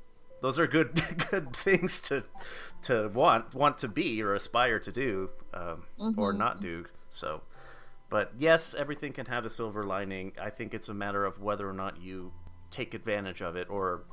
those 0.41 0.57
are 0.59 0.67
good 0.67 1.01
good 1.31 1.53
things 1.55 1.99
to 2.01 2.23
to 2.83 3.09
want 3.09 3.53
want 3.55 3.77
to 3.79 3.87
be 3.89 4.21
or 4.21 4.33
aspire 4.33 4.79
to 4.79 4.91
do 4.91 5.29
um, 5.53 5.83
or 6.17 6.33
Mhm. 6.33 6.37
not 6.37 6.61
do. 6.61 6.85
So, 7.09 7.41
but 8.13 8.31
yes, 8.37 8.75
everything 8.77 9.11
can 9.11 9.25
have 9.25 9.43
a 9.43 9.49
silver 9.49 9.83
lining. 9.83 10.33
I 10.39 10.51
think 10.51 10.75
it's 10.75 10.87
a 10.87 10.93
matter 10.93 11.25
of 11.25 11.41
whether 11.41 11.67
or 11.67 11.73
not 11.73 11.99
you 11.99 12.31
take 12.69 12.93
advantage 12.93 13.41
of 13.41 13.55
it 13.55 13.67
or 13.71 14.03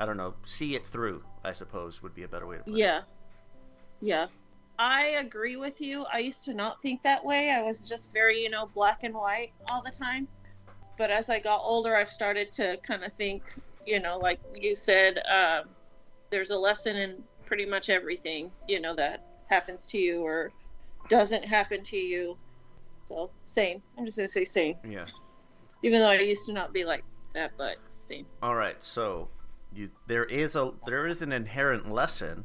I 0.00 0.06
don't 0.06 0.16
know, 0.16 0.32
see 0.46 0.74
it 0.74 0.86
through. 0.86 1.22
I 1.44 1.52
suppose 1.52 2.02
would 2.02 2.14
be 2.14 2.22
a 2.22 2.28
better 2.28 2.46
way 2.46 2.56
to 2.56 2.62
put 2.62 2.72
it. 2.72 2.78
Yeah. 2.78 3.02
Yeah. 4.00 4.28
I 4.78 5.08
agree 5.08 5.56
with 5.56 5.78
you. 5.82 6.06
I 6.10 6.20
used 6.20 6.46
to 6.46 6.54
not 6.54 6.80
think 6.80 7.02
that 7.02 7.22
way. 7.22 7.50
I 7.50 7.60
was 7.60 7.86
just 7.86 8.14
very, 8.14 8.42
you 8.42 8.48
know, 8.48 8.70
black 8.74 9.00
and 9.02 9.12
white 9.12 9.52
all 9.68 9.82
the 9.82 9.90
time. 9.90 10.26
But 10.96 11.10
as 11.10 11.28
I 11.28 11.38
got 11.38 11.58
older, 11.58 11.94
I've 11.94 12.08
started 12.08 12.50
to 12.52 12.78
kind 12.78 13.04
of 13.04 13.12
think, 13.12 13.42
you 13.84 14.00
know, 14.00 14.16
like 14.16 14.40
you 14.54 14.74
said, 14.74 15.18
um, 15.30 15.68
there's 16.30 16.48
a 16.48 16.56
lesson 16.56 16.96
in 16.96 17.22
pretty 17.44 17.66
much 17.66 17.90
everything, 17.90 18.50
you 18.66 18.80
know, 18.80 18.94
that 18.94 19.22
happens 19.48 19.86
to 19.90 19.98
you 19.98 20.22
or 20.22 20.50
doesn't 21.10 21.44
happen 21.44 21.82
to 21.82 21.98
you. 21.98 22.38
So, 23.06 23.30
same. 23.46 23.82
I'm 23.98 24.04
just 24.04 24.16
going 24.16 24.26
to 24.28 24.32
say 24.32 24.44
same. 24.44 24.76
Yeah. 24.88 25.06
Even 25.82 26.00
though 26.00 26.08
I 26.10 26.18
used 26.20 26.46
to 26.46 26.52
not 26.52 26.72
be 26.72 26.84
like 26.84 27.04
that, 27.34 27.52
but 27.58 27.76
same. 27.88 28.26
All 28.42 28.54
right. 28.54 28.82
So, 28.82 29.28
you 29.74 29.90
there 30.06 30.24
is 30.24 30.56
a 30.56 30.72
there 30.86 31.06
is 31.06 31.20
an 31.22 31.32
inherent 31.32 31.90
lesson. 31.92 32.44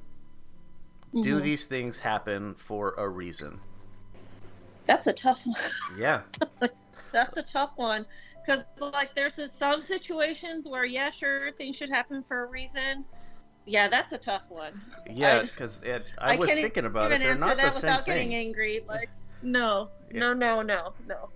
Do 1.13 1.37
Mhm. 1.39 1.41
these 1.43 1.65
things 1.65 1.99
happen 1.99 2.53
for 2.55 2.93
a 2.97 3.07
reason? 3.07 3.59
That's 4.85 5.07
a 5.07 5.13
tough 5.13 5.45
one. 5.45 5.55
Yeah. 5.97 6.21
That's 7.11 7.37
a 7.37 7.43
tough 7.43 7.71
one 7.75 8.05
because, 8.45 8.63
like, 8.79 9.15
there's 9.15 9.39
some 9.51 9.81
situations 9.81 10.67
where, 10.67 10.85
yeah, 10.85 11.09
sure, 11.09 11.51
things 11.53 11.75
should 11.75 11.89
happen 11.89 12.23
for 12.27 12.43
a 12.43 12.45
reason. 12.47 13.03
Yeah, 13.65 13.87
that's 13.87 14.11
a 14.11 14.17
tough 14.17 14.43
one. 14.49 14.79
Yeah, 15.09 15.37
I- 15.39 15.41
because 15.43 15.83
I, 16.19 16.35
was 16.35 16.49
thinking 16.51 16.85
about 16.85 17.11
it. 17.11 17.19
They're 17.19 17.35
not 17.35 17.57
the 17.57 17.69
same 17.71 17.75
without 17.81 18.05
getting 18.05 18.29
thing. 18.29 18.35
angry. 18.37 18.83
Like, 18.87 19.09
no, 19.41 19.89
Yeah. 20.11 20.19
no, 20.19 20.33
no, 20.33 20.61
no, 20.61 20.93
no. 21.07 21.29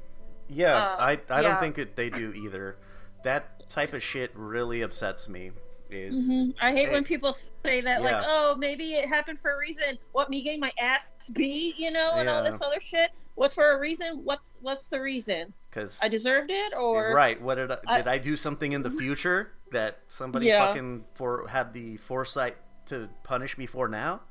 Yeah, 0.50 0.76
Uh, 0.76 0.96
I 1.00 1.22
I 1.30 1.42
don't 1.42 1.60
think 1.60 1.78
it, 1.78 1.96
they 1.96 2.10
do 2.10 2.34
either. 2.34 2.78
That 3.24 3.70
type 3.70 3.94
of 3.94 4.04
shit 4.04 4.32
really 4.36 4.82
upsets 4.82 5.28
me. 5.30 5.52
Is 5.90 6.28
Mhm. 6.30 6.56
I 6.60 6.72
hate 6.72 6.88
Hey. 6.88 6.94
when 6.94 7.04
people 7.04 7.34
say 7.34 7.82
that, 7.82 8.02
like, 8.02 8.24
oh, 8.26 8.56
maybe 8.58 8.96
it 8.96 9.08
happened 9.08 9.40
for 9.40 9.54
a 9.54 9.58
reason. 9.58 9.98
What 10.12 10.30
me 10.30 10.42
getting 10.42 10.60
my 10.60 10.72
ass 10.80 11.12
beat, 11.34 11.78
you 11.78 11.92
know, 11.92 12.14
and 12.16 12.28
all 12.28 12.44
this 12.44 12.62
other 12.62 12.80
shit 12.80 13.12
was 13.36 13.54
for 13.54 13.72
a 13.74 13.80
reason. 13.80 14.24
What's 14.26 14.58
what's 14.62 14.88
the 14.88 15.00
reason? 15.02 15.54
because 15.70 15.98
I 16.04 16.08
deserved 16.08 16.52
it, 16.52 16.74
or 16.78 17.14
right? 17.14 17.40
What 17.42 17.56
did 17.56 17.72
I, 17.72 17.78
I- 17.88 17.98
did 17.98 18.08
I 18.08 18.18
do 18.20 18.36
something 18.36 18.72
in 18.74 18.82
the 18.84 18.92
future 18.92 19.54
that 19.72 20.00
somebody 20.08 20.48
Yeah. 20.48 20.68
fucking 20.68 21.06
for 21.16 21.48
had 21.48 21.74
the 21.74 21.98
foresight 21.98 22.58
to 22.88 23.10
punish 23.24 23.58
me 23.58 23.66
for 23.66 23.88
now? 23.88 24.22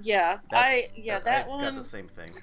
yeah, 0.00 0.38
That- 0.50 0.58
I 0.64 0.88
yeah 0.94 1.18
that 1.20 1.42
I've 1.44 1.46
one 1.48 1.74
got 1.74 1.82
the 1.82 1.88
same 1.88 2.08
thing. 2.08 2.34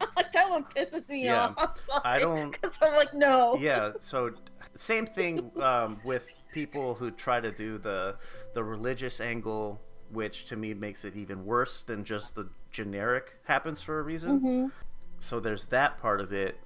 that 0.32 0.50
one 0.50 0.64
pisses 0.64 1.08
me 1.08 1.24
Yeah. 1.24 1.52
off. 1.56 1.80
Sorry. 1.80 2.00
I 2.04 2.18
don't- 2.18 2.50
because 2.50 2.76
I'm 2.82 2.94
like 2.96 3.14
no. 3.14 3.56
yeah 3.60 3.92
so 4.00 4.30
same 4.76 5.06
thing 5.06 5.50
um, 5.62 5.98
with 6.04 6.26
people 6.52 6.94
who 6.94 7.10
try 7.10 7.40
to 7.40 7.50
do 7.52 7.78
the 7.78 8.16
the 8.54 8.62
religious 8.62 9.20
angle 9.20 9.80
which 10.10 10.46
to 10.46 10.56
me 10.56 10.74
makes 10.74 11.04
it 11.04 11.16
even 11.16 11.44
worse 11.44 11.82
than 11.82 12.04
just 12.04 12.34
the 12.34 12.48
generic 12.70 13.38
happens 13.44 13.82
for 13.82 13.98
a 13.98 14.02
reason 14.02 14.40
Mhm. 14.40 14.72
so 15.18 15.40
there's 15.40 15.66
that 15.66 15.98
part 15.98 16.20
of 16.20 16.32
it 16.32 16.58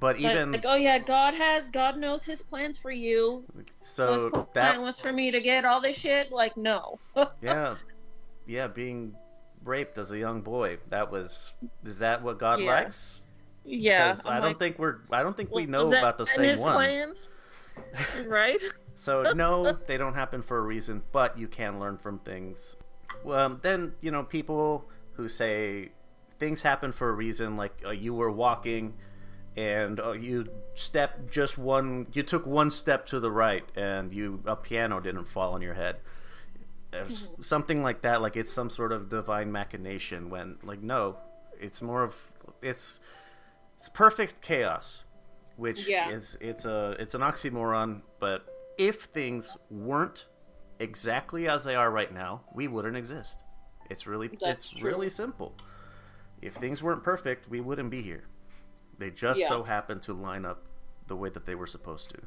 but 0.00 0.16
But, 0.16 0.20
even 0.20 0.52
like, 0.52 0.64
oh 0.66 0.74
yeah, 0.74 0.98
God 0.98 1.34
has, 1.34 1.68
God 1.68 1.96
knows 1.96 2.24
His 2.24 2.42
plans 2.42 2.76
for 2.78 2.90
you. 2.90 3.44
So, 3.84 4.12
His 4.14 4.22
so 4.22 4.30
plan 4.30 4.46
that 4.54 4.80
was 4.82 4.98
for 4.98 5.12
me 5.12 5.30
to 5.30 5.40
get 5.40 5.64
all 5.64 5.80
this 5.80 5.96
shit. 5.96 6.32
Like, 6.32 6.56
no. 6.56 6.98
yeah 7.42 7.76
yeah 8.46 8.66
being 8.66 9.14
raped 9.64 9.98
as 9.98 10.10
a 10.12 10.18
young 10.18 10.40
boy 10.42 10.78
that 10.88 11.10
was 11.10 11.52
is 11.84 11.98
that 11.98 12.22
what 12.22 12.38
god 12.38 12.60
Yeah. 12.60 12.66
likes 12.66 13.20
yeah, 13.64 14.14
i 14.26 14.40
don't 14.40 14.48
like, 14.48 14.58
think 14.58 14.78
we're 14.78 14.98
i 15.10 15.22
don't 15.22 15.36
think 15.36 15.50
we 15.50 15.64
know 15.64 15.88
about 15.88 16.18
the 16.18 16.26
same 16.26 16.58
one 16.60 16.74
plans, 16.74 17.28
right? 18.26 18.60
So 18.96 19.32
no, 19.34 19.72
they 19.72 19.96
don't 19.96 20.14
happen 20.14 20.42
for 20.42 20.56
a 20.58 20.62
reason, 20.62 21.02
but 21.10 21.36
you 21.36 21.48
can 21.48 21.80
learn 21.80 21.98
from 21.98 22.18
things. 22.18 22.76
Well, 23.24 23.58
then 23.60 23.94
you 24.00 24.10
know 24.10 24.22
people 24.22 24.84
who 25.14 25.28
say 25.28 25.90
things 26.38 26.62
happen 26.62 26.92
for 26.92 27.08
a 27.08 27.12
reason, 27.12 27.56
like 27.56 27.82
uh, 27.84 27.90
you 27.90 28.14
were 28.14 28.30
walking 28.30 28.94
and 29.56 29.98
uh, 30.00 30.12
you 30.12 30.48
stepped 30.74 31.30
just 31.30 31.58
one, 31.58 32.06
you 32.12 32.22
took 32.22 32.46
one 32.46 32.70
step 32.70 33.06
to 33.06 33.20
the 33.20 33.30
right, 33.30 33.64
and 33.76 34.12
you 34.12 34.42
a 34.46 34.56
piano 34.56 35.00
didn't 35.00 35.24
fall 35.24 35.54
on 35.54 35.62
your 35.62 35.74
head. 35.74 35.96
Something 37.42 37.82
like 37.82 38.02
that, 38.02 38.22
like 38.22 38.36
it's 38.36 38.52
some 38.52 38.70
sort 38.70 38.92
of 38.92 39.08
divine 39.08 39.50
machination. 39.52 40.30
When 40.30 40.58
like 40.62 40.82
no, 40.82 41.18
it's 41.60 41.80
more 41.82 42.02
of 42.02 42.16
it's 42.62 43.00
it's 43.78 43.88
perfect 43.88 44.40
chaos 44.40 45.02
which 45.56 45.86
Yeah. 45.86 46.10
is 46.10 46.36
it's 46.40 46.64
a 46.64 46.96
it's 46.98 47.14
an 47.14 47.20
oxymoron 47.20 48.00
but 48.18 48.44
if 48.76 49.02
things 49.02 49.56
weren't 49.70 50.26
exactly 50.80 51.46
as 51.48 51.62
they 51.64 51.76
are 51.76 51.90
right 51.90 52.12
now 52.12 52.40
we 52.52 52.66
wouldn't 52.66 52.96
exist 52.96 53.42
it's 53.88 54.04
really 54.06 54.26
That's 54.28 54.42
it's 54.42 54.70
true. 54.70 54.90
really 54.90 55.08
simple 55.08 55.54
if 56.42 56.54
things 56.54 56.82
weren't 56.82 57.04
perfect 57.04 57.48
we 57.48 57.60
wouldn't 57.60 57.90
be 57.90 58.02
here 58.02 58.24
they 58.98 59.10
just 59.10 59.38
Yeah. 59.38 59.48
so 59.48 59.62
happen 59.62 60.00
to 60.00 60.12
line 60.12 60.44
up 60.44 60.64
the 61.06 61.14
way 61.14 61.28
that 61.28 61.46
they 61.46 61.54
were 61.54 61.68
supposed 61.68 62.10
to 62.10 62.22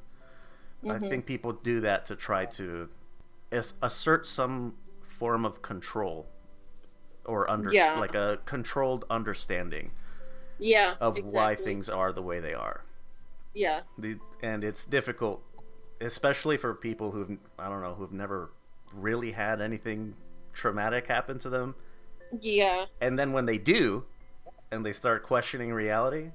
i 0.89 0.97
Mhm. 0.97 1.09
think 1.09 1.25
people 1.25 1.51
do 1.51 1.81
that 1.81 2.05
to 2.05 2.15
try 2.15 2.45
to 2.45 2.87
assert 3.51 4.27
some 4.27 4.75
form 5.07 5.45
of 5.45 5.61
control 5.61 6.27
or 7.25 7.49
under 7.49 7.71
Yeah. 7.73 7.97
like 7.99 8.15
a 8.15 8.39
controlled 8.45 9.05
understanding 9.09 9.91
Yeah. 10.59 10.95
of 10.99 11.17
exactly. 11.17 11.35
why 11.39 11.55
things 11.55 11.89
are 11.89 12.11
the 12.11 12.21
way 12.21 12.39
they 12.39 12.53
are 12.53 12.83
Yeah. 13.53 13.81
the, 13.97 14.19
and 14.41 14.63
it's 14.63 14.85
difficult, 14.85 15.43
especially 16.01 16.57
for 16.57 16.73
people 16.73 17.11
who've 17.11 17.37
I 17.57 17.69
don't 17.69 17.81
know 17.81 17.95
who've 17.95 18.11
never 18.13 18.51
really 18.93 19.31
had 19.31 19.61
anything 19.61 20.15
traumatic 20.53 21.07
happen 21.07 21.39
to 21.39 21.49
them, 21.49 21.75
Yeah. 22.39 22.85
and 23.01 23.17
then 23.19 23.31
when 23.33 23.45
they 23.45 23.57
do, 23.57 24.05
and 24.71 24.85
they 24.85 24.93
start 24.93 25.23
questioning 25.23 25.73
reality, 25.73 26.31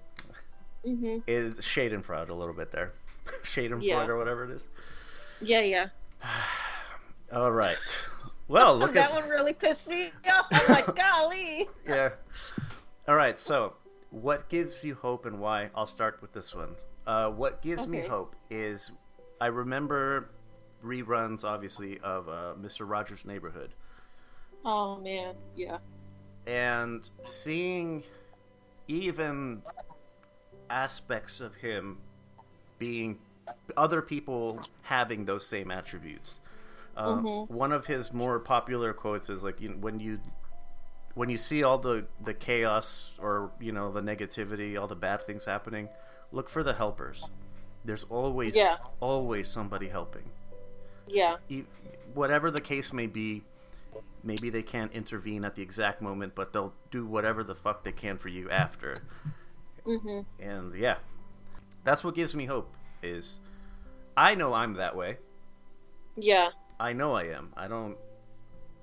Mhm. 0.84 1.22
is 1.26 1.64
shade 1.64 1.92
and 1.92 2.04
fraud 2.04 2.28
a 2.28 2.34
little 2.34 2.54
bit 2.54 2.70
there, 2.72 2.92
shade 3.44 3.72
and 3.72 3.82
Yeah. 3.82 3.96
fraud 3.96 4.10
or 4.10 4.16
whatever 4.18 4.44
it 4.44 4.50
is. 4.50 4.66
Yeah. 5.40 5.60
Yeah. 5.62 5.88
All 7.32 7.50
right, 7.52 7.78
well 8.48 8.76
look 8.76 8.92
that 8.94 9.10
at 9.10 9.14
one 9.14 9.28
really 9.28 9.52
pissed 9.54 9.88
me 9.88 10.10
off. 10.30 10.46
I'm 10.52 10.68
like, 10.68 10.94
golly. 10.96 11.68
yeah. 11.86 12.10
All 13.08 13.14
right, 13.14 13.38
so 13.38 13.74
what 14.10 14.48
gives 14.48 14.84
you 14.84 14.94
hope 14.94 15.24
and 15.26 15.40
why? 15.40 15.70
I'll 15.74 15.86
start 15.86 16.20
with 16.20 16.32
this 16.32 16.54
one. 16.54 16.74
Uh, 17.06 17.30
what 17.30 17.62
gives 17.62 17.86
me 17.86 18.00
hope 18.00 18.36
is 18.50 18.92
I 19.40 19.46
remember 19.46 20.28
reruns, 20.84 21.42
obviously, 21.42 21.98
of 22.00 22.28
uh, 22.28 22.52
Mr. 22.60 22.88
Rogers' 22.88 23.24
Neighborhood, 23.24 23.70
Oh 24.64 24.96
man. 24.96 25.34
Yeah. 25.56 25.78
and 26.46 27.08
seeing 27.24 28.04
even 28.88 29.62
aspects 30.70 31.40
of 31.40 31.54
him 31.56 31.98
being 32.78 33.18
other 33.76 34.02
people 34.02 34.60
having 34.82 35.24
those 35.24 35.46
same 35.46 35.70
attributes. 35.70 36.38
Uh, 36.96 37.16
Mhm. 37.16 37.50
One 37.50 37.72
of 37.72 37.86
his 37.86 38.12
more 38.12 38.38
popular 38.38 38.92
quotes 38.92 39.30
is 39.30 39.42
like, 39.42 39.60
you 39.60 39.70
when 39.70 39.98
you 40.00 40.20
when 41.14 41.28
you 41.28 41.36
see 41.38 41.62
all 41.62 41.78
the 41.78 42.06
the 42.24 42.34
chaos 42.34 43.12
or 43.18 43.50
you 43.60 43.72
know 43.72 43.90
the 43.92 44.00
negativity, 44.00 44.78
all 44.78 44.86
the 44.88 44.96
bad 44.96 45.26
things 45.26 45.44
happening, 45.44 45.88
look 46.32 46.48
for 46.48 46.62
the 46.62 46.74
helpers. 46.74 47.24
There's 47.84 48.04
always 48.04 48.56
Yeah. 48.56 48.76
always 49.00 49.48
somebody 49.48 49.88
helping. 49.88 50.30
Yeah. 51.06 51.38
E- 51.48 51.64
whatever 52.14 52.50
the 52.50 52.60
case 52.60 52.92
may 52.92 53.06
be, 53.06 53.44
maybe 54.22 54.50
they 54.50 54.62
can't 54.62 54.92
intervene 54.92 55.44
at 55.44 55.54
the 55.56 55.62
exact 55.62 56.00
moment, 56.00 56.34
but 56.34 56.52
they'll 56.52 56.74
do 56.90 57.04
whatever 57.06 57.42
the 57.42 57.54
fuck 57.54 57.82
they 57.84 57.92
can 57.92 58.18
for 58.18 58.28
you 58.28 58.48
after. 58.50 58.94
Mhm. 59.84 60.24
And 60.38 60.74
yeah, 60.74 60.98
that's 61.84 62.04
what 62.04 62.14
gives 62.14 62.34
me 62.34 62.46
hope. 62.46 62.72
Is 63.02 63.40
I 64.16 64.34
know 64.34 64.54
I'm 64.54 64.74
that 64.74 64.94
way. 64.96 65.18
Yeah. 66.16 66.50
I 66.82 66.92
know 66.92 67.12
I 67.14 67.24
am. 67.28 67.52
I 67.56 67.68
don't. 67.68 67.96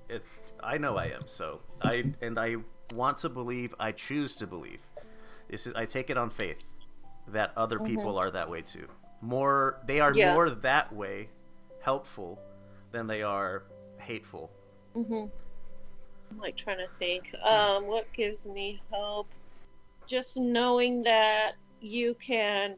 It's. 0.08 0.28
I 0.62 0.78
know 0.78 0.96
I 0.96 1.06
am. 1.06 1.26
So 1.26 1.60
I 1.82 2.04
and 2.22 2.38
I 2.38 2.56
want 2.94 3.18
to 3.18 3.28
believe. 3.28 3.74
I 3.78 3.92
choose 3.92 4.36
to 4.36 4.46
believe. 4.46 4.80
This 5.50 5.66
is. 5.66 5.74
I 5.74 5.84
take 5.84 6.08
it 6.08 6.16
on 6.16 6.30
faith 6.30 6.64
that 7.28 7.52
other 7.58 7.78
people 7.78 8.16
are 8.16 8.30
that 8.30 8.48
way 8.48 8.62
too. 8.62 8.88
More. 9.20 9.80
They 9.86 10.00
are 10.00 10.14
Yeah. 10.14 10.32
more 10.32 10.48
that 10.48 10.90
way, 10.94 11.28
helpful, 11.82 12.40
than 12.90 13.06
they 13.06 13.22
are 13.22 13.64
hateful. 13.98 14.50
Mm-hmm. 14.96 15.26
I'm 16.30 16.38
like 16.38 16.56
trying 16.56 16.78
to 16.78 16.88
think. 16.98 17.34
Um, 17.42 17.86
what 17.86 18.06
gives 18.14 18.46
me 18.46 18.80
hope? 18.90 19.28
Just 20.06 20.38
knowing 20.38 21.02
that 21.02 21.52
you 21.82 22.14
can 22.14 22.76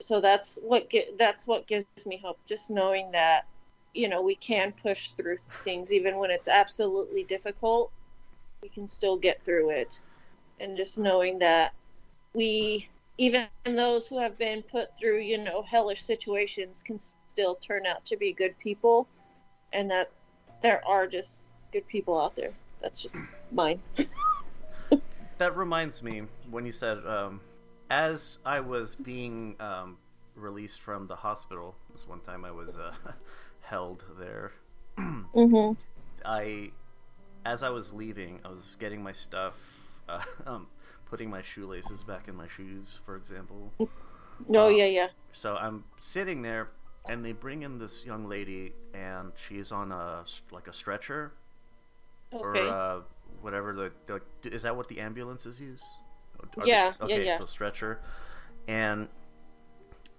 So 0.00 0.20
that's 0.20 0.58
what 0.62 0.90
get, 0.90 1.18
that's 1.18 1.46
what 1.46 1.66
gives 1.68 2.06
me 2.06 2.20
hope. 2.22 2.38
Just 2.46 2.70
knowing 2.70 3.12
that 3.12 3.46
you 3.94 4.08
know 4.08 4.22
we 4.22 4.36
can 4.36 4.72
push 4.72 5.10
through 5.12 5.38
things 5.64 5.92
even 5.92 6.18
when 6.18 6.30
it's 6.30 6.48
absolutely 6.48 7.24
difficult 7.24 7.92
we 8.62 8.68
can 8.68 8.86
still 8.86 9.16
get 9.16 9.44
through 9.44 9.70
it 9.70 10.00
and 10.60 10.76
just 10.76 10.98
knowing 10.98 11.38
that 11.38 11.72
we 12.34 12.88
even 13.18 13.48
those 13.64 14.06
who 14.08 14.18
have 14.18 14.38
been 14.38 14.62
put 14.62 14.96
through 14.98 15.18
you 15.18 15.38
know 15.38 15.62
hellish 15.62 16.02
situations 16.02 16.82
can 16.82 16.98
still 17.38 17.54
turn 17.54 17.86
out 17.86 18.04
to 18.04 18.16
be 18.16 18.32
good 18.32 18.58
people 18.58 19.06
and 19.72 19.88
that 19.90 20.10
there 20.60 20.82
are 20.84 21.06
just 21.06 21.46
good 21.72 21.86
people 21.86 22.20
out 22.20 22.34
there 22.34 22.52
that's 22.82 23.00
just 23.00 23.16
mine 23.52 23.80
That 25.38 25.56
reminds 25.56 26.02
me 26.02 26.22
when 26.50 26.66
you 26.66 26.72
said, 26.72 26.98
um, 27.06 27.40
as 27.88 28.38
I 28.44 28.58
was 28.58 28.96
being 28.96 29.54
um, 29.60 29.98
released 30.34 30.80
from 30.80 31.06
the 31.06 31.14
hospital, 31.14 31.76
this 31.92 32.08
one 32.08 32.20
time 32.20 32.44
I 32.44 32.50
was 32.50 32.76
uh, 32.76 32.92
held 33.60 34.02
there. 34.18 34.50
mm-hmm. 34.98 35.80
I, 36.24 36.72
as 37.44 37.62
I 37.62 37.68
was 37.68 37.92
leaving, 37.92 38.40
I 38.44 38.48
was 38.48 38.76
getting 38.80 39.00
my 39.00 39.12
stuff, 39.12 39.54
uh, 40.08 40.22
um, 40.44 40.66
putting 41.08 41.30
my 41.30 41.42
shoelaces 41.42 42.02
back 42.02 42.26
in 42.26 42.34
my 42.34 42.48
shoes, 42.48 43.00
for 43.06 43.14
example. 43.14 43.72
no 44.48 44.66
yeah 44.66 44.86
yeah 44.86 45.08
So 45.32 45.54
I'm 45.54 45.84
sitting 46.00 46.42
there, 46.42 46.70
and 47.06 47.24
they 47.24 47.32
bring 47.32 47.62
in 47.62 47.78
this 47.78 48.04
young 48.04 48.28
lady, 48.28 48.72
and 48.94 49.32
she's 49.36 49.72
on 49.72 49.92
a 49.92 50.24
like 50.50 50.66
a 50.68 50.72
stretcher 50.72 51.32
Okay. 52.32 52.44
or 52.44 52.68
uh, 52.68 53.00
whatever 53.40 53.72
the, 53.74 53.92
the 54.06 54.20
is 54.54 54.62
that 54.62 54.76
what 54.76 54.88
the 54.88 55.00
ambulances 55.00 55.60
use? 55.60 55.82
Are 56.58 56.66
Yeah, 56.66 56.92
yeah, 57.00 57.04
okay, 57.04 57.26
yeah. 57.26 57.38
so 57.38 57.46
stretcher, 57.46 58.00
and 58.66 59.08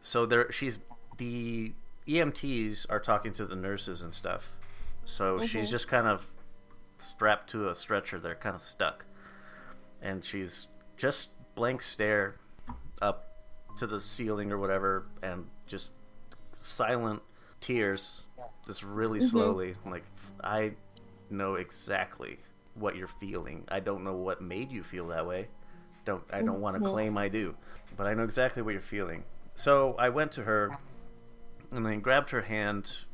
so 0.01 0.25
there 0.25 0.51
she's 0.51 0.79
the 1.17 1.73
EMTs 2.07 2.85
are 2.89 2.99
talking 2.99 3.33
to 3.33 3.45
the 3.45 3.55
nurses 3.55 4.01
and 4.01 4.13
stuff. 4.13 4.51
So 5.05 5.39
she's 5.41 5.67
Mhm. 5.67 5.71
just 5.71 5.87
kind 5.87 6.07
of 6.07 6.27
strapped 6.97 7.49
to 7.51 7.69
a 7.69 7.75
stretcher. 7.75 8.19
They're 8.19 8.35
kind 8.35 8.55
of 8.55 8.61
stuck, 8.61 9.05
and 10.01 10.23
she's 10.25 10.67
just 10.97 11.29
blank 11.55 11.81
stare 11.81 12.35
up 13.01 13.27
to 13.77 13.87
the 13.87 14.01
ceiling 14.01 14.51
or 14.51 14.57
whatever, 14.57 15.05
and 15.21 15.49
just 15.67 15.91
silent 16.59 17.21
tears, 17.61 18.23
just 18.65 18.83
really 18.83 19.19
Mhm. 19.19 19.29
slowly. 19.29 19.75
Like 19.85 20.03
I 20.43 20.75
know 21.29 21.55
exactly 21.55 22.39
what 22.75 22.95
you're 22.95 23.07
feeling. 23.07 23.65
I 23.69 23.79
don't 23.79 24.03
know 24.03 24.13
what 24.15 24.41
made 24.41 24.71
you 24.71 24.83
feel 24.83 25.07
that 25.07 25.25
way. 25.25 25.47
Don't 26.05 26.23
I 26.31 26.41
don't 26.41 26.61
want 26.61 26.77
to 26.77 26.83
Mhm. 26.83 26.91
claim 26.91 27.17
I 27.17 27.29
do, 27.29 27.55
but 27.95 28.07
I 28.07 28.13
know 28.13 28.23
exactly 28.23 28.61
what 28.61 28.71
you're 28.71 28.81
feeling. 28.81 29.23
So 29.55 29.95
I 29.95 30.09
went 30.09 30.31
to 30.33 30.43
her 30.43 30.71
and 31.71 31.85
then 31.85 31.99
grabbed 32.01 32.29
her 32.31 32.41
hand 32.41 33.05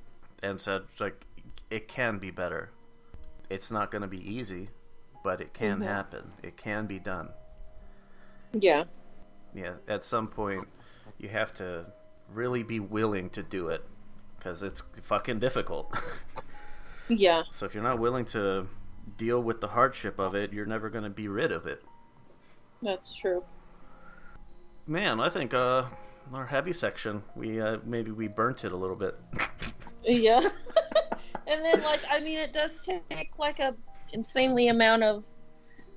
and 0.43 0.59
said 0.59 0.83
like 0.99 1.25
it 1.69 1.87
can 1.87 2.19
be 2.19 2.31
better. 2.31 2.69
It's 3.49 3.71
not 3.71 3.91
going 3.91 4.01
to 4.01 4.07
be 4.07 4.19
easy, 4.19 4.69
but 5.23 5.41
it 5.41 5.53
can 5.53 5.79
Mhm. 5.79 5.85
happen. 5.85 6.33
It 6.43 6.57
can 6.57 6.85
be 6.87 6.99
done. 6.99 7.29
Yeah. 8.53 8.85
Yeah, 9.53 9.75
at 9.87 10.03
some 10.03 10.27
point 10.27 10.67
you 11.17 11.29
have 11.29 11.53
to 11.55 11.85
really 12.33 12.63
be 12.63 12.79
willing 12.79 13.29
to 13.31 13.43
do 13.43 13.69
it 13.69 13.83
cuz 14.39 14.61
it's 14.63 14.83
fucking 15.03 15.39
difficult. 15.39 15.93
Yeah. 17.07 17.43
So 17.51 17.67
if 17.67 17.75
you're 17.75 17.83
not 17.83 17.99
willing 17.99 18.25
to 18.25 18.67
deal 19.15 19.39
with 19.39 19.61
the 19.61 19.67
hardship 19.67 20.17
of 20.19 20.33
it, 20.33 20.51
you're 20.51 20.65
never 20.65 20.89
going 20.89 21.03
to 21.03 21.09
be 21.11 21.27
rid 21.27 21.51
of 21.51 21.67
it. 21.67 21.83
That's 22.81 23.15
true. 23.15 23.43
Man, 24.87 25.19
I 25.19 25.29
think 25.29 25.53
uh, 25.53 25.83
our 26.33 26.47
heavy 26.47 26.73
section, 26.73 27.21
we 27.35 27.61
uh, 27.61 27.77
maybe 27.85 28.09
we 28.09 28.27
burnt 28.27 28.63
it 28.65 28.71
a 28.71 28.75
little 28.75 28.95
bit. 28.95 29.15
Yeah. 30.03 30.39
and 31.47 31.65
then 31.65 31.81
like 31.83 31.99
I 32.09 32.19
mean 32.19 32.37
it 32.39 32.53
does 32.53 32.83
take 32.83 33.31
like 33.37 33.59
a 33.59 33.75
insanely 34.13 34.67
amount 34.69 35.01
of 35.03 35.25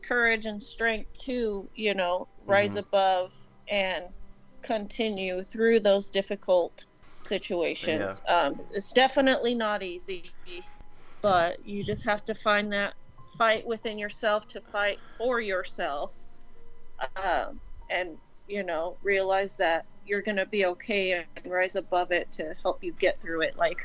courage 0.02 0.44
and 0.46 0.62
strength 0.62 1.12
to, 1.24 1.68
you 1.74 1.94
know, 1.94 2.26
rise 2.46 2.74
Mhm. 2.74 2.80
above 2.80 3.34
and 3.70 4.04
continue 4.62 5.44
through 5.44 5.80
those 5.80 6.10
difficult 6.10 6.86
situations. 7.20 8.20
Um 8.28 8.54
it's 8.70 8.92
definitely 8.92 9.54
not 9.54 9.82
easy, 9.82 10.34
but 11.22 11.64
you 11.64 11.84
just 11.84 12.04
have 12.04 12.24
to 12.26 12.34
find 12.34 12.72
that 12.72 12.94
fight 13.38 13.66
within 13.66 13.98
yourself 13.98 14.46
to 14.48 14.62
fight 14.72 15.00
for 15.16 15.40
yourself. 15.40 16.14
Um 17.16 17.60
and 17.90 18.18
you 18.46 18.64
know, 18.64 18.98
realize 19.02 19.56
that 19.58 19.86
you're 20.04 20.22
going 20.22 20.38
to 20.38 20.46
be 20.46 20.64
okay 20.64 21.12
and 21.12 21.26
rise 21.52 21.76
above 21.76 22.12
it 22.12 22.32
to 22.32 22.54
help 22.62 22.82
you 22.82 22.94
get 22.94 23.20
through 23.20 23.42
it 23.42 23.56
like 23.56 23.78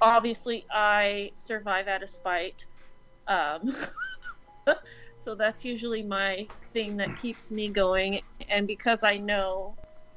obviously 0.00 0.66
I 0.70 1.32
survive 1.36 1.88
out 1.88 2.02
of 2.02 2.10
spite. 2.10 2.66
Um, 3.26 3.74
so 5.20 5.34
that's 5.34 5.64
usually 5.64 6.02
my 6.02 6.46
thing 6.72 6.96
that 6.96 7.14
keeps 7.16 7.50
me 7.50 7.68
going. 7.68 8.22
And 8.48 8.66
because 8.66 9.04
I 9.04 9.18
know 9.18 9.74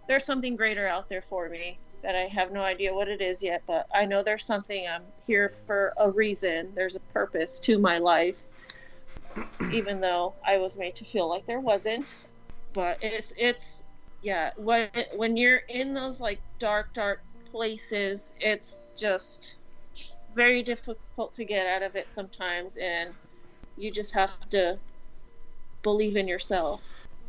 there's 0.08 0.26
something 0.26 0.56
greater 0.56 0.88
out 0.88 1.10
there 1.10 1.22
for 1.22 1.50
me 1.50 1.78
that 2.02 2.16
I 2.16 2.22
have 2.22 2.52
no 2.52 2.62
idea 2.62 2.94
what 2.94 3.08
it 3.10 3.22
is 3.22 3.44
yet, 3.44 3.64
but 3.68 3.86
I 3.94 4.06
know 4.06 4.24
there's 4.24 4.46
something 4.46 4.88
I'm 4.88 5.04
here 5.26 5.50
for 5.50 5.94
a 5.98 6.10
reason. 6.10 6.72
There's 6.74 6.96
a 6.96 7.02
purpose 7.14 7.60
to 7.62 7.80
my 7.80 7.98
life, 7.98 8.42
even 9.72 10.00
though 10.00 10.34
I 10.46 10.58
was 10.58 10.78
made 10.78 10.96
to 10.96 11.06
feel 11.06 11.28
like 11.30 11.46
there 11.46 11.60
wasn't. 11.60 12.16
But 12.74 12.98
it's, 13.02 13.34
it's, 13.38 13.84
yeah, 14.22 14.52
when, 14.56 14.90
when 15.16 15.36
you're 15.38 15.62
in 15.70 15.94
those 15.94 16.22
like 16.22 16.40
dark, 16.60 16.94
dark 16.94 17.22
places, 17.52 18.34
it's 18.40 18.82
just 18.96 19.56
very 20.34 20.64
difficult 20.64 21.34
to 21.34 21.46
get 21.46 21.68
out 21.68 21.84
of 21.84 21.96
it 21.96 22.10
sometimes 22.10 22.78
and 22.78 23.14
you 23.78 23.92
just 23.92 24.14
have 24.14 24.50
to 24.50 24.78
believe 25.84 26.16
in 26.16 26.28
yourself 26.28 26.82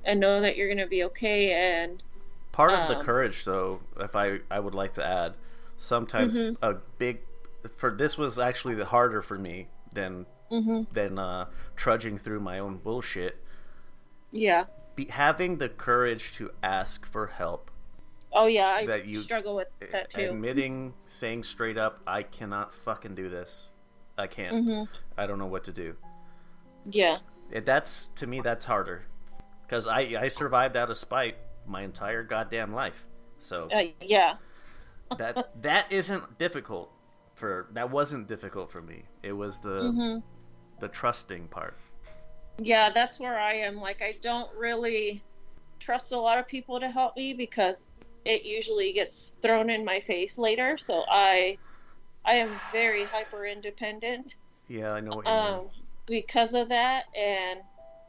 and 0.04 0.18
know 0.20 0.40
that 0.40 0.56
you're 0.56 0.68
going 0.68 0.78
to 0.78 0.86
be 0.86 1.04
okay 1.04 1.52
and 1.82 2.02
Part 2.52 2.70
of 2.72 2.86
the 2.88 2.98
Um, 2.98 3.04
courage, 3.04 3.44
though, 3.44 3.80
if 3.98 4.14
I 4.14 4.38
I 4.48 4.60
would 4.60 4.74
like 4.74 4.92
to 4.94 5.04
add, 5.04 5.34
sometimes 5.76 6.38
Mhm. 6.38 6.56
a 6.62 6.74
big 6.98 7.20
for 7.76 7.90
this 7.90 8.16
was 8.16 8.38
actually 8.38 8.74
the 8.76 8.84
harder 8.84 9.22
for 9.22 9.36
me 9.36 9.66
than 9.92 10.26
mhm 10.52 10.86
than 10.92 11.18
uh, 11.18 11.46
trudging 11.74 12.16
through 12.18 12.38
my 12.40 12.58
own 12.60 12.76
bullshit. 12.76 13.42
yeah 14.30 14.64
Be, 14.94 15.06
having 15.06 15.58
the 15.58 15.68
courage 15.68 16.32
to 16.34 16.52
ask 16.62 17.04
for 17.04 17.26
help, 17.26 17.72
oh 18.32 18.46
yeah 18.46 18.68
i 18.68 18.86
That 18.86 19.06
you- 19.06 19.20
struggle 19.22 19.56
with 19.56 19.68
that 19.90 20.10
too 20.10 20.20
admitting, 20.20 20.94
saying 21.06 21.42
straight 21.42 21.76
up, 21.76 22.00
"I 22.06 22.22
cannot 22.22 22.72
fucking 22.72 23.16
do 23.16 23.28
this. 23.28 23.68
I 24.16 24.28
can't. 24.28 24.64
mhm 24.64 24.88
I 25.18 25.26
don't 25.26 25.40
know 25.40 25.46
what 25.46 25.64
to 25.64 25.72
do." 25.72 25.96
yeah 26.86 27.16
It, 27.50 27.66
that's 27.66 28.08
to 28.16 28.26
me 28.26 28.40
that's 28.40 28.64
harder 28.64 29.06
because 29.66 29.86
I 29.86 30.00
I 30.18 30.28
survived 30.28 30.76
out 30.76 30.90
of 30.90 30.96
spite 30.96 31.36
my 31.66 31.82
entire 31.82 32.22
goddamn 32.22 32.72
life. 32.74 33.06
So 33.38 33.72
uh, 33.72 33.82
yeah 34.00 34.36
that 35.16 35.62
that 35.62 35.90
isn't 35.92 36.38
difficult 36.38 36.90
for 37.34 37.68
that 37.72 37.90
wasn't 37.90 38.28
difficult 38.28 38.70
for 38.70 38.82
me. 38.82 39.04
It 39.22 39.32
was 39.32 39.58
the 39.58 39.94
mhm 39.94 40.22
the 40.80 40.88
trusting 40.88 41.48
part. 41.48 41.76
yeah 42.58 42.90
that's 42.90 43.18
where 43.18 43.38
i 43.38 43.52
am 43.54 43.76
like 43.76 44.00
i 44.02 44.14
don't 44.22 44.50
really 44.56 45.24
trust 45.80 46.12
a 46.12 46.18
lot 46.18 46.38
of 46.38 46.46
people 46.46 46.80
to 46.80 46.88
help 46.90 47.16
me 47.16 47.34
because 47.34 47.86
it 48.24 48.44
usually 48.44 48.92
gets 48.92 49.36
thrown 49.42 49.70
in 49.70 49.84
my 49.84 50.00
face 50.00 50.38
later 50.38 50.78
so 50.78 51.04
i 51.10 51.58
i 52.24 52.34
am 52.34 52.60
very 52.72 53.06
hyper 53.06 53.46
independent 53.46 54.36
Yeah, 54.68 54.92
I 54.92 55.00
know 55.00 55.14
what 55.14 55.26
you 55.26 55.34
mean. 55.34 55.62
Because 56.06 56.54
of 56.54 56.68
that 56.68 57.04
and 57.16 57.60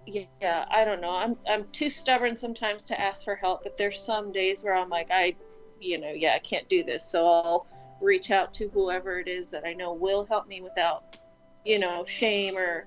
yeah 0.07 0.65
i 0.69 0.85
don't 0.85 1.01
know. 1.01 1.09
I'm 1.09 1.35
i'm 1.49 1.65
too 1.71 1.89
stubborn 1.89 2.35
sometimes 2.35 2.85
to 2.85 2.99
ask 2.99 3.23
for 3.23 3.35
help 3.35 3.63
but 3.63 3.77
there's 3.77 3.99
some 3.99 4.31
days 4.31 4.63
where 4.63 4.75
i'm 4.75 4.89
like 4.89 5.09
i 5.11 5.35
you 5.79 5.97
know 5.97 6.11
yeah 6.11 6.33
i 6.35 6.39
can't 6.39 6.67
do 6.69 6.83
this. 6.83 7.03
So 7.03 7.27
i'll 7.27 7.67
reach 8.01 8.29
out 8.29 8.53
to 8.55 8.67
whoever 8.69 9.19
it 9.19 9.27
is 9.27 9.49
that 9.51 9.65
i 9.65 9.73
know 9.73 9.93
will 9.93 10.25
help 10.25 10.47
me 10.47 10.61
without 10.61 11.17
you 11.63 11.79
know 11.79 12.05
shame 12.05 12.57
or 12.57 12.85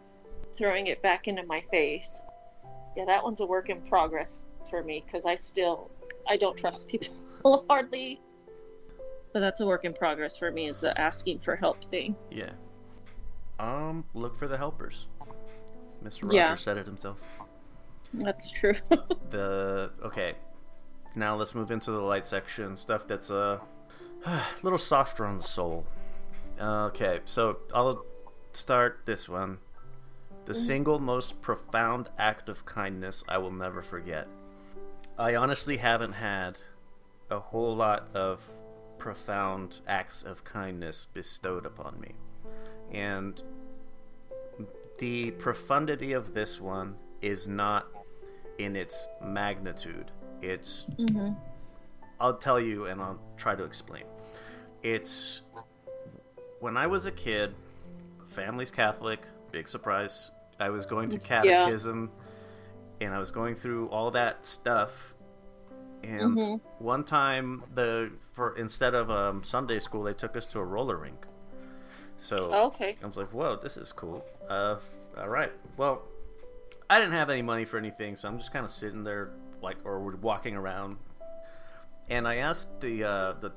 throwing 0.57 0.89
it 0.89 1.03
back 1.03 1.29
into 1.29 1.45
my 1.45 1.61
face. 1.61 2.23
Yeah 2.97 3.05
that 3.07 3.23
one's 3.23 3.41
a 3.41 3.47
work 3.47 3.69
in 3.69 3.81
progress 3.83 4.45
for 4.71 4.83
me 4.83 5.03
because 5.05 5.25
i 5.25 5.35
still 5.35 5.91
i 6.29 6.37
don't 6.37 6.57
trust 6.57 6.89
people 6.89 7.15
hardly. 7.69 8.21
But 9.33 9.41
that's 9.41 9.61
a 9.61 9.67
work 9.67 9.85
in 9.85 9.93
progress 9.93 10.37
for 10.37 10.51
me 10.51 10.69
is 10.69 10.81
the 10.81 10.99
asking 10.99 11.41
for 11.41 11.55
help 11.55 11.85
thing. 11.85 12.17
Yeah. 12.31 12.51
Um, 13.59 14.05
look 14.15 14.37
for 14.39 14.47
the 14.49 14.57
helpers. 14.57 15.07
Mr. 16.05 16.23
Rogers 16.25 16.35
Yeah. 16.35 16.55
said 16.55 16.77
it 16.79 16.87
himself. 16.87 17.19
that's 18.15 18.51
true 18.51 18.75
The 19.31 19.91
okay. 20.05 20.33
Now 21.17 21.35
let's 21.37 21.55
move 21.55 21.71
into 21.71 21.91
the 21.91 22.01
light 22.01 22.25
section. 22.27 22.77
Stuff 22.77 23.07
that's 23.09 23.31
uh, 23.31 23.59
a 24.27 24.43
little 24.63 24.79
softer 24.79 25.27
on 25.27 25.39
the 25.39 25.45
soul. 25.45 25.85
Okay, 26.61 27.21
so 27.25 27.59
I'll 27.75 28.05
start 28.53 29.01
this 29.05 29.29
one. 29.29 29.59
The 30.47 30.55
single 30.55 30.99
most 30.99 31.41
profound 31.43 32.09
act 32.19 32.49
of 32.49 32.65
kindness 32.65 33.23
I 33.29 33.39
will 33.39 33.53
never 33.53 33.83
forget. 33.83 34.27
I 35.19 35.35
honestly 35.35 35.77
haven't 35.77 36.13
had 36.13 36.59
a 37.31 37.39
whole 37.39 37.77
lot 37.77 38.09
of 38.15 38.41
profound 38.99 39.81
acts 39.87 40.23
of 40.23 40.45
kindness 40.45 41.07
bestowed 41.13 41.67
upon 41.67 42.01
me. 42.01 42.13
And 42.93 43.43
the 44.99 45.31
profundity 45.33 46.13
of 46.13 46.35
this 46.35 46.61
one 46.61 46.97
is 47.23 47.47
not 47.47 47.87
in 48.59 48.75
its 48.77 49.07
magnitude. 49.23 50.11
It's 50.43 50.87
hmm 50.97 51.31
I'll 52.21 52.35
tell 52.39 52.59
you 52.59 52.87
and 52.87 53.01
I'll 53.01 53.21
try 53.37 53.55
to 53.55 53.63
explain. 53.63 54.03
It's 54.83 55.43
when 56.59 56.77
I 56.77 56.89
was 56.89 57.07
a 57.07 57.13
kid, 57.13 57.55
family's 58.29 58.73
Catholic, 58.73 59.21
big 59.53 59.69
surprise. 59.69 60.33
I 60.59 60.71
was 60.71 60.85
going 60.85 61.11
to 61.11 61.19
catechism 61.21 62.11
and 63.01 63.15
I 63.15 63.21
was 63.21 63.31
going 63.31 63.55
through 63.55 63.87
all 63.91 64.11
that 64.11 64.45
stuff. 64.45 65.15
And 66.03 66.37
Mhm. 66.37 66.61
one 66.79 67.05
time 67.05 67.63
the 67.73 68.11
for 68.33 68.57
instead 68.57 68.95
of 68.95 69.11
um, 69.11 69.45
Sunday 69.45 69.79
school, 69.79 70.03
they 70.03 70.13
took 70.15 70.37
us 70.37 70.47
to 70.47 70.59
a 70.59 70.65
roller 70.65 70.97
rink. 70.97 71.25
So 72.19 72.51
okay 72.67 72.97
I 73.03 73.07
was 73.07 73.17
like, 73.17 73.33
"Whoa, 73.33 73.57
this 73.57 73.77
is 73.77 73.93
cool." 73.93 74.25
Uh, 74.49 74.77
all 75.17 75.29
right. 75.29 75.53
Well, 75.77 76.03
I 76.91 76.99
didn't 76.99 77.15
have 77.15 77.31
any 77.31 77.43
money 77.43 77.65
for 77.65 77.79
anything, 77.79 78.17
so 78.17 78.29
I'm 78.29 78.39
just 78.39 78.53
kind 78.53 78.65
of 78.65 78.71
sitting 78.73 79.05
there, 79.05 79.31
like, 79.63 79.77
or 79.85 80.01
walking 80.01 80.57
around. 80.57 80.97
And 82.09 82.27
I 82.27 82.37
asked 82.37 82.69
the 82.81 83.05
uh, 83.05 83.33
the 83.41 83.53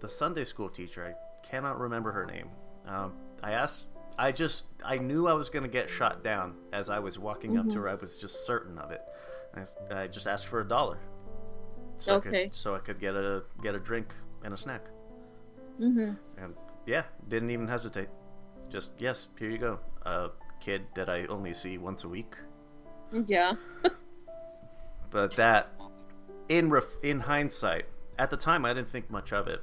the 0.00 0.08
Sunday 0.08 0.44
school 0.44 0.68
teacher. 0.68 1.04
I 1.04 1.46
cannot 1.46 1.80
remember 1.80 2.12
her 2.12 2.26
name. 2.26 2.50
Um, 2.86 3.12
I 3.42 3.52
asked. 3.52 3.84
I 4.16 4.30
just 4.30 4.64
I 4.84 4.96
knew 4.96 5.26
I 5.26 5.32
was 5.32 5.48
going 5.48 5.64
to 5.64 5.68
get 5.68 5.90
shot 5.90 6.22
down 6.22 6.54
as 6.72 6.88
I 6.88 7.00
was 7.00 7.18
walking 7.18 7.58
up 7.58 7.68
to 7.70 7.80
her. 7.80 7.88
I 7.88 7.94
was 7.94 8.16
just 8.16 8.46
certain 8.46 8.78
of 8.78 8.92
it. 8.92 9.02
I, 9.90 10.02
I 10.02 10.06
just 10.06 10.26
asked 10.26 10.46
for 10.46 10.60
a 10.60 10.68
dollar, 10.68 10.98
so 11.98 12.16
I 12.16 12.20
could 12.20 12.54
so 12.54 12.74
I 12.76 12.78
could 12.78 13.00
get 13.00 13.16
a 13.16 13.42
get 13.62 13.74
a 13.74 13.80
drink 13.80 14.14
and 14.44 14.54
a 14.54 14.56
snack. 14.56 14.82
Mm-hmm. 15.80 16.12
Yeah, 16.86 17.04
didn't 17.28 17.50
even 17.50 17.68
hesitate. 17.68 18.08
Just 18.70 18.90
yes, 18.98 19.28
here 19.38 19.50
you 19.50 19.58
go. 19.58 19.78
A 20.04 20.30
kid 20.60 20.82
that 20.94 21.08
I 21.08 21.26
only 21.26 21.54
see 21.54 21.78
once 21.78 22.04
a 22.04 22.08
week. 22.08 22.34
Yeah. 23.26 23.52
But 25.10 25.36
that, 25.36 25.68
in 26.48 26.70
ref- 26.70 26.98
in 27.00 27.20
hindsight, 27.20 27.84
at 28.18 28.30
the 28.30 28.36
time 28.36 28.64
I 28.64 28.74
didn't 28.74 28.88
think 28.90 29.10
much 29.12 29.32
of 29.32 29.46
it. 29.46 29.62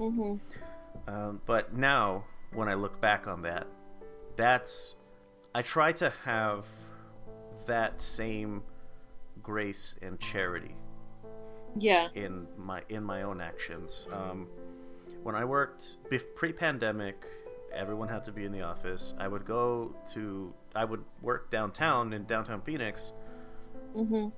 Mm-hmm. 0.00 0.34
Um, 1.08 1.40
but 1.46 1.74
now, 1.76 2.24
when 2.52 2.68
I 2.68 2.74
look 2.74 3.00
back 3.00 3.28
on 3.28 3.42
that, 3.42 3.68
that's 4.34 4.96
I 5.54 5.62
try 5.62 5.92
to 5.92 6.12
have 6.24 6.64
that 7.66 8.00
same 8.02 8.64
grace 9.44 9.94
and 10.02 10.18
charity 10.18 10.74
Yeah. 11.76 12.08
in 12.14 12.48
my 12.56 12.82
in 12.88 13.04
my 13.04 13.22
own 13.22 13.40
actions. 13.40 14.08
Um, 14.12 14.48
when 15.22 15.34
I 15.34 15.44
worked 15.44 15.96
pre-pandemic, 16.36 17.24
everyone 17.74 18.08
had 18.08 18.24
to 18.24 18.32
be 18.32 18.44
in 18.44 18.52
the 18.52 18.62
office. 18.62 19.14
I 19.18 19.28
would 19.28 19.44
go 19.44 19.94
to 20.12 20.52
I 20.74 20.84
would 20.84 21.04
work 21.22 21.50
downtown 21.50 22.12
in 22.12 22.24
downtown 22.24 22.60
Phoenix, 22.62 23.12
Mm-hmm. 23.96 24.28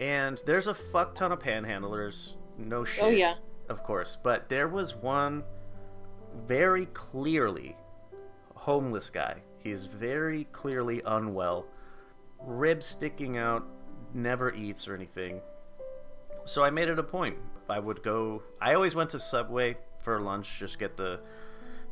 and 0.00 0.42
there's 0.46 0.66
a 0.66 0.74
fuck 0.74 1.14
ton 1.14 1.30
of 1.32 1.38
panhandlers. 1.40 2.36
No 2.58 2.84
shit. 2.84 3.04
Oh 3.04 3.10
yeah. 3.10 3.34
Of 3.68 3.82
course, 3.82 4.16
but 4.22 4.48
there 4.48 4.68
was 4.68 4.94
one 4.94 5.42
very 6.46 6.86
clearly 6.86 7.76
homeless 8.54 9.10
guy. 9.10 9.42
He 9.58 9.70
is 9.70 9.86
very 9.86 10.44
clearly 10.52 11.00
unwell, 11.06 11.66
ribs 12.42 12.86
sticking 12.86 13.36
out, 13.38 13.64
never 14.12 14.52
eats 14.52 14.86
or 14.88 14.94
anything. 14.94 15.40
So 16.44 16.62
I 16.62 16.70
made 16.70 16.88
it 16.88 16.98
a 16.98 17.02
point. 17.02 17.36
I 17.70 17.78
would 17.78 18.02
go. 18.02 18.42
I 18.60 18.74
always 18.74 18.94
went 18.94 19.10
to 19.10 19.18
Subway 19.18 19.76
for 20.04 20.20
lunch, 20.20 20.58
just 20.58 20.78
get 20.78 20.96
the, 20.96 21.18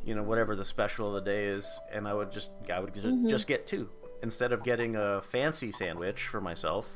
you 0.05 0.15
know, 0.15 0.23
whatever 0.23 0.55
the 0.55 0.63
special 0.63 1.07
of 1.09 1.23
the 1.23 1.29
day 1.31 1.45
is, 1.47 1.79
and 1.91 2.07
I 2.07 2.13
would 2.13 2.31
just, 2.31 2.51
I 2.71 2.79
would 2.79 2.93
ju- 2.93 3.01
mm-hmm. 3.01 3.27
just 3.29 3.47
get 3.47 3.67
two 3.67 3.89
instead 4.21 4.53
of 4.53 4.63
getting 4.63 4.95
a 4.95 5.21
fancy 5.21 5.71
sandwich 5.71 6.27
for 6.27 6.39
myself. 6.39 6.87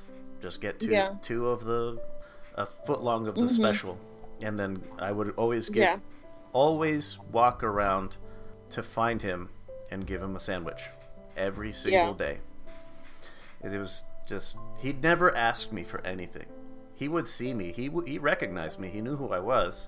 Just 0.42 0.62
get 0.62 0.80
two, 0.80 0.90
Yeah. 0.90 1.16
two 1.22 1.48
of 1.48 1.66
the, 1.66 2.00
a 2.56 2.66
foot 2.66 3.04
long 3.04 3.28
of 3.28 3.36
the 3.36 3.42
mm-hmm. 3.42 3.56
special, 3.56 3.98
and 4.42 4.58
then 4.58 4.84
I 5.00 5.12
would 5.12 5.34
always 5.36 5.68
get, 5.70 5.82
Yeah. 5.82 5.98
always 6.54 7.18
walk 7.32 7.64
around 7.64 8.16
to 8.70 8.84
find 8.84 9.22
him 9.22 9.50
and 9.92 10.06
give 10.06 10.22
him 10.22 10.36
a 10.36 10.40
sandwich 10.40 10.82
every 11.36 11.74
single 11.74 12.10
Yeah. 12.10 12.14
day. 12.18 12.38
It 13.64 13.78
was 13.78 14.04
just 14.28 14.56
he'd 14.80 15.02
never 15.02 15.36
ask 15.36 15.72
me 15.72 15.84
for 15.84 16.06
anything. 16.06 16.46
He 16.96 17.08
would 17.08 17.28
see 17.28 17.54
me. 17.54 17.72
He 17.72 17.88
w- 17.88 18.06
he 18.08 18.18
recognized 18.18 18.80
me. 18.80 18.90
He 18.90 19.02
knew 19.02 19.16
who 19.16 19.30
I 19.30 19.40
was. 19.40 19.88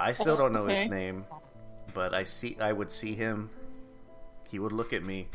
I 0.00 0.12
still 0.14 0.36
don't 0.36 0.52
know 0.52 0.64
Okay. 0.64 0.82
his 0.82 0.90
name, 0.90 1.26
but 1.94 2.14
I 2.14 2.24
see 2.24 2.56
I 2.60 2.72
would 2.72 2.90
see 2.90 3.14
him. 3.14 3.50
He 4.48 4.58
would 4.58 4.72
look 4.72 4.92
at 4.92 5.04
me, 5.04 5.28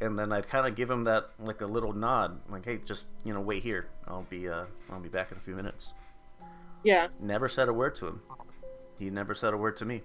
and 0.00 0.18
then 0.18 0.32
I'd 0.32 0.48
kind 0.48 0.66
of 0.66 0.74
give 0.74 0.90
him 0.90 1.04
that 1.04 1.30
like 1.38 1.60
a 1.60 1.66
little 1.66 1.92
nod, 1.92 2.40
like, 2.50 2.64
"Hey, 2.64 2.78
just 2.84 3.06
you 3.24 3.32
know, 3.32 3.40
wait 3.40 3.62
here. 3.62 3.88
I'll 4.06 4.26
be 4.28 4.48
uh 4.48 4.64
I'll 4.90 5.00
be 5.00 5.08
back 5.08 5.30
in 5.30 5.38
a 5.38 5.40
few 5.40 5.54
minutes." 5.54 5.94
Yeah. 6.82 7.08
Never 7.20 7.48
said 7.48 7.68
a 7.68 7.72
word 7.72 7.94
to 7.96 8.06
him. 8.08 8.20
He 8.98 9.10
never 9.10 9.34
said 9.34 9.54
a 9.54 9.56
word 9.56 9.76
to 9.78 9.84
me. 9.84 10.02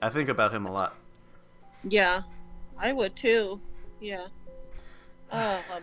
I 0.00 0.10
think 0.10 0.28
about 0.28 0.52
him 0.54 0.66
a 0.66 0.70
lot. 0.70 0.94
Yeah. 1.82 2.22
I 2.78 2.92
would 2.92 3.16
too. 3.16 3.60
Yeah. 4.00 4.26
Um. 5.30 5.82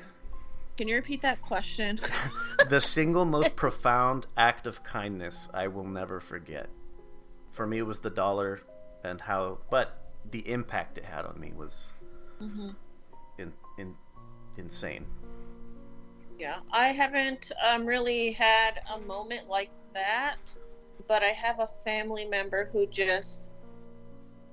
Can 0.78 0.90
you 0.90 0.96
repeat 0.96 1.22
that 1.22 1.42
question? 1.42 2.00
the 2.70 2.82
single 2.82 3.24
most 3.24 3.56
profound 3.56 4.28
act 4.36 4.68
of 4.68 4.84
kindness 4.84 5.48
I 5.54 5.68
will 5.68 5.86
never 5.86 6.20
forget. 6.20 6.70
For 7.52 7.66
me, 7.66 7.78
it 7.78 7.86
was 7.86 8.00
the 8.00 8.10
dollar 8.10 8.62
and 9.04 9.22
how, 9.22 9.60
but 9.70 9.98
the 10.30 10.50
impact 10.50 10.98
it 10.98 11.06
had 11.06 11.26
on 11.26 11.40
me 11.40 11.54
was 11.56 11.94
mm-hmm. 12.42 12.72
in, 13.38 13.54
in, 13.78 13.96
insane. 14.58 15.06
Yeah, 16.38 16.60
I 16.72 16.90
haven't 16.90 17.52
um, 17.64 17.86
really 17.86 18.34
had 18.34 18.82
a 18.94 19.00
moment 19.00 19.48
like 19.48 19.70
that, 19.94 20.38
but 21.08 21.24
I 21.24 21.30
have 21.30 21.60
a 21.60 21.70
family 21.86 22.26
member 22.26 22.70
who 22.74 22.86
just 22.88 23.52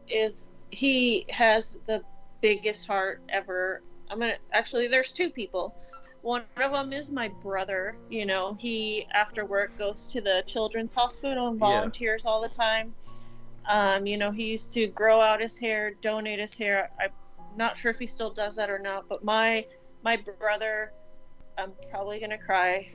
is. 0.08 0.48
He 0.70 1.26
has 1.28 1.80
the 1.86 2.02
biggest 2.40 2.86
heart 2.86 3.20
ever. 3.28 3.82
I'm 4.08 4.20
gonna 4.20 4.36
actually. 4.52 4.86
There's 4.86 5.12
two 5.12 5.30
people. 5.30 5.74
One 6.22 6.44
of 6.56 6.72
them 6.72 6.92
is 6.92 7.12
my 7.12 7.28
brother. 7.42 7.96
You 8.08 8.26
know, 8.26 8.56
he 8.58 9.06
after 9.14 9.44
work 9.44 9.76
goes 9.78 10.10
to 10.12 10.20
the 10.20 10.44
children's 10.46 10.94
hospital 10.94 11.48
and 11.48 11.60
Yeah. 11.60 11.66
volunteers 11.74 12.24
all 12.24 12.40
the 12.40 12.48
time. 12.48 12.94
Um, 13.68 14.06
you 14.06 14.16
know, 14.16 14.30
he 14.30 14.44
used 14.44 14.72
to 14.74 14.86
grow 14.88 15.20
out 15.20 15.40
his 15.40 15.56
hair, 15.58 15.92
donate 16.00 16.38
his 16.38 16.54
hair. 16.54 16.90
I'm 17.00 17.10
not 17.56 17.76
sure 17.76 17.90
if 17.90 17.98
he 17.98 18.06
still 18.06 18.30
does 18.30 18.56
that 18.56 18.70
or 18.70 18.78
not, 18.78 19.08
but 19.08 19.24
my 19.24 19.66
my 20.02 20.16
brother 20.16 20.92
I'm 21.58 21.72
probably 21.90 22.20
gonna 22.20 22.38
cry 22.38 22.86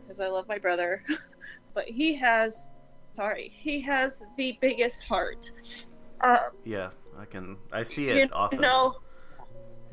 because 0.00 0.20
I 0.20 0.28
love 0.28 0.46
my 0.48 0.58
brother, 0.58 1.02
but 1.74 1.84
he 1.88 2.14
has, 2.16 2.66
sorry, 3.14 3.52
he 3.54 3.80
has 3.82 4.22
the 4.36 4.56
biggest 4.60 5.04
heart. 5.04 5.50
Um, 6.20 6.38
Yeah, 6.64 6.90
I 7.18 7.24
can, 7.24 7.56
I 7.72 7.82
see 7.82 8.08
it 8.10 8.16
you 8.16 8.28
often. 8.34 8.60
know, 8.60 8.94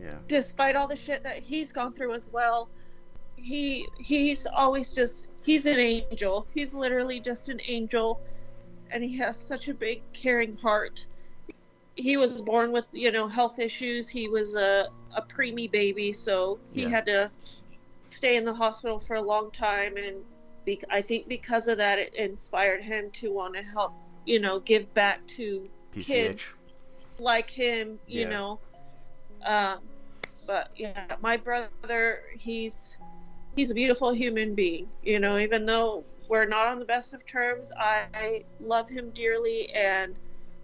Yeah. 0.03 0.17
despite 0.27 0.75
all 0.75 0.87
the 0.87 0.95
shit 0.95 1.23
that 1.23 1.37
he's 1.39 1.71
gone 1.71 1.93
through 1.93 2.13
as 2.13 2.27
well, 2.31 2.69
he 3.37 3.87
he's 3.99 4.45
always 4.45 4.93
just 4.93 5.27
he's 5.45 5.65
an 5.65 5.79
angel. 5.79 6.45
He's 6.53 6.73
literally 6.73 7.19
just 7.19 7.47
an 7.49 7.59
angel, 7.67 8.19
and 8.91 9.03
he 9.03 9.17
has 9.17 9.37
such 9.39 9.69
a 9.69 9.73
big 9.73 10.01
caring 10.13 10.57
heart. 10.57 11.05
He 11.95 12.17
was 12.17 12.41
born 12.41 12.71
with 12.71 12.87
you 12.91 13.11
know 13.11 13.27
health 13.27 13.59
issues. 13.59 14.09
He 14.09 14.27
was 14.27 14.55
a 14.55 14.87
a 15.15 15.21
preemie 15.21 15.71
baby, 15.71 16.11
so 16.11 16.59
he 16.73 16.81
Yeah. 16.83 16.89
had 16.89 17.05
to 17.05 17.31
stay 18.05 18.35
in 18.35 18.43
the 18.43 18.53
hospital 18.53 18.99
for 18.99 19.15
a 19.15 19.21
long 19.21 19.51
time, 19.51 19.95
and 19.95 20.17
be, 20.65 20.81
I 20.89 21.01
think 21.01 21.27
because 21.27 21.67
of 21.67 21.77
that, 21.77 21.97
it 21.99 22.13
inspired 22.15 22.81
him 22.81 23.09
to 23.11 23.31
want 23.31 23.55
to 23.55 23.63
help 23.63 23.93
you 24.25 24.39
know 24.39 24.59
give 24.59 24.93
back 24.93 25.25
to 25.27 25.69
PCH. 25.93 26.05
kids 26.07 26.59
like 27.19 27.49
him, 27.49 27.99
you 28.07 28.21
Yeah. 28.21 28.29
know. 28.29 28.59
Um, 29.45 29.79
but 30.45 30.71
yeah, 30.75 31.15
my 31.21 31.37
brother, 31.37 32.21
he's 32.37 32.97
he's 33.55 33.71
a 33.71 33.73
beautiful 33.73 34.11
human 34.13 34.55
being. 34.55 34.87
You 35.03 35.19
know, 35.19 35.37
even 35.37 35.65
though 35.65 36.03
we're 36.27 36.45
not 36.45 36.67
on 36.67 36.79
the 36.79 36.85
best 36.85 37.13
of 37.13 37.25
terms, 37.25 37.71
I 37.77 38.43
love 38.59 38.89
him 38.89 39.09
dearly, 39.11 39.69
and 39.71 40.15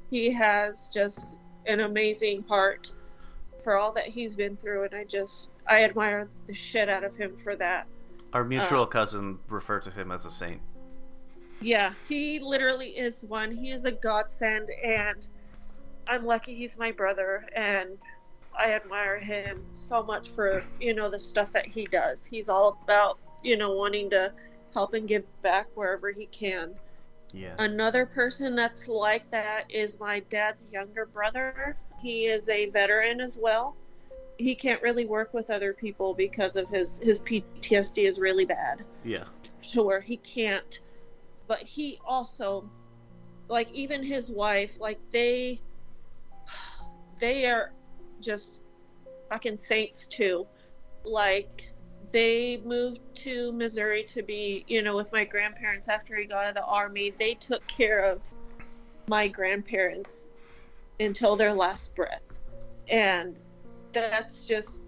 he 0.10 0.32
has 0.32 0.90
just 0.94 1.36
an 1.66 1.82
amazing 1.82 2.44
heart 2.48 2.92
for 3.64 3.78
all 3.78 3.92
that 3.94 4.08
he's 4.08 4.36
been 4.36 4.56
through, 4.58 4.86
and 4.86 4.94
I 4.96 5.04
just 5.04 5.50
I 5.68 5.84
admire 5.84 6.28
the 6.48 6.54
shit 6.54 6.90
out 6.90 7.04
of 7.04 7.16
him 7.16 7.36
for 7.36 7.56
that. 7.58 7.88
Our 8.34 8.44
mutual 8.44 8.84
Uh, 8.84 8.88
cousin 8.88 9.40
referred 9.50 9.84
to 9.84 9.92
him 9.92 10.12
as 10.12 10.26
a 10.26 10.32
saint. 10.32 10.62
Yeah, 11.62 11.94
he 12.08 12.40
literally 12.40 12.98
is 12.98 13.26
one. 13.26 13.52
He 13.52 13.72
is 13.72 13.86
a 13.86 13.92
godsend, 13.92 14.70
and 14.84 15.28
I'm 16.08 16.26
lucky 16.26 16.56
he's 16.56 16.80
my 16.80 16.92
brother, 16.92 17.46
and 17.56 17.98
I 18.60 18.74
admire 18.74 19.18
him 19.18 19.62
so 19.74 20.04
much 20.04 20.30
for 20.30 20.64
you 20.80 20.94
know 20.94 21.10
the 21.10 21.20
stuff 21.20 21.52
that 21.54 21.66
he 21.66 21.86
does. 21.86 22.26
He's 22.26 22.50
all 22.50 22.78
about 22.84 23.18
you 23.44 23.58
know 23.58 23.72
wanting 23.72 24.10
to 24.12 24.32
help 24.74 24.94
and 24.94 25.08
give 25.08 25.24
back 25.42 25.68
wherever 25.76 26.12
he 26.12 26.26
can. 26.28 26.74
Yeah. 27.32 27.56
Another 27.58 28.06
person 28.06 28.56
that's 28.56 28.88
like 28.88 29.30
that 29.30 29.66
is 29.70 30.00
my 30.00 30.20
dad's 30.30 30.72
younger 30.72 31.06
brother. 31.06 31.76
He 32.02 32.26
is 32.26 32.50
a 32.50 32.70
veteran 32.70 33.22
as 33.22 33.38
well. 33.42 33.76
He 34.38 34.56
can't 34.56 34.82
really 34.82 35.06
work 35.06 35.34
with 35.34 35.50
other 35.50 35.74
people 35.74 36.14
because 36.14 36.56
of 36.56 36.70
his 36.70 37.00
his 37.00 37.20
PTSD 37.22 38.04
is 38.08 38.20
really 38.20 38.46
bad 38.46 38.84
Yeah. 39.04 39.26
to 39.72 39.84
where 39.84 40.02
he 40.02 40.18
can't 40.18 40.80
but 41.50 41.60
he 41.64 42.00
also 42.08 42.64
like 43.50 43.70
even 43.74 44.06
his 44.06 44.32
wife 44.32 44.78
like 44.80 45.00
they 45.12 45.60
they 47.20 47.48
are 47.48 47.74
just 48.22 48.62
fucking 49.30 49.58
saints 49.58 50.08
too. 50.08 50.48
Like 51.04 51.72
they 52.12 52.62
moved 52.64 53.02
to 53.14 53.52
missouri 53.52 54.04
to 54.04 54.24
be 54.24 54.64
you 54.68 54.82
know 54.82 54.96
with 54.96 55.12
my 55.12 55.26
grandparents 55.26 55.88
after 55.88 56.16
he 56.16 56.26
got 56.26 56.44
out 56.44 56.50
of 56.50 56.56
the 56.56 56.66
army. 56.66 57.14
They 57.18 57.36
took 57.36 57.66
care 57.68 58.00
of 58.00 58.24
my 59.08 59.28
grandparents 59.28 60.28
until 61.00 61.36
their 61.36 61.54
last 61.54 61.96
breath. 61.96 62.40
And 62.90 63.36
that's 63.92 64.46
just 64.46 64.84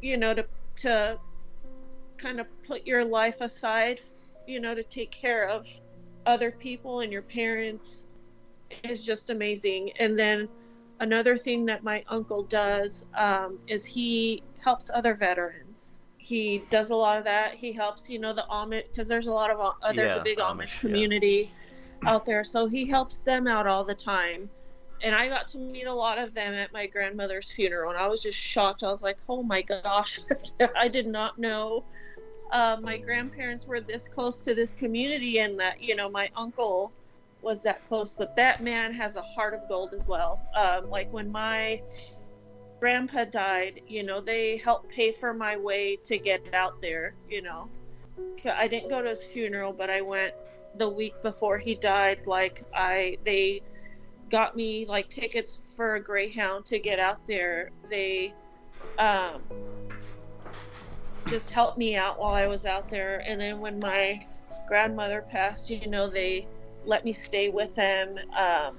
you 0.00 0.16
know 0.16 0.34
to 0.34 0.46
to 0.76 1.18
kind 2.16 2.40
of 2.40 2.46
put 2.66 2.86
your 2.86 3.04
life 3.04 3.40
aside 3.40 4.00
you 4.48 4.60
know, 4.60 4.74
to 4.74 4.82
take 4.82 5.10
care 5.10 5.46
of 5.46 5.68
other 6.26 6.50
people 6.50 7.00
and 7.00 7.12
your 7.12 7.22
parents 7.22 8.04
is 8.82 9.02
just 9.02 9.30
amazing. 9.30 9.92
And 9.98 10.18
then 10.18 10.48
another 11.00 11.36
thing 11.36 11.66
that 11.66 11.82
my 11.82 12.04
uncle 12.08 12.42
does 12.44 13.06
um, 13.14 13.58
is 13.66 13.84
he 13.84 14.42
helps 14.60 14.90
other 14.92 15.14
veterans. 15.14 15.98
He 16.18 16.64
does 16.70 16.90
a 16.90 16.96
lot 16.96 17.18
of 17.18 17.24
that. 17.24 17.54
He 17.54 17.72
helps, 17.72 18.10
you 18.10 18.18
know, 18.18 18.32
the 18.32 18.44
Amish 18.50 18.84
because 18.90 19.08
there's 19.08 19.26
a 19.26 19.32
lot 19.32 19.50
of 19.50 19.60
uh, 19.82 19.92
there's 19.92 20.14
Yeah, 20.14 20.20
a 20.20 20.24
big 20.24 20.38
Amish, 20.38 20.56
Amish, 20.56 20.74
yeah. 20.74 20.80
community 20.80 21.52
out 22.06 22.24
there, 22.24 22.44
so 22.44 22.66
he 22.66 22.86
helps 22.86 23.22
them 23.22 23.46
out 23.46 23.66
all 23.66 23.84
the 23.84 23.94
time. 23.94 24.50
And 25.02 25.14
I 25.14 25.28
got 25.28 25.46
to 25.48 25.58
meet 25.58 25.86
a 25.86 25.94
lot 25.94 26.18
of 26.18 26.34
them 26.34 26.54
at 26.54 26.72
my 26.72 26.86
grandmother's 26.86 27.50
funeral, 27.50 27.90
and 27.90 27.98
I 27.98 28.08
was 28.08 28.22
just 28.22 28.38
shocked. 28.38 28.82
I 28.82 28.88
was 28.88 29.02
like, 29.02 29.18
"Oh 29.28 29.42
my 29.42 29.62
gosh, 29.62 30.18
I 30.76 30.88
did 30.88 31.06
not 31.06 31.38
know 31.38 31.84
uh, 32.50 32.76
my 32.82 32.98
grandparents 32.98 33.66
were 33.66 33.80
this 33.80 34.08
close 34.08 34.44
to 34.44 34.54
this 34.54 34.74
community, 34.74 35.38
and 35.38 35.58
that 35.60 35.80
you 35.80 35.94
know 35.94 36.08
my 36.10 36.28
uncle 36.36 36.92
was 37.42 37.62
that 37.62 37.86
close." 37.86 38.12
But 38.12 38.36
that 38.36 38.62
man 38.62 38.92
has 38.94 39.16
a 39.16 39.22
heart 39.22 39.54
of 39.54 39.68
gold 39.68 39.94
as 39.94 40.06
well. 40.08 40.40
Um, 40.54 40.90
like 40.90 41.12
when 41.12 41.30
my 41.30 41.82
grandpa 42.80 43.24
died, 43.24 43.82
you 43.86 44.02
know, 44.02 44.20
they 44.20 44.56
helped 44.56 44.88
pay 44.90 45.12
for 45.12 45.34
my 45.34 45.56
way 45.56 45.96
to 46.04 46.18
get 46.18 46.54
out 46.54 46.80
there. 46.80 47.14
You 47.28 47.42
know, 47.42 47.68
I 48.44 48.68
didn't 48.68 48.88
go 48.88 49.02
to 49.02 49.08
his 49.08 49.24
funeral, 49.24 49.72
but 49.72 49.90
I 49.90 50.00
went 50.00 50.34
the 50.76 50.88
week 50.88 51.20
before 51.22 51.58
he 51.58 51.74
died. 51.74 52.26
Like 52.26 52.64
I, 52.74 53.18
they 53.24 53.62
got 54.30 54.56
me 54.56 54.86
like 54.86 55.08
tickets 55.08 55.58
for 55.76 55.96
a 55.96 56.00
Greyhound 56.02 56.66
to 56.66 56.78
get 56.78 56.98
out 56.98 57.26
there. 57.26 57.70
They 57.90 58.34
um, 58.98 59.42
just 61.28 61.50
helped 61.50 61.78
me 61.78 61.96
out 61.96 62.18
while 62.18 62.34
I 62.34 62.46
was 62.46 62.66
out 62.66 62.88
there. 62.90 63.22
And 63.26 63.40
then 63.40 63.60
when 63.60 63.78
my 63.80 64.24
grandmother 64.66 65.24
passed, 65.30 65.70
you 65.70 65.88
know, 65.88 66.08
they 66.08 66.46
let 66.88 67.04
me 67.04 67.12
stay 67.12 67.50
with 67.50 67.74
them 67.74 68.16
um, 68.34 68.74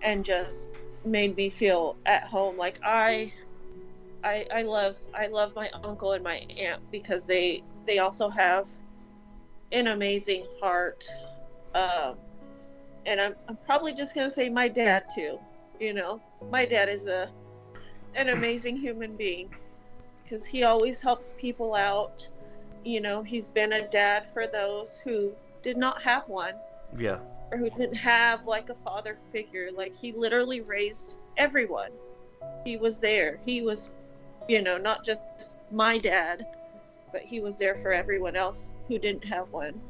and 0.00 0.24
just 0.24 0.70
made 1.04 1.36
me 1.36 1.50
feel 1.50 1.96
at 2.06 2.24
home. 2.24 2.56
Like 2.56 2.80
I, 2.82 3.30
I, 4.24 4.46
I 4.52 4.62
love, 4.62 4.96
I 5.14 5.26
love 5.26 5.54
my 5.54 5.70
uncle 5.84 6.12
and 6.12 6.24
my 6.24 6.40
aunt 6.58 6.80
because 6.90 7.26
they, 7.26 7.62
they 7.86 7.98
also 7.98 8.30
have 8.30 8.66
an 9.72 9.88
amazing 9.88 10.46
heart. 10.58 11.06
Um, 11.74 12.16
and 13.04 13.20
I'm, 13.20 13.34
I'm 13.46 13.58
probably 13.66 13.92
just 13.92 14.14
gonna 14.14 14.30
say 14.30 14.48
my 14.48 14.68
dad 14.68 15.04
too. 15.14 15.38
You 15.78 15.92
know, 15.92 16.20
my 16.50 16.64
dad 16.64 16.88
is 16.88 17.06
a 17.06 17.28
an 18.14 18.28
amazing 18.28 18.76
human 18.76 19.16
being 19.16 19.50
because 20.22 20.46
he 20.46 20.62
always 20.62 21.02
helps 21.02 21.34
people 21.36 21.74
out. 21.74 22.28
You 22.84 23.00
know, 23.00 23.22
he's 23.22 23.50
been 23.50 23.72
a 23.72 23.88
dad 23.88 24.26
for 24.32 24.46
those 24.46 24.98
who 24.98 25.32
did 25.62 25.76
not 25.76 26.00
have 26.02 26.28
one 26.28 26.54
Yeah. 26.96 27.18
or 27.50 27.58
who 27.58 27.70
didn't 27.70 27.94
have 27.96 28.46
like 28.46 28.70
a 28.70 28.74
father 28.74 29.18
figure. 29.30 29.70
Like 29.74 29.94
he 29.94 30.12
literally 30.12 30.60
raised 30.62 31.16
everyone. 31.36 31.90
He 32.64 32.76
was 32.76 33.00
there. 33.00 33.38
He 33.44 33.62
was, 33.62 33.90
you 34.48 34.62
know, 34.62 34.78
not 34.78 35.04
just 35.04 35.20
my 35.70 35.98
dad, 35.98 36.46
but 37.12 37.22
he 37.22 37.40
was 37.40 37.58
there 37.58 37.76
for 37.76 37.92
everyone 37.92 38.36
else 38.36 38.72
who 38.88 38.98
didn't 38.98 39.24
have 39.24 39.50
one. 39.50 39.80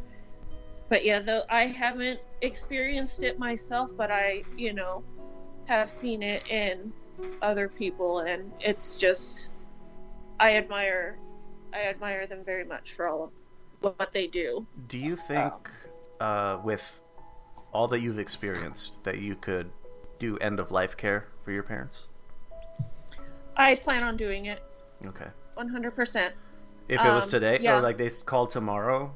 But 0.89 1.05
yeah, 1.05 1.21
though 1.21 1.45
I 1.49 1.67
haven't 1.67 2.21
experienced 2.43 3.23
it 3.23 3.39
myself, 3.39 3.97
but 3.97 4.11
I, 4.11 4.43
you 4.57 4.73
know, 4.73 5.03
have 5.67 5.89
seen 5.91 6.23
it 6.23 6.47
in 6.49 6.93
other 7.41 7.69
people 7.69 8.21
and 8.21 8.51
it's 8.61 8.97
just 8.97 9.51
I 10.41 10.55
admire 10.57 11.19
I 11.73 11.85
admire 11.85 12.27
them 12.27 12.43
very 12.45 12.65
much 12.65 12.95
for 12.95 13.09
all 13.09 13.25
of 13.25 13.31
what 13.99 14.13
they 14.13 14.27
do. 14.27 14.67
Do 14.89 14.99
you 14.99 15.17
think, 15.17 15.39
um, 15.39 15.63
uh, 16.21 16.59
with 16.65 17.01
all 17.73 17.89
that 17.89 18.01
you've 18.01 18.19
experienced, 18.19 19.03
that 19.05 19.19
you 19.19 19.35
could 19.35 19.71
do 20.19 20.37
end 20.39 20.61
of 20.61 20.71
life 20.71 20.97
care 20.97 21.29
for 21.45 21.51
your 21.53 21.63
parents? 21.63 22.09
I 23.57 23.75
plan 23.77 24.03
on 24.03 24.17
doing 24.17 24.47
it 24.47 24.63
Okay. 25.07 25.27
100%. 25.59 26.33
If 26.89 27.01
it 27.01 27.05
was 27.09 27.25
Um, 27.25 27.31
today, 27.31 27.59
yeah. 27.61 27.79
or 27.79 27.81
like 27.81 27.97
they 27.99 28.09
called 28.11 28.51
tomorrow, 28.51 29.15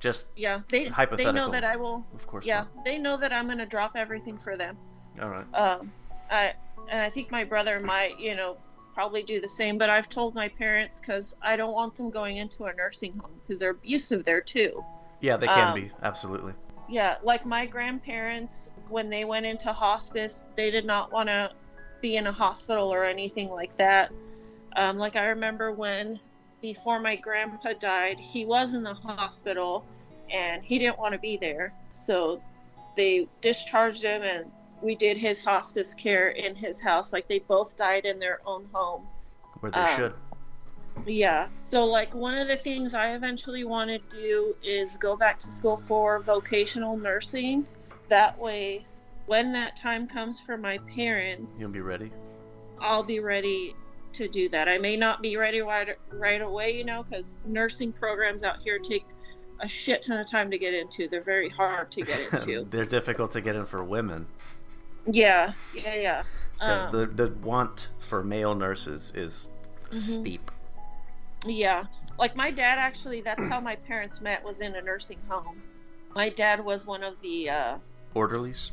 just 0.00 0.26
Yeah, 0.36 0.60
they 0.68 0.86
hypothetical. 0.86 1.32
they 1.32 1.38
know 1.38 1.50
that 1.50 1.64
I 1.64 1.76
will. 1.76 2.04
of 2.14 2.26
course. 2.26 2.46
Yeah, 2.46 2.64
they 2.84 2.98
know 2.98 3.16
that 3.16 3.32
I'm 3.32 3.46
gonna 3.48 3.66
drop 3.66 3.92
everything 3.94 4.38
for 4.38 4.56
them. 4.56 4.76
All 5.20 5.28
right. 5.28 5.46
Um, 5.54 5.92
I 6.30 6.54
and 6.90 7.02
I 7.02 7.10
think 7.10 7.30
my 7.30 7.44
brother 7.44 7.80
might, 7.80 8.18
you 8.18 8.34
know, 8.34 8.56
probably 8.94 9.22
do 9.22 9.40
the 9.40 9.48
same. 9.48 9.76
But 9.78 9.90
I've 9.90 10.08
told 10.08 10.34
my 10.34 10.48
parents 10.48 11.00
because 11.00 11.34
I 11.42 11.56
don't 11.56 11.72
want 11.72 11.94
them 11.96 12.10
going 12.10 12.36
into 12.38 12.64
a 12.66 12.72
nursing 12.74 13.16
home 13.18 13.30
because 13.46 13.60
they're 13.60 13.70
abusive 13.70 14.24
there 14.24 14.40
too. 14.40 14.82
Yeah, 15.20 15.36
they 15.36 15.46
can 15.46 15.68
um, 15.68 15.74
be 15.74 15.90
absolutely. 16.02 16.52
Yeah, 16.88 17.16
like 17.22 17.44
my 17.44 17.66
grandparents 17.66 18.70
when 18.88 19.10
they 19.10 19.24
went 19.24 19.46
into 19.46 19.72
hospice, 19.72 20.44
they 20.56 20.70
did 20.70 20.84
not 20.84 21.12
want 21.12 21.28
to 21.28 21.50
be 22.00 22.16
in 22.16 22.26
a 22.26 22.32
hospital 22.32 22.92
or 22.92 23.04
anything 23.04 23.50
like 23.50 23.76
that. 23.76 24.10
Um, 24.76 24.96
like 24.98 25.16
I 25.16 25.26
remember 25.26 25.72
when 25.72 26.18
before 26.60 27.00
my 27.00 27.16
grandpa 27.16 27.72
died, 27.74 28.18
he 28.18 28.44
was 28.44 28.74
in 28.74 28.82
the 28.82 28.94
hospital 28.94 29.84
and 30.32 30.62
he 30.64 30.78
didn't 30.78 30.98
want 30.98 31.12
to 31.12 31.18
be 31.18 31.36
there. 31.36 31.72
So 31.92 32.42
they 32.96 33.28
discharged 33.40 34.02
him 34.02 34.22
and 34.22 34.50
we 34.82 34.94
did 34.94 35.16
his 35.16 35.42
hospice 35.42 35.94
care 35.94 36.30
in 36.30 36.54
his 36.54 36.80
house. 36.80 37.12
Like 37.12 37.28
they 37.28 37.40
both 37.40 37.76
died 37.76 38.04
in 38.04 38.18
their 38.18 38.40
own 38.46 38.68
home. 38.72 39.06
Where 39.60 39.72
they 39.72 39.78
um, 39.78 39.96
should. 39.96 40.14
Yeah. 41.06 41.48
So 41.56 41.84
like 41.84 42.14
one 42.14 42.36
of 42.36 42.48
the 42.48 42.56
things 42.56 42.94
I 42.94 43.14
eventually 43.14 43.64
want 43.64 43.90
to 43.90 43.98
do 44.16 44.54
is 44.62 44.96
go 44.96 45.16
back 45.16 45.38
to 45.40 45.46
school 45.46 45.76
for 45.76 46.20
vocational 46.20 46.96
nursing. 46.96 47.66
That 48.08 48.38
way 48.38 48.86
when 49.26 49.52
that 49.52 49.76
time 49.76 50.08
comes 50.08 50.40
for 50.40 50.56
my 50.56 50.78
parents, 50.94 51.60
You'll 51.60 51.72
be 51.72 51.80
ready. 51.80 52.10
I'll 52.80 53.02
be 53.02 53.20
ready 53.20 53.74
to 54.14 54.28
do 54.28 54.48
that. 54.48 54.68
I 54.68 54.78
may 54.78 54.96
not 54.96 55.20
be 55.20 55.36
ready 55.36 55.60
right, 55.60 55.96
right 56.12 56.40
away, 56.40 56.76
you 56.76 56.84
know, 56.84 57.04
cuz 57.04 57.38
nursing 57.44 57.92
programs 57.92 58.42
out 58.42 58.58
here 58.60 58.78
take 58.78 59.04
a 59.60 59.68
shit 59.68 60.02
ton 60.02 60.18
of 60.18 60.30
time 60.30 60.50
to 60.50 60.58
get 60.58 60.72
into. 60.72 61.08
They're 61.08 61.22
very 61.22 61.48
hard 61.48 61.90
to 61.92 62.02
get 62.02 62.20
into. 62.32 62.66
They're 62.70 62.84
difficult 62.84 63.32
to 63.32 63.40
get 63.40 63.56
in 63.56 63.66
for 63.66 63.84
women 63.84 64.26
yeah. 65.10 65.52
Yeah, 65.74 65.94
yeah. 65.94 66.22
because 66.52 66.86
Um, 66.86 66.92
the 66.92 67.06
the 67.06 67.32
want 67.38 67.88
for 67.98 68.22
male 68.22 68.54
nurses 68.54 69.12
is 69.14 69.48
Mm-hmm. 69.90 69.98
steep. 69.98 70.50
Yeah. 71.46 71.84
Like 72.18 72.34
my 72.34 72.50
dad 72.50 72.78
actually 72.78 73.20
that's 73.20 73.44
how 73.46 73.60
my 73.60 73.76
parents 73.76 74.20
met 74.20 74.44
was 74.44 74.60
in 74.60 74.74
a 74.74 74.82
nursing 74.82 75.18
home. 75.28 75.62
My 76.14 76.30
dad 76.30 76.64
was 76.64 76.86
one 76.86 77.02
of 77.02 77.20
the 77.20 77.50
uh 77.50 77.78
Orderlies. 78.14 78.72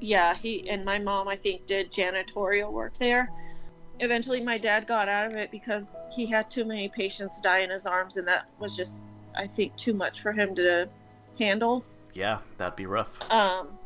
yeah, 0.00 0.34
he 0.34 0.68
and 0.68 0.84
my 0.84 0.98
mom 0.98 1.28
I 1.28 1.36
think 1.36 1.66
did 1.66 1.90
janitorial 1.92 2.70
work 2.72 2.96
there. 2.98 3.30
Eventually 4.00 4.42
my 4.42 4.58
dad 4.58 4.86
got 4.86 5.08
out 5.08 5.26
of 5.26 5.34
it 5.34 5.50
because 5.50 5.96
he 6.14 6.26
had 6.26 6.50
too 6.50 6.64
many 6.64 6.88
patients 6.88 7.40
die 7.40 7.60
in 7.60 7.70
his 7.70 7.86
arms 7.86 8.16
and 8.16 8.28
that 8.28 8.46
was 8.58 8.76
just 8.76 9.04
I 9.36 9.46
think 9.46 9.74
too 9.76 9.94
much 9.94 10.20
for 10.20 10.32
him 10.32 10.54
to 10.56 10.88
handle. 11.38 11.84
Yeah, 12.12 12.38
that'd 12.58 12.76
be 12.76 12.86
rough. 12.86 13.18
Um 13.30 13.78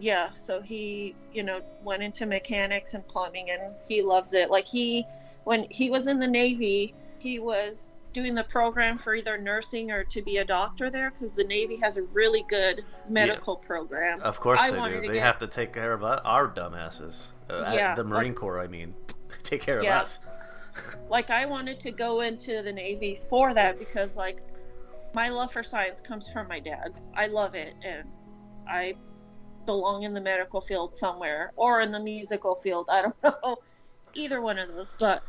yeah, 0.00 0.32
so 0.32 0.62
he, 0.62 1.14
you 1.32 1.42
know, 1.42 1.60
went 1.84 2.02
into 2.02 2.24
mechanics 2.24 2.94
and 2.94 3.06
plumbing 3.06 3.50
and 3.50 3.74
he 3.86 4.00
loves 4.02 4.32
it. 4.32 4.50
Like 4.50 4.66
he 4.66 5.06
when 5.44 5.66
he 5.70 5.90
was 5.90 6.06
in 6.06 6.18
the 6.18 6.26
Navy, 6.26 6.94
he 7.24 7.38
was 7.38 7.88
doing 8.12 8.34
the 8.34 8.44
program 8.44 8.96
for 8.98 9.14
either 9.14 9.38
nursing 9.38 9.90
or 9.90 10.04
to 10.04 10.20
be 10.22 10.36
a 10.36 10.44
doctor 10.44 10.88
there 10.90 11.10
because 11.10 11.34
the 11.34 11.42
Navy 11.42 11.76
has 11.76 11.96
a 11.96 12.02
really 12.04 12.44
good 12.48 12.84
medical 13.08 13.56
program. 13.56 14.20
Of 14.20 14.38
course 14.38 14.60
I 14.60 14.70
they 14.70 14.76
do. 14.76 15.00
to 15.00 15.08
They 15.08 15.14
get- 15.14 15.26
have 15.26 15.38
to 15.40 15.46
take 15.48 15.72
care 15.72 15.92
of 15.94 16.04
our 16.04 16.46
dumbasses. 16.48 17.28
Uh, 17.50 17.72
Yeah, 17.74 17.94
the 17.94 18.04
Marine 18.04 18.28
like- 18.32 18.36
Corps, 18.36 18.60
I 18.60 18.68
mean, 18.68 18.94
take 19.42 19.62
care 19.62 19.82
Yeah. 19.82 19.96
of 19.96 20.02
us. 20.02 20.20
like 21.08 21.30
I 21.30 21.46
wanted 21.46 21.80
to 21.80 21.90
go 21.90 22.20
into 22.20 22.62
the 22.62 22.72
Navy 22.72 23.16
for 23.30 23.54
that 23.54 23.78
because 23.78 24.16
like 24.18 24.38
my 25.14 25.28
love 25.30 25.50
for 25.52 25.62
science 25.62 26.00
comes 26.00 26.28
from 26.28 26.46
my 26.46 26.60
dad. 26.60 27.00
I 27.16 27.26
love 27.28 27.54
it 27.54 27.74
and 27.82 28.06
I 28.68 28.94
belong 29.66 30.02
in 30.02 30.12
the 30.14 30.20
medical 30.20 30.60
field 30.60 30.94
somewhere 30.94 31.52
or 31.56 31.80
in 31.80 31.90
the 31.90 32.00
musical 32.00 32.54
field. 32.54 32.86
I 32.90 33.02
don't 33.02 33.22
know. 33.24 33.56
Either 34.14 34.40
one 34.40 34.58
of 34.60 34.68
those. 34.68 34.94
But 35.00 35.24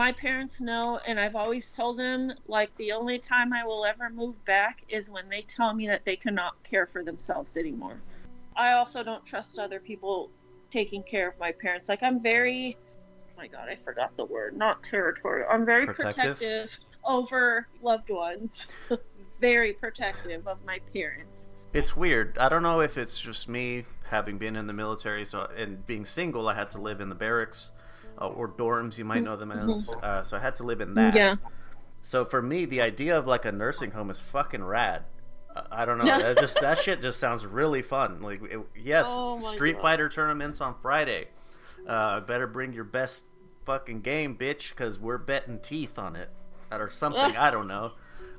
my 0.00 0.12
parents 0.12 0.62
know 0.62 0.98
and 1.06 1.20
I've 1.20 1.36
always 1.36 1.70
told 1.70 1.98
them 1.98 2.32
like 2.48 2.74
the 2.76 2.92
only 2.92 3.18
time 3.18 3.52
I 3.52 3.66
will 3.66 3.84
ever 3.84 4.08
move 4.08 4.42
back 4.46 4.82
is 4.88 5.10
when 5.10 5.28
they 5.28 5.42
tell 5.42 5.74
me 5.74 5.86
that 5.88 6.06
they 6.06 6.16
cannot 6.16 6.54
care 6.64 6.86
for 6.86 7.04
themselves 7.04 7.58
anymore. 7.58 8.00
I 8.56 8.72
also 8.72 9.04
don't 9.04 9.26
trust 9.26 9.58
other 9.58 9.78
people 9.78 10.30
taking 10.70 11.02
care 11.02 11.28
of 11.28 11.38
my 11.38 11.52
parents. 11.52 11.90
Like 11.90 12.02
I'm 12.02 12.18
very 12.18 12.78
oh 12.80 13.32
my 13.36 13.46
god, 13.46 13.68
I 13.68 13.74
forgot 13.74 14.16
the 14.16 14.24
word. 14.24 14.56
Not 14.56 14.82
territorial. 14.82 15.46
I'm 15.50 15.66
very 15.66 15.84
Protective? 15.84 16.38
protective, 16.38 16.78
over 17.04 17.66
loved 17.82 18.08
ones. 18.08 18.68
very 19.38 19.74
protective 19.74 20.46
of 20.46 20.64
my 20.64 20.78
parents. 20.94 21.46
It's 21.74 21.94
weird. 21.94 22.38
I 22.38 22.48
don't 22.48 22.62
know 22.62 22.80
if 22.80 22.96
it's 22.96 23.20
just 23.20 23.50
me 23.50 23.84
having 24.04 24.38
been 24.38 24.56
in 24.56 24.66
the 24.66 24.72
military, 24.72 25.26
so 25.26 25.46
and 25.54 25.86
being 25.86 26.06
single, 26.06 26.48
I 26.48 26.54
had 26.54 26.70
to 26.70 26.80
live 26.80 27.02
in 27.02 27.10
the 27.10 27.14
barracks 27.14 27.72
or 28.28 28.48
dorms, 28.48 28.98
you 28.98 29.04
might 29.04 29.22
know 29.22 29.36
them 29.36 29.50
as. 29.52 29.88
Uh, 30.02 30.22
so 30.22 30.36
I 30.36 30.40
had 30.40 30.56
to 30.56 30.64
live 30.64 30.80
in 30.80 30.94
that. 30.94 31.08
Mm-hmm. 31.14 31.16
Yeah. 31.16 31.34
So 32.02 32.24
for 32.24 32.40
me, 32.42 32.64
the 32.64 32.80
idea 32.80 33.18
of 33.18 33.26
like 33.26 33.44
a 33.44 33.52
nursing 33.52 33.90
home 33.92 34.10
is 34.10 34.20
fucking 34.20 34.62
rad. 34.64 35.04
I- 35.54 35.82
I 35.82 35.84
don't 35.84 35.98
know. 35.98 36.04
that 36.18 36.38
just 36.38 36.60
that 36.60 36.78
shit 36.78 37.00
just 37.02 37.18
sounds 37.18 37.44
really 37.44 37.82
fun. 37.82 38.22
Like, 38.22 38.40
it, 38.42 38.60
yes, 38.76 39.06
Oh 39.08 39.38
Street 39.40 39.74
God. 39.74 39.82
Fighter 39.82 40.08
tournaments 40.08 40.60
on 40.60 40.74
Friday. 40.80 41.28
Uh, 41.86 42.20
better 42.20 42.46
bring 42.46 42.72
your 42.72 42.84
best 42.84 43.24
fucking 43.66 44.00
game, 44.02 44.36
bitch, 44.36 44.70
because 44.70 44.98
we're 44.98 45.18
betting 45.18 45.58
teeth 45.60 45.98
on 45.98 46.14
it, 46.16 46.28
or 46.70 46.88
something. 46.90 47.20
I 47.36 47.50
don't 47.50 47.68
know. 47.68 47.92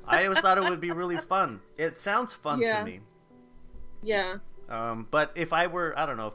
I 0.08 0.24
always 0.24 0.40
thought 0.40 0.58
it 0.58 0.64
would 0.64 0.80
be 0.80 0.90
really 0.90 1.16
fun. 1.18 1.60
It 1.76 1.96
sounds 1.96 2.34
fun 2.34 2.60
Yeah. 2.60 2.78
to 2.80 2.84
me. 2.84 3.00
Yeah. 4.02 4.36
Um, 4.68 5.06
but 5.10 5.32
if 5.36 5.52
I 5.52 5.66
were, 5.68 5.96
I 5.98 6.06
don't 6.06 6.16
know, 6.16 6.28
if 6.28 6.34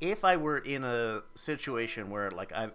if 0.00 0.24
I 0.24 0.36
were 0.36 0.58
in 0.58 0.84
a 0.84 1.22
situation 1.34 2.10
where 2.10 2.30
like 2.30 2.52
I'm 2.54 2.72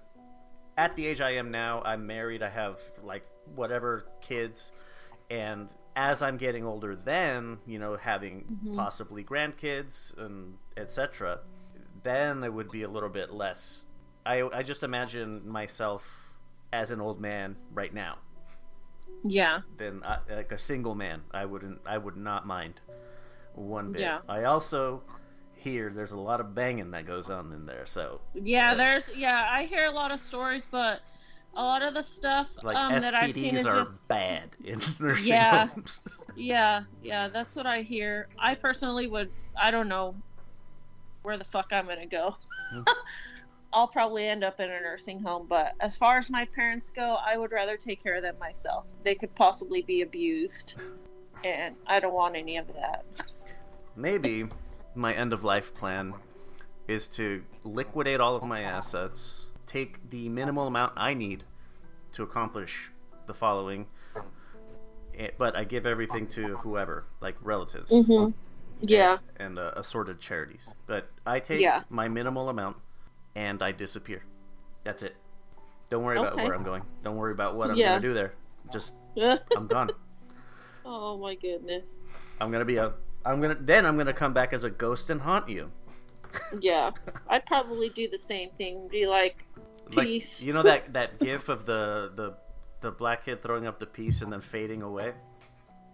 at 0.78 0.96
the 0.96 1.06
age 1.06 1.22
I 1.22 1.32
am 1.32 1.52
now, 1.52 1.82
I'm 1.84 2.08
married, 2.08 2.42
I 2.42 2.50
have 2.50 2.80
like 3.04 3.26
whatever 3.56 4.06
kids, 4.22 4.72
and 5.30 5.74
as 5.96 6.22
I'm 6.22 6.38
getting 6.38 6.66
older, 6.66 6.96
then 6.96 7.60
you 7.66 7.80
know 7.80 7.96
having 7.96 8.46
mm-hmm. 8.52 8.76
possibly 8.76 9.24
grandkids 9.24 10.18
and 10.18 10.56
etc. 10.76 11.40
Then 12.04 12.44
it 12.44 12.54
would 12.54 12.70
be 12.70 12.84
a 12.84 12.90
little 12.90 13.10
bit 13.10 13.32
less. 13.32 13.86
I 14.26 14.42
I 14.42 14.64
just 14.64 14.84
imagine 14.84 15.48
myself 15.48 16.32
as 16.72 16.92
an 16.92 17.00
old 17.00 17.22
man 17.22 17.56
right 17.72 17.94
now. 17.94 18.18
Yeah. 19.24 19.62
Then 19.78 20.02
I, 20.04 20.18
like 20.30 20.52
a 20.52 20.58
single 20.58 20.96
man, 20.96 21.22
I 21.32 21.46
wouldn't. 21.46 21.80
I 21.86 21.98
would 21.98 22.18
not 22.18 22.46
mind 22.46 22.82
one 23.54 23.92
bit. 23.92 24.02
Yeah. 24.02 24.20
I 24.28 24.44
also 24.44 25.04
hear 25.64 25.90
there's 25.90 26.12
a 26.12 26.18
lot 26.18 26.42
of 26.42 26.54
banging 26.54 26.92
that 26.92 27.06
goes 27.08 27.30
on 27.30 27.52
in 27.54 27.66
there. 27.66 27.86
So 27.86 28.20
Yeah, 28.34 28.74
there's 28.74 29.12
yeah, 29.16 29.48
I 29.50 29.64
hear 29.66 29.86
a 29.86 29.92
lot 29.92 30.12
of 30.12 30.20
stories, 30.20 30.66
but 30.70 31.02
a 31.56 31.62
lot 31.64 31.82
of 31.84 31.94
the 31.94 32.02
stuff 32.04 32.50
like 32.64 32.76
um, 32.76 33.00
that 33.02 33.14
I've 33.14 33.34
seen 33.34 33.56
is 33.56 33.66
are 33.66 33.84
just 33.84 34.08
bad 34.08 34.50
in 34.64 34.82
nursing 35.00 35.34
Yeah. 35.34 35.68
homes. 35.68 36.02
yeah, 36.36 36.82
yeah. 37.02 37.28
That's 37.28 37.56
what 37.56 37.66
I 37.66 37.82
hear. 37.82 38.28
I 38.38 38.56
personally 38.56 39.08
would. 39.08 39.30
I 39.56 39.72
don't 39.72 39.88
know 39.88 40.16
where 41.22 41.38
the 41.38 41.46
fuck 41.46 41.72
I'm 41.72 41.88
gonna 41.88 42.06
go. 42.06 42.36
Hmm. 42.72 42.82
I'll 43.76 43.88
probably 43.88 44.28
end 44.28 44.44
up 44.44 44.60
in 44.60 44.70
a 44.70 44.80
nursing 44.82 45.20
home, 45.20 45.48
but 45.50 45.74
as 45.80 45.98
far 45.98 46.18
as 46.20 46.30
my 46.30 46.46
parents 46.56 46.92
go, 46.92 47.18
I 47.26 47.38
would 47.40 47.52
rather 47.52 47.76
take 47.76 48.04
care 48.04 48.14
of 48.14 48.22
them 48.22 48.36
myself. 48.40 48.86
They 49.04 49.16
could 49.16 49.34
possibly 49.34 49.82
be 49.82 50.04
abused, 50.04 50.76
and 51.44 51.76
I 51.88 52.00
don't 52.00 52.14
want 52.14 52.36
any 52.36 52.58
of 52.58 52.68
that. 52.68 53.04
Maybe 53.96 54.46
my 54.96 55.14
end 55.14 55.34
of 55.34 55.44
life 55.44 55.74
plan 55.74 56.14
is 56.88 57.08
to 57.08 57.44
liquidate 57.64 58.20
all 58.20 58.36
of 58.36 58.44
my 58.44 58.62
assets, 58.62 59.46
take 59.66 60.10
the 60.10 60.30
minimal 60.30 60.68
amount 60.68 60.94
I 60.98 61.14
need 61.14 61.44
to 62.14 62.24
accomplish 62.24 62.90
the 63.26 63.34
following, 63.34 63.88
eh, 65.18 65.30
but 65.38 65.56
I 65.56 65.64
give 65.64 65.86
everything 65.86 66.28
to 66.30 66.58
whoever, 66.58 67.06
like 67.22 67.36
relatives. 67.42 67.92
Mm-hmm. 67.92 68.32
Yeah. 68.86 69.18
and 69.38 69.58
uh, 69.58 69.72
assorted 69.78 70.20
charities. 70.20 70.74
But 70.88 71.10
I 71.26 71.40
take 71.40 71.62
Yeah. 71.62 71.84
my 71.90 72.10
minimal 72.10 72.50
amount 72.50 72.78
and 73.34 73.62
I 73.64 73.72
disappear. 73.72 74.24
That's 74.84 75.02
it. 75.04 75.16
Don't 75.90 76.04
worry 76.04 76.18
about 76.18 76.36
where 76.36 76.54
I'm 76.54 76.64
going. 76.64 76.84
Don't 77.04 77.16
worry 77.16 77.32
about 77.32 77.56
what 77.56 77.70
I'm 77.72 77.78
Yeah. 77.78 77.90
gonna 77.92 78.02
do 78.02 78.14
there. 78.14 78.34
Just 78.74 78.94
I'm 79.56 79.68
gone. 79.68 79.92
oh 80.86 81.18
my 81.18 81.36
goodness. 81.36 82.00
I'm 82.42 82.52
gonna 82.52 82.66
be 82.66 82.76
a. 82.78 82.94
I'm 83.26 83.42
gonna 83.42 83.58
then 83.60 83.86
I'm 83.86 83.98
gonna 83.98 84.14
come 84.14 84.34
back 84.34 84.54
as 84.54 84.64
a 84.64 84.70
ghost 84.70 85.10
and 85.10 85.22
haunt 85.22 85.50
you. 85.50 85.72
Yeah, 86.60 86.92
I'd 87.30 87.46
probably 87.46 87.90
do 87.90 88.10
the 88.10 88.18
same 88.18 88.50
thing. 88.58 88.88
Be 88.92 89.08
like, 89.08 89.46
Like 89.94 90.08
peace. 90.08 90.42
you 90.42 90.54
know 90.54 90.64
that 90.64 90.94
that 90.94 91.20
gif 91.20 91.50
of 91.50 91.66
the 91.66 92.12
the 92.16 92.36
the 92.82 92.92
black 92.92 93.26
kid 93.26 93.42
throwing 93.42 93.66
up 93.68 93.80
the 93.80 93.86
peace 93.86 94.22
and 94.22 94.32
then 94.34 94.42
fading 94.42 94.82
away. 94.82 95.14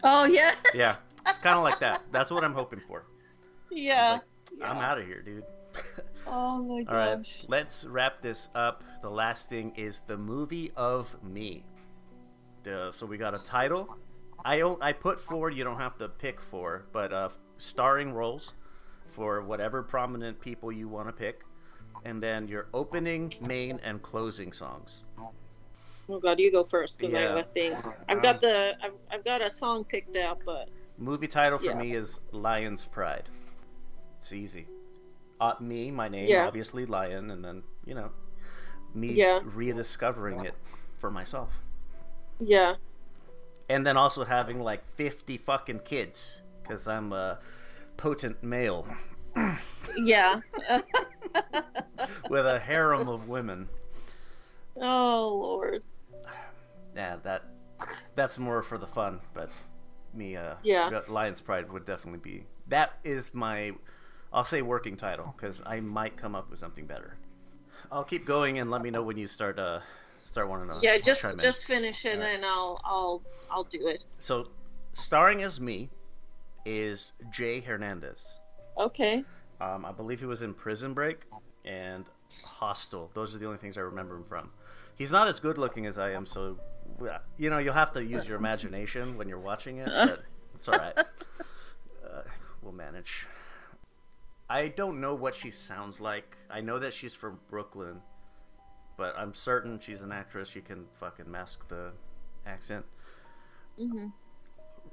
oh 0.04 0.26
yeah, 0.26 0.56
Yeah, 0.74 0.96
it's 1.28 1.38
kind 1.40 1.58
of 1.58 1.64
like 1.64 1.80
that. 1.82 2.02
That's 2.12 2.32
what 2.32 2.44
I'm 2.44 2.54
hoping 2.54 2.82
for. 2.88 3.06
yeah. 3.72 4.20
I'm 4.64 4.78
out 4.78 4.98
of 4.98 5.06
here, 5.06 5.22
dude. 5.22 5.44
Oh 6.28 6.58
my 6.62 6.84
gosh. 6.84 6.92
All 6.94 6.96
right, 7.18 7.46
let's 7.48 7.86
wrap 7.86 8.22
this 8.22 8.50
up. 8.54 8.84
The 9.02 9.10
last 9.10 9.50
thing 9.50 9.74
is 9.78 10.02
the 10.06 10.18
movie 10.18 10.72
of 10.76 11.16
me. 11.24 11.64
Uh, 12.68 12.92
so 12.92 13.06
we 13.08 13.18
got 13.18 13.34
a 13.34 13.40
title. 13.40 13.96
I 14.46 14.62
I 14.82 14.94
put 14.94 15.20
four. 15.20 15.50
You 15.50 15.64
don't 15.64 15.80
have 15.80 15.98
to 15.98 16.10
pick 16.10 16.42
four, 16.42 16.86
but 16.92 17.14
uh, 17.14 17.30
starring 17.58 18.14
roles 18.14 18.54
for 19.08 19.42
whatever 19.42 19.84
prominent 19.84 20.40
people 20.40 20.72
you 20.72 20.88
want 20.88 21.08
to 21.08 21.14
pick, 21.14 21.44
and 22.06 22.22
then 22.22 22.48
your 22.48 22.68
opening, 22.74 23.34
main, 23.42 23.80
and 23.84 24.02
closing 24.02 24.52
songs. 24.54 25.04
Oh 26.10 26.20
god, 26.20 26.40
you 26.40 26.52
go 26.52 26.64
first 26.64 26.98
because 26.98 27.14
I 27.14 27.22
Yeah. 27.22 27.30
have 27.30 27.38
a 27.38 27.44
thing. 27.44 27.74
I've 28.08 28.22
got 28.22 28.42
the 28.42 28.76
I've, 28.82 28.94
I've 29.12 29.26
got 29.26 29.42
a 29.42 29.52
song 29.52 29.84
picked 29.84 30.16
out, 30.18 30.40
but 30.46 30.70
Movie 30.98 31.28
title 31.28 31.60
for 31.60 31.66
Yeah. 31.66 31.76
me 31.76 31.94
is 31.94 32.20
Lion's 32.32 32.86
Pride. 32.86 33.30
It's 34.18 34.34
easy. 34.34 34.68
Uh, 35.40 35.54
me, 35.62 35.92
my 35.92 36.10
name, 36.10 36.28
Yeah. 36.30 36.48
obviously 36.48 36.86
Lion, 36.86 37.32
and 37.32 37.44
then 37.46 37.64
you 37.86 37.96
know, 37.96 38.10
me 38.94 39.24
rediscovering 39.44 40.44
it 40.46 40.56
for 41.00 41.10
myself. 41.12 41.62
yeah, 42.40 42.76
and 43.70 43.86
then 43.86 43.96
also 43.96 44.26
having 44.26 44.60
like 44.60 44.88
50 44.90 45.38
fucking 45.38 45.80
kids 45.80 46.42
because 46.62 46.88
i'm 46.88 47.14
a 47.14 47.40
potent 47.98 48.42
male 48.44 48.88
yeah. 49.98 50.42
with 52.30 52.46
a 52.46 52.60
harem 52.60 53.08
of 53.08 53.30
women 53.30 53.70
oh 54.78 55.38
lord. 55.42 55.84
yeah 56.96 57.18
that 57.24 57.44
that's 58.16 58.38
more 58.38 58.62
for 58.62 58.78
the 58.78 58.88
fun 58.88 59.20
but 59.34 59.50
me 60.14 60.36
uh 60.36 60.56
Yeah. 60.64 61.02
lion's 61.08 61.42
pride 61.42 61.72
would 61.72 61.86
definitely 61.86 62.20
be 62.20 62.46
that 62.68 62.94
is 63.04 63.34
my 63.34 63.74
i'll 64.34 64.46
say 64.46 64.62
working 64.62 64.98
title 64.98 65.34
because 65.38 65.62
i 65.66 65.80
might 65.80 66.18
come 66.18 66.36
up 66.36 66.50
with 66.50 66.60
something 66.60 66.86
better 66.86 67.16
i'll 67.92 68.04
keep 68.04 68.26
going 68.26 68.58
and 68.58 68.72
let 68.72 68.82
me 68.82 68.90
know 68.90 69.04
when 69.04 69.18
you 69.18 69.28
start 69.28 69.60
uh 69.60 69.80
start 70.30 70.48
wanting 70.50 70.68
to 70.70 70.78
Yeah, 70.82 70.98
just 70.98 71.26
just 71.40 71.66
finish 71.66 72.06
it, 72.06 72.14
and 72.14 72.22
then 72.22 72.44
I'll 72.44 72.80
I'll 72.84 73.22
I'll 73.50 73.64
do 73.64 73.88
it. 73.88 74.06
so 74.20 74.50
starring 74.94 75.42
as 75.44 75.60
me 75.60 75.90
is 76.66 77.14
jay 77.32 77.60
hernandez 77.62 78.40
Okay. 78.78 79.24
Um, 79.60 79.84
I 79.86 79.92
believe 79.92 80.20
he 80.22 80.26
was 80.26 80.42
in 80.42 80.54
Prison 80.54 80.94
Break 80.94 81.26
and 81.66 82.06
Hostel. 82.46 83.12
Those 83.14 83.36
are 83.36 83.38
the 83.40 83.46
only 83.46 83.58
things 83.58 83.78
I 83.78 83.82
remember 83.82 84.16
him 84.16 84.24
from. 84.24 84.52
He's 84.96 85.12
not 85.12 85.28
as 85.28 85.42
good 85.42 85.58
looking 85.58 85.86
as 85.86 85.98
I 86.00 86.12
am, 86.12 86.26
so 86.26 86.58
you 87.38 87.50
know 87.50 87.58
you'll 87.58 87.74
have 87.74 87.92
to 87.94 88.04
use 88.04 88.26
your 88.26 88.38
imagination 88.38 89.18
when 89.18 89.28
you're 89.28 89.40
watching 89.40 89.80
it. 89.80 89.88
But 89.88 90.20
it's 90.56 90.68
all 90.70 90.78
right. 90.80 90.98
Uh, 90.98 92.22
we'll 92.62 92.72
manage. 92.72 93.26
I 94.50 94.70
don't 94.70 95.02
know 95.02 95.14
what 95.14 95.36
she 95.36 95.52
sounds 95.52 96.00
like. 96.00 96.38
I 96.50 96.62
know 96.62 96.80
that 96.80 96.94
she's 96.94 97.14
from 97.14 97.40
Brooklyn, 97.50 98.02
but 99.00 99.16
I'm 99.18 99.34
certain 99.34 99.80
she's 99.80 100.02
an 100.02 100.12
actress. 100.12 100.50
She 100.50 100.60
can 100.60 100.86
fucking 101.00 101.32
mask 101.32 101.68
the 101.70 101.94
accent. 102.46 102.86
hmm 103.80 104.08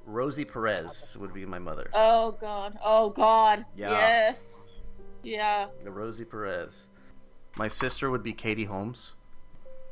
Rosie 0.07 0.45
Perez 0.45 1.17
would 1.19 1.35
be 1.35 1.45
my 1.45 1.59
mother. 1.59 1.91
Oh 1.93 2.31
god. 2.41 2.79
Oh 2.83 3.11
god. 3.11 3.67
Yeah. 3.77 3.91
Yes. 3.91 4.65
Yeah. 5.25 5.67
The 5.83 5.91
Rosie 5.91 6.25
Perez. 6.25 6.89
My 7.57 7.67
sister 7.67 8.09
would 8.11 8.23
be 8.23 8.33
Katie 8.33 8.65
Holmes. 8.65 9.13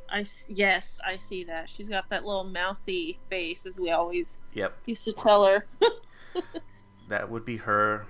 I 0.09 0.25
yes, 0.47 1.01
I 1.05 1.17
see 1.17 1.43
that. 1.45 1.67
She's 1.67 1.89
got 1.89 2.07
that 2.09 2.23
little 2.23 2.45
mousy 2.45 3.19
face, 3.29 3.65
as 3.65 3.79
we 3.79 3.89
always 3.91 4.39
Yep, 4.53 4.77
used 4.85 5.03
to 5.05 5.13
tell 5.13 5.43
her. 5.43 5.65
that 7.09 7.29
would 7.29 7.43
be 7.43 7.57
her. 7.57 8.05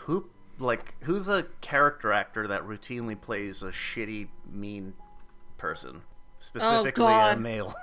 Who 0.00 0.28
like 0.58 0.96
who's 1.04 1.28
a 1.30 1.46
character 1.62 2.12
actor 2.12 2.48
that 2.48 2.64
routinely 2.66 3.18
plays 3.18 3.62
a 3.62 3.68
shitty, 3.68 4.28
mean 4.52 4.92
person, 5.60 6.00
specifically 6.38 7.04
a 7.04 7.34
God. 7.34 7.40
male? 7.40 7.74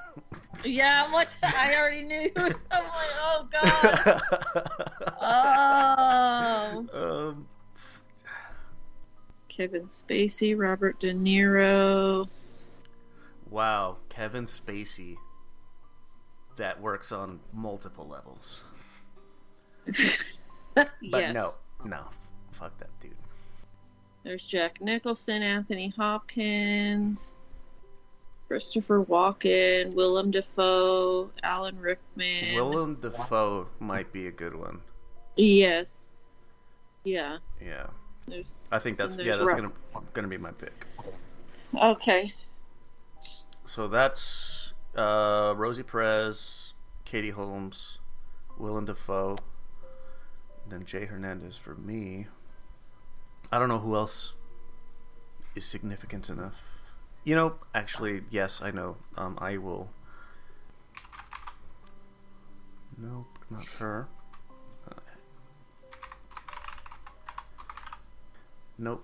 yeah, 0.66 1.12
what? 1.14 1.38
I 1.44 1.76
already 1.76 2.02
knew. 2.02 2.32
I'm 2.36 2.84
like, 2.84 3.14
oh 3.22 3.48
god. 3.52 4.22
Oh. 5.30 6.86
um, 6.94 7.48
Kevin 9.48 9.88
Spacey, 9.88 10.58
Robert 10.58 11.00
De 11.00 11.14
Niro. 11.14 12.28
wow, 13.50 13.98
Kevin 14.10 14.46
Spacey. 14.46 15.18
That 16.58 16.82
works 16.82 17.12
on 17.12 17.40
multiple 17.54 18.08
levels. 18.08 18.62
But 20.76 20.92
yes. 21.02 21.34
no, 21.34 21.52
no, 21.86 22.04
fuck 22.52 22.78
that 22.80 22.90
dude. 23.02 23.12
There's 24.24 24.44
Jack 24.44 24.82
Nicholson, 24.82 25.42
Anthony 25.42 25.94
Hopkins, 25.98 27.37
Christopher 28.48 29.04
Walken, 29.04 29.94
Willem 29.94 30.32
Dafoe, 30.32 31.30
Alan 31.44 31.78
Rickman. 31.80 32.56
Willem 32.56 32.96
Dafoe 32.96 33.68
might 33.80 34.12
be 34.14 34.28
a 34.28 34.32
good 34.32 34.56
one. 34.56 34.80
Yes. 35.36 36.14
Yeah. 37.04 37.38
Yeah, 37.62 37.88
There's. 38.28 38.68
I 38.72 38.80
think 38.80 38.98
that's 38.98 39.18
yeah, 39.18 39.36
that's 39.36 39.54
gonna 39.54 39.72
gonna 40.14 40.28
be 40.28 40.38
my 40.38 40.52
pick. 40.52 40.86
Okay. 41.76 42.34
So 43.66 43.88
that's 43.88 44.74
uh, 44.96 45.54
Rosie 45.56 45.84
Perez, 45.84 46.74
Katie 47.06 47.30
Holmes, 47.32 48.00
Willem 48.58 48.86
Dafoe. 48.86 49.38
then 50.70 50.86
Jay 50.86 51.06
Hernandez 51.06 51.58
for 51.58 51.76
me. 51.76 52.28
I 53.52 53.60
don't 53.60 53.70
know 53.70 53.80
who 53.80 53.96
else 53.96 54.34
is 55.56 55.66
significant 55.66 56.30
enough. 56.30 56.67
You 57.28 57.36
know, 57.36 57.56
actually, 57.76 58.22
yes, 58.30 58.62
I 58.64 58.72
know. 58.72 58.96
Um, 59.18 59.38
I 59.42 59.58
will. 59.58 59.90
Nope, 62.98 63.28
not 63.50 63.66
her. 63.80 64.08
Uh, 64.90 64.94
nope. 68.78 69.04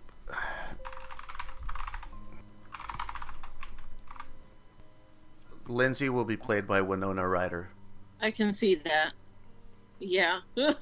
Lindsay 5.68 6.08
will 6.08 6.24
be 6.24 6.38
played 6.38 6.66
by 6.66 6.80
Winona 6.80 7.28
Ryder. 7.28 7.72
I 8.22 8.32
can 8.32 8.54
see 8.54 8.76
that. 8.76 9.12
Yeah. 10.00 10.40
I, 10.58 10.76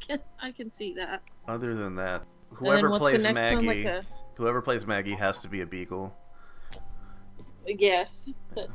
can, 0.00 0.20
I 0.40 0.52
can 0.52 0.72
see 0.72 0.94
that. 0.94 1.20
Other 1.46 1.74
than 1.74 1.96
that, 1.96 2.24
whoever 2.48 2.96
plays 2.96 3.24
the 3.24 3.34
next 3.34 3.56
one? 3.56 3.66
Maggie, 3.66 3.84
Like 3.84 3.92
a, 3.92 4.06
whoever 4.38 4.62
plays 4.62 4.86
Maggie 4.86 5.16
has 5.16 5.40
to 5.40 5.50
be 5.50 5.60
a 5.60 5.66
beagle. 5.66 6.16
Yes. 7.68 8.30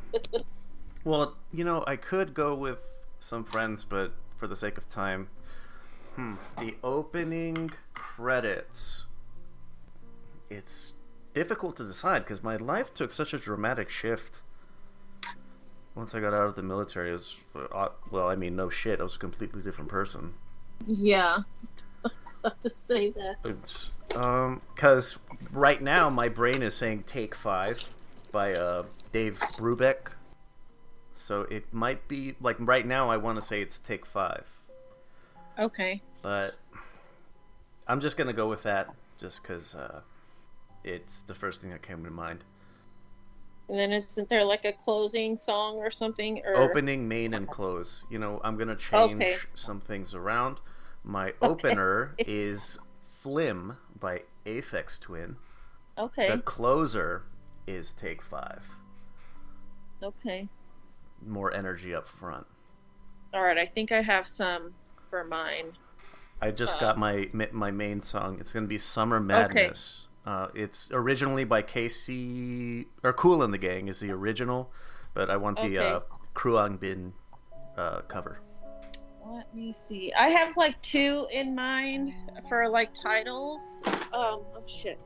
Well, 1.04 1.36
you 1.52 1.64
know, 1.64 1.84
I 1.86 1.98
could 1.98 2.34
go 2.34 2.56
with 2.56 2.80
some 3.20 3.44
friends, 3.44 3.84
but 3.84 4.14
for 4.38 4.48
the 4.48 4.56
sake 4.56 4.78
of 4.78 4.88
time, 4.90 5.28
hmm, 6.16 6.36
the 6.60 6.76
opening 6.84 7.72
credits. 7.94 9.06
It's 10.50 10.94
difficult 11.34 11.76
to 11.78 11.84
decide 11.84 12.20
because 12.24 12.44
my 12.44 12.56
life 12.56 12.94
took 12.94 13.12
such 13.12 13.34
a 13.34 13.38
dramatic 13.38 13.90
shift. 13.90 14.42
Once 15.96 16.16
I 16.16 16.20
got 16.20 16.34
out 16.34 16.48
of 16.48 16.56
the 16.56 16.64
military, 16.64 17.10
it 17.10 17.14
was 17.14 17.36
uh, 17.56 17.90
well, 18.12 18.28
I 18.28 18.36
mean, 18.36 18.56
no 18.56 18.70
shit, 18.70 19.00
I 19.00 19.04
was 19.04 19.16
a 19.16 19.20
completely 19.20 19.62
different 19.62 19.90
person. 19.90 20.34
Yeah. 20.86 21.40
I 22.06 22.10
was 22.24 22.40
about 22.40 22.62
to 22.62 22.70
say 22.70 23.12
that. 23.12 23.36
It's 23.44 23.92
um 24.16 24.62
because 24.74 25.18
right 25.52 25.82
now 25.82 26.10
my 26.10 26.30
brain 26.30 26.62
is 26.62 26.76
saying 26.76 27.04
"Take 27.04 27.36
Five 27.36 27.80
by 28.34 28.54
uh 28.54 28.84
Dave 29.14 29.36
Brubeck, 29.58 30.12
so 31.14 31.44
it 31.44 31.74
might 31.74 32.08
be 32.10 32.36
like 32.42 32.58
right 32.60 32.86
now 32.86 33.10
I 33.10 33.16
want 33.18 33.38
to 33.40 33.42
say 33.42 33.62
it's 33.62 33.80
"Take 33.80 34.06
Five, 34.06 34.46
Okay. 35.58 36.02
but 36.22 36.56
I'm 37.88 38.02
just 38.02 38.18
gonna 38.18 38.34
go 38.34 38.50
with 38.50 38.64
that 38.64 38.94
just 39.20 39.42
because 39.44 39.76
uh, 39.76 40.02
it's 40.84 41.20
the 41.28 41.36
first 41.36 41.62
thing 41.62 41.70
that 41.70 41.82
came 41.84 42.04
to 42.04 42.12
mind. 42.12 42.44
And 43.70 43.80
then 43.80 43.94
isn't 43.94 44.28
there 44.28 44.44
like 44.44 44.66
a 44.66 44.74
closing 44.74 45.38
song 45.38 45.78
or 45.78 45.90
something? 45.90 46.42
Or 46.46 46.58
Opening, 46.58 47.08
main, 47.08 47.34
and 47.34 47.50
close. 47.50 48.04
You 48.10 48.20
know, 48.20 48.42
I'm 48.44 48.58
gonna 48.58 48.76
change 48.76 49.22
Okay. 49.22 49.36
some 49.54 49.80
things 49.80 50.14
around. 50.14 50.58
My 51.04 51.34
opener 51.42 52.16
is 52.18 52.80
"Flim" 53.06 53.78
by 54.00 54.24
Aphex 54.46 55.00
Twin. 55.00 55.38
Okay. 55.98 56.28
The 56.30 56.40
closer 56.40 57.24
is 57.68 57.94
take 57.94 58.22
five. 58.22 58.64
Okay. 60.02 60.50
More 61.26 61.54
energy 61.54 61.96
up 61.96 62.08
front. 62.08 62.46
All 63.34 63.44
right. 63.44 63.58
I 63.58 63.66
think 63.66 63.92
I 63.92 64.02
have 64.02 64.28
some 64.28 64.74
for 65.10 65.24
mine. 65.24 65.74
I 66.42 66.52
just 66.52 66.76
Uh, 66.78 66.80
got 66.80 66.98
my 66.98 67.30
my 67.52 67.72
main 67.72 68.02
song. 68.02 68.38
It's 68.40 68.52
gonna 68.52 68.68
be 68.68 68.78
"Summer 68.78 69.20
Madness." 69.20 70.08
Uh, 70.26 70.48
it's 70.54 70.90
originally 70.92 71.44
by 71.44 71.62
Casey 71.62 72.88
or 73.04 73.14
Kool 73.14 73.44
and 73.44 73.54
the 73.54 73.58
Gang 73.58 73.88
is 73.88 74.00
the 74.00 74.12
original, 74.12 74.72
but 75.14 75.30
I 75.30 75.38
want 75.38 75.58
the 75.58 75.80
Okay. 75.80 75.92
uh, 75.92 76.00
Khruangbin 76.34 77.12
uh, 77.78 78.02
cover. 78.02 78.40
Let 79.26 79.54
me 79.56 79.72
see. 79.74 80.12
I 80.14 80.30
have 80.30 80.56
like 80.58 80.82
two 80.82 81.28
in 81.32 81.56
mind 81.56 82.14
for 82.50 82.68
like 82.70 82.94
titles. 82.94 83.82
Um, 84.14 84.44
oh 84.54 84.64
shit. 84.66 85.00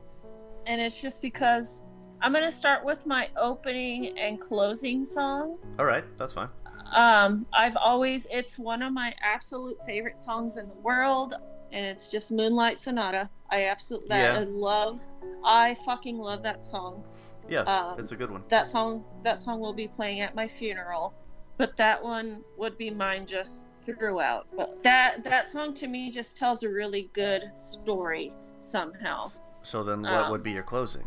And 0.66 0.80
it's 0.80 1.00
just 1.00 1.22
because 1.22 1.82
I'm 2.20 2.32
gonna 2.32 2.50
start 2.50 2.84
with 2.84 3.06
my 3.06 3.28
opening 3.36 4.18
and 4.18 4.40
closing 4.40 5.04
song. 5.04 5.58
All 5.78 5.84
right, 5.84 6.04
that's 6.18 6.32
fine. 6.32 6.48
Um, 6.92 7.46
I've 7.52 7.76
always 7.76 8.26
it's 8.30 8.58
one 8.58 8.82
of 8.82 8.92
my 8.92 9.14
absolute 9.22 9.76
favorite 9.86 10.20
songs 10.20 10.56
in 10.56 10.68
the 10.68 10.80
world, 10.80 11.34
and 11.70 11.84
it's 11.84 12.10
just 12.10 12.32
Moonlight 12.32 12.80
Sonata. 12.80 13.30
I 13.50 13.66
absolutely 13.66 14.08
that 14.08 14.34
Yeah. 14.34 14.40
I 14.40 14.44
love. 14.44 15.00
I 15.44 15.74
fucking 15.86 16.18
love 16.18 16.42
that 16.42 16.64
song. 16.64 17.04
Yeah, 17.48 17.60
Um, 17.62 17.98
it's 17.98 18.12
a 18.12 18.16
good 18.16 18.30
one. 18.30 18.42
That 18.48 18.68
song 18.68 19.04
that 19.22 19.40
song 19.40 19.60
will 19.60 19.72
be 19.72 19.86
playing 19.86 20.20
at 20.20 20.34
my 20.34 20.48
funeral, 20.48 21.14
but 21.56 21.76
that 21.76 22.02
one 22.02 22.42
would 22.56 22.76
be 22.76 22.90
mine 22.90 23.26
just 23.26 23.66
throughout. 23.78 24.48
But 24.56 24.82
that 24.82 25.22
that 25.24 25.48
song 25.48 25.72
to 25.74 25.86
me 25.86 26.10
just 26.10 26.36
tells 26.36 26.62
a 26.64 26.68
really 26.68 27.10
good 27.12 27.52
story 27.54 28.32
somehow. 28.60 29.28
So 29.62 29.84
then, 29.84 30.02
what 30.02 30.12
um, 30.12 30.30
would 30.30 30.42
be 30.42 30.52
your 30.52 30.62
closing? 30.64 31.04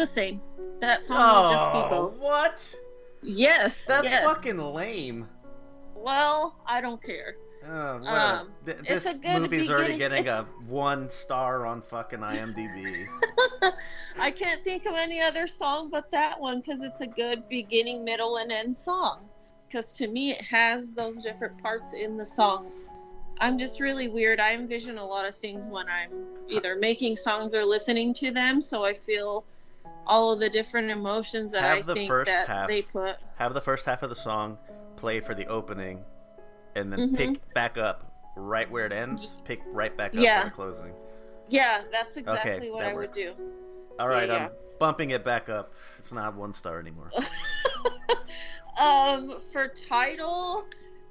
The 0.00 0.06
same. 0.06 0.40
That 0.80 1.04
song 1.04 1.44
will 1.44 1.50
just 1.52 1.72
be 1.72 1.78
Oh, 1.78 1.88
both. 1.90 2.22
what? 2.22 2.74
Yes. 3.22 3.84
That's 3.84 4.04
yes. 4.04 4.24
fucking 4.24 4.56
lame. 4.56 5.28
Well, 5.94 6.56
I 6.66 6.80
don't 6.80 7.02
care. 7.02 7.36
Oh. 7.68 7.96
Um, 8.06 8.50
Th- 8.64 8.78
it's 8.78 8.88
this 8.88 9.04
a 9.06 9.12
good 9.18 9.42
movie's 9.42 9.68
already 9.68 9.92
beginning- 9.92 10.24
getting 10.24 10.28
a 10.32 10.44
one 10.66 11.10
star 11.10 11.66
on 11.66 11.82
fucking 11.82 12.20
IMDb. 12.20 13.04
I 14.18 14.30
can't 14.30 14.64
think 14.64 14.86
of 14.86 14.94
any 14.94 15.20
other 15.20 15.46
song 15.46 15.90
but 15.90 16.10
that 16.12 16.40
one 16.40 16.60
because 16.60 16.80
it's 16.82 17.02
a 17.02 17.06
good 17.06 17.46
beginning, 17.50 18.02
middle, 18.02 18.38
and 18.38 18.50
end 18.50 18.74
song. 18.74 19.28
Because 19.68 19.92
to 19.98 20.08
me, 20.08 20.30
it 20.32 20.40
has 20.40 20.94
those 20.94 21.20
different 21.20 21.60
parts 21.62 21.92
in 21.92 22.16
the 22.16 22.24
song. 22.24 22.72
I'm 23.38 23.58
just 23.58 23.80
really 23.80 24.08
weird. 24.08 24.40
I 24.40 24.54
envision 24.54 24.96
a 24.96 25.04
lot 25.04 25.26
of 25.28 25.36
things 25.36 25.68
when 25.68 25.88
I'm 25.90 26.10
either 26.48 26.74
making 26.76 27.16
songs 27.18 27.54
or 27.54 27.66
listening 27.66 28.14
to 28.14 28.30
them, 28.30 28.62
so 28.62 28.82
I 28.82 28.94
feel 28.94 29.44
all 30.06 30.32
of 30.32 30.40
the 30.40 30.48
different 30.50 30.90
emotions 30.90 31.52
that 31.52 31.62
Have 31.62 31.78
I 31.78 31.82
the 31.82 31.94
think 31.94 32.08
first 32.08 32.30
that 32.30 32.46
half. 32.48 32.68
they 32.68 32.82
put. 32.82 33.16
Have 33.36 33.54
the 33.54 33.60
first 33.60 33.84
half 33.86 34.02
of 34.02 34.08
the 34.08 34.16
song 34.16 34.58
play 34.96 35.20
for 35.20 35.34
the 35.34 35.46
opening, 35.46 36.04
and 36.74 36.92
then 36.92 37.10
Mhm. 37.12 37.16
pick 37.16 37.54
back 37.54 37.78
up 37.78 38.04
right 38.36 38.70
where 38.70 38.86
it 38.86 38.92
ends. 38.92 39.38
Pick 39.44 39.60
right 39.66 39.96
back 39.96 40.14
up 40.14 40.22
Yeah. 40.22 40.42
for 40.42 40.48
the 40.50 40.54
closing. 40.54 40.94
Yeah, 41.48 41.82
that's 41.90 42.16
exactly 42.16 42.52
okay, 42.52 42.70
what 42.70 42.80
that 42.80 42.90
I 42.90 42.94
would 42.94 43.08
works. 43.08 43.18
do. 43.18 43.34
All 43.98 44.08
right, 44.08 44.28
Yeah, 44.28 44.46
I'm 44.46 44.50
bumping 44.78 45.10
it 45.10 45.24
back 45.24 45.48
up. 45.48 45.72
It's 45.98 46.12
not 46.12 46.34
one 46.34 46.52
star 46.54 46.78
anymore. 46.78 47.10
Um, 48.80 49.40
for 49.52 49.68
title, 49.68 50.64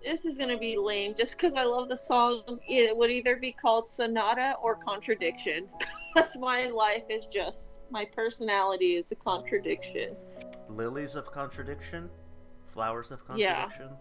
this 0.03 0.25
is 0.25 0.37
gonna 0.37 0.57
be 0.57 0.77
lame. 0.77 1.13
Just 1.15 1.37
because 1.37 1.55
I 1.55 1.63
love 1.63 1.89
the 1.89 1.97
song, 1.97 2.59
it 2.67 2.95
would 2.95 3.11
either 3.11 3.35
be 3.35 3.51
called 3.51 3.87
Sonata 3.87 4.55
or 4.61 4.75
Contradiction. 4.75 5.67
Because 6.15 6.35
my 6.37 6.65
life 6.65 7.03
is 7.07 7.27
just 7.27 7.81
my 7.91 8.03
personality 8.03 8.95
is 8.95 9.11
a 9.11 9.15
contradiction. 9.15 10.15
Lilies 10.67 11.13
of 11.13 11.31
contradiction, 11.31 12.09
flowers 12.73 13.11
of 13.11 13.23
contradiction. 13.27 13.91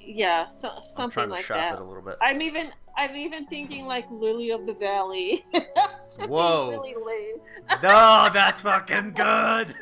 Yeah, 0.00 0.46
so, 0.46 0.70
I'm 0.70 0.82
something 0.82 1.10
trying 1.10 1.28
to 1.28 1.34
like 1.34 1.44
shop 1.44 1.56
that. 1.58 1.74
it 1.74 1.80
a 1.80 1.84
little 1.84 2.02
bit. 2.02 2.16
I'm 2.22 2.40
even 2.40 2.72
I'm 2.96 3.14
even 3.16 3.46
thinking 3.46 3.84
like 3.84 4.10
Lily 4.10 4.50
of 4.50 4.66
the 4.66 4.72
Valley. 4.74 5.44
Whoa. 6.26 6.70
really 6.70 6.94
lame. 6.94 7.36
no, 7.82 8.30
that's 8.32 8.62
fucking 8.62 9.12
good. 9.12 9.74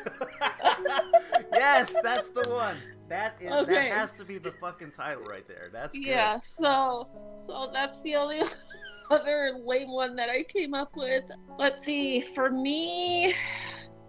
yes, 1.53 1.93
that's 2.03 2.29
the 2.31 2.49
one. 2.49 2.77
That 3.09 3.35
is 3.39 3.51
Okay. 3.51 3.73
that 3.89 3.91
has 3.91 4.13
to 4.17 4.25
be 4.25 4.37
the 4.37 4.51
fucking 4.51 4.91
title 4.91 5.23
right 5.23 5.47
there. 5.47 5.69
That's 5.71 5.95
good. 5.97 6.07
Yeah, 6.07 6.39
so 6.45 7.07
so 7.39 7.69
that's 7.73 8.01
the 8.01 8.15
only 8.15 8.41
other 9.11 9.59
lame 9.65 9.91
one 9.91 10.15
that 10.15 10.29
I 10.29 10.43
came 10.43 10.73
up 10.73 10.95
with. 10.95 11.23
Let's 11.59 11.83
see, 11.83 12.21
for 12.21 12.49
me, 12.49 13.35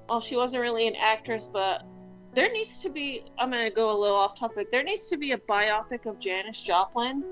well, 0.09 0.21
she 0.21 0.37
wasn't 0.37 0.63
really 0.63 0.87
an 0.87 0.95
actress, 0.97 1.49
but 1.53 1.83
there 2.35 2.51
needs 2.53 2.79
to 2.83 2.89
be. 2.89 3.25
I'm 3.39 3.51
gonna 3.51 3.71
go 3.71 3.91
a 3.91 3.99
little 3.99 4.17
off 4.17 4.39
topic. 4.39 4.71
There 4.71 4.83
needs 4.85 5.09
to 5.09 5.17
be 5.17 5.33
a 5.33 5.39
biopic 5.39 6.07
of 6.07 6.19
Janis 6.21 6.61
Joplin. 6.61 7.25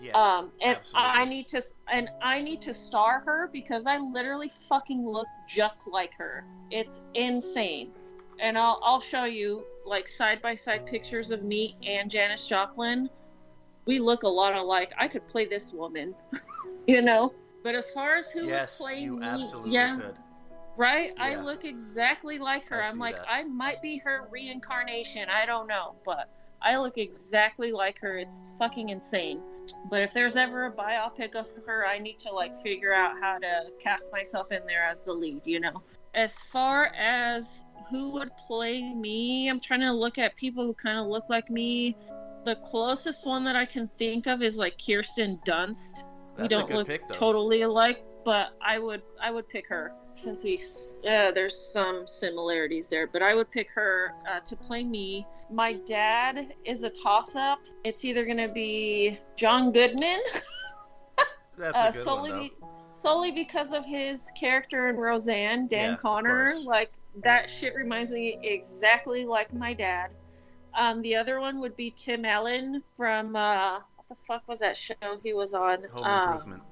Yes, 0.00 0.16
Um, 0.16 0.50
and 0.60 0.76
absolutely. 0.78 1.10
I 1.10 1.24
need 1.26 1.48
to 1.48 1.62
and 1.92 2.08
I 2.22 2.42
need 2.42 2.60
to 2.62 2.74
star 2.74 3.22
her 3.26 3.48
because 3.52 3.86
I 3.86 3.98
literally 3.98 4.50
fucking 4.68 5.06
look 5.06 5.28
just 5.48 5.86
like 5.88 6.12
her. 6.18 6.44
It's 6.70 7.00
insane. 7.14 7.92
And 8.40 8.58
I'll 8.58 8.80
I'll 8.82 9.00
show 9.00 9.24
you 9.24 9.64
like 9.84 10.08
side 10.08 10.40
by 10.42 10.54
side 10.54 10.86
pictures 10.86 11.30
of 11.30 11.42
me 11.42 11.76
and 11.86 12.10
Janis 12.10 12.46
Joplin. 12.46 13.08
We 13.84 13.98
look 13.98 14.22
a 14.22 14.28
lot 14.28 14.54
alike. 14.54 14.92
I 14.98 15.08
could 15.08 15.26
play 15.26 15.44
this 15.44 15.72
woman, 15.72 16.14
you 16.86 17.02
know. 17.02 17.34
But 17.62 17.74
as 17.74 17.90
far 17.90 18.16
as 18.16 18.30
who 18.30 18.46
yes, 18.46 18.78
would 18.78 18.86
play 18.86 19.00
you 19.00 19.16
me, 19.16 19.26
absolutely 19.26 19.72
yeah, 19.72 19.96
could. 19.96 20.16
right. 20.76 21.10
I 21.18 21.36
look 21.36 21.64
exactly 21.64 22.38
like 22.38 22.64
her. 22.66 22.82
I 22.82 22.88
I'm 22.88 22.98
like 22.98 23.16
that. 23.16 23.30
I 23.30 23.44
might 23.44 23.80
be 23.82 23.98
her 23.98 24.28
reincarnation. 24.30 25.28
I 25.28 25.46
don't 25.46 25.68
know, 25.68 25.94
but 26.04 26.28
I 26.60 26.76
look 26.76 26.98
exactly 26.98 27.72
like 27.72 27.98
her. 28.00 28.18
It's 28.18 28.52
fucking 28.58 28.88
insane. 28.88 29.40
But 29.88 30.02
if 30.02 30.12
there's 30.12 30.36
ever 30.36 30.66
a 30.66 30.72
biopic 30.72 31.34
of 31.34 31.46
her, 31.66 31.86
I 31.86 31.98
need 31.98 32.18
to 32.20 32.32
like 32.32 32.56
figure 32.62 32.92
out 32.92 33.12
how 33.20 33.38
to 33.38 33.70
cast 33.78 34.12
myself 34.12 34.50
in 34.50 34.64
there 34.66 34.84
as 34.84 35.04
the 35.04 35.12
lead, 35.12 35.46
you 35.46 35.60
know. 35.60 35.82
As 36.14 36.38
far 36.52 36.86
as 36.98 37.64
who 37.90 38.10
would 38.10 38.36
play 38.36 38.94
me, 38.94 39.48
I'm 39.48 39.60
trying 39.60 39.80
to 39.80 39.92
look 39.92 40.18
at 40.18 40.36
people 40.36 40.64
who 40.64 40.74
kind 40.74 40.98
of 40.98 41.06
look 41.06 41.24
like 41.28 41.50
me. 41.50 41.96
The 42.44 42.56
closest 42.56 43.26
one 43.26 43.44
that 43.44 43.56
I 43.56 43.64
can 43.64 43.86
think 43.86 44.26
of 44.26 44.42
is 44.42 44.58
like 44.58 44.78
Kirsten 44.84 45.38
Dunst. 45.46 46.04
we 46.36 46.42
That's 46.42 46.46
a 46.46 46.48
don't 46.48 46.70
look 46.70 46.86
pick, 46.88 47.08
totally 47.12 47.62
alike, 47.62 48.04
but 48.24 48.50
I 48.60 48.78
would 48.78 49.02
I 49.20 49.30
would 49.30 49.48
pick 49.48 49.68
her 49.68 49.92
since 50.14 50.42
we 50.42 50.56
uh, 51.08 51.32
there's 51.32 51.56
some 51.56 52.06
similarities 52.06 52.88
there. 52.88 53.06
But 53.06 53.22
I 53.22 53.34
would 53.34 53.50
pick 53.50 53.70
her 53.72 54.14
uh, 54.28 54.40
to 54.40 54.56
play 54.56 54.84
me. 54.84 55.26
My 55.50 55.74
dad 55.74 56.54
is 56.64 56.82
a 56.82 56.90
toss 56.90 57.36
up. 57.36 57.60
It's 57.84 58.04
either 58.04 58.24
gonna 58.24 58.52
be 58.52 59.18
John 59.36 59.72
Goodman, 59.72 60.20
That's 61.58 61.76
uh, 61.76 61.88
a 61.88 61.92
good 61.92 62.02
solely 62.02 62.30
one, 62.30 62.50
though. 62.60 62.81
Solely 62.92 63.30
because 63.30 63.72
of 63.72 63.84
his 63.84 64.30
character 64.38 64.88
in 64.88 64.96
Roseanne, 64.96 65.66
Dan 65.68 65.92
Yeah, 65.92 65.96
Connor. 65.96 66.54
Like 66.64 66.92
that 67.22 67.48
shit 67.50 67.74
reminds 67.74 68.10
me 68.10 68.38
exactly 68.42 69.24
like 69.24 69.52
my 69.52 69.72
dad. 69.74 70.10
Um, 70.74 71.02
the 71.02 71.14
other 71.16 71.40
one 71.40 71.60
would 71.60 71.76
be 71.76 71.90
Tim 71.90 72.24
Allen 72.24 72.82
from 72.96 73.36
uh, 73.36 73.80
what 73.96 74.08
the 74.08 74.14
fuck 74.26 74.42
was 74.48 74.60
that 74.60 74.76
show 74.76 74.94
he 75.22 75.34
was 75.34 75.52
on? 75.54 75.84
Home 75.92 76.04
Um, 76.04 76.32
Improvement. 76.32 76.62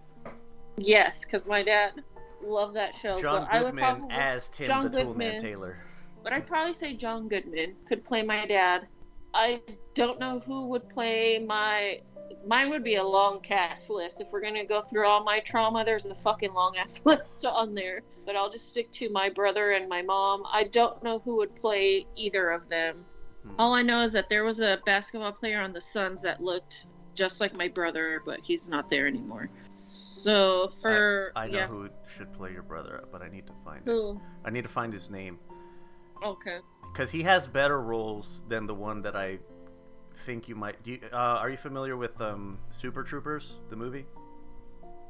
Yes, 0.78 1.24
because 1.24 1.44
my 1.46 1.62
dad 1.62 2.02
loved 2.42 2.74
that 2.76 2.94
show. 2.94 3.20
John 3.20 3.42
but 3.42 3.52
I 3.52 3.60
would 3.62 3.72
Goodman 3.72 3.96
probably, 3.96 4.14
as 4.14 4.48
Tim 4.48 4.66
John 4.66 4.90
the 4.90 5.00
Toolman 5.02 5.38
Taylor. 5.38 5.76
but 6.22 6.32
I'd 6.32 6.46
probably 6.46 6.72
say 6.72 6.94
John 6.94 7.28
Goodman 7.28 7.76
could 7.86 8.02
play 8.04 8.22
my 8.22 8.46
dad. 8.46 8.86
I 9.34 9.60
don't 9.94 10.18
know 10.18 10.40
who 10.46 10.66
would 10.68 10.88
play 10.88 11.44
my. 11.46 12.00
Mine 12.46 12.70
would 12.70 12.84
be 12.84 12.96
a 12.96 13.04
long 13.04 13.40
cast 13.40 13.90
list. 13.90 14.20
If 14.20 14.30
we're 14.30 14.40
gonna 14.40 14.64
go 14.64 14.82
through 14.82 15.06
all 15.06 15.24
my 15.24 15.40
trauma, 15.40 15.84
there's 15.84 16.06
a 16.06 16.14
fucking 16.14 16.52
long 16.52 16.76
ass 16.76 17.02
list 17.06 17.44
on 17.44 17.74
there. 17.74 18.02
But 18.26 18.36
I'll 18.36 18.50
just 18.50 18.68
stick 18.68 18.90
to 18.92 19.08
my 19.10 19.28
brother 19.28 19.72
and 19.72 19.88
my 19.88 20.02
mom. 20.02 20.44
I 20.46 20.64
don't 20.64 21.02
know 21.02 21.18
who 21.20 21.36
would 21.36 21.54
play 21.56 22.06
either 22.16 22.50
of 22.50 22.68
them. 22.68 23.04
Hmm. 23.42 23.54
All 23.58 23.74
I 23.74 23.82
know 23.82 24.02
is 24.02 24.12
that 24.12 24.28
there 24.28 24.44
was 24.44 24.60
a 24.60 24.78
basketball 24.86 25.32
player 25.32 25.60
on 25.60 25.72
the 25.72 25.80
Suns 25.80 26.22
that 26.22 26.42
looked 26.42 26.86
just 27.14 27.40
like 27.40 27.52
my 27.54 27.68
brother, 27.68 28.22
but 28.24 28.40
he's 28.42 28.68
not 28.68 28.88
there 28.88 29.06
anymore. 29.06 29.50
So 29.68 30.68
for 30.80 31.32
I 31.34 31.48
know 31.48 31.58
yeah, 31.58 31.66
who 31.66 31.88
should 32.14 32.32
play 32.32 32.52
your 32.52 32.62
brother, 32.62 33.04
but 33.10 33.22
I 33.22 33.28
need 33.28 33.46
to 33.46 33.52
find 33.64 33.80
it. 33.80 33.90
who? 33.90 34.20
I 34.44 34.50
need 34.50 34.62
to 34.62 34.68
find 34.68 34.92
his 34.92 35.10
name 35.10 35.38
Okay. 36.24 36.58
because 36.92 37.10
he 37.10 37.22
has 37.22 37.46
better 37.46 37.80
roles 37.80 38.44
than 38.48 38.66
the 38.66 38.74
one 38.74 39.00
that 39.02 39.16
I 39.16 39.38
think 40.30 40.48
you 40.48 40.54
might. 40.54 40.80
Do 40.84 40.92
you, 40.92 41.00
uh, 41.12 41.16
are 41.16 41.50
you 41.50 41.56
familiar 41.56 41.96
with 41.96 42.20
um, 42.20 42.56
Super 42.70 43.02
Troopers, 43.02 43.54
the 43.68 43.74
movie? 43.74 44.06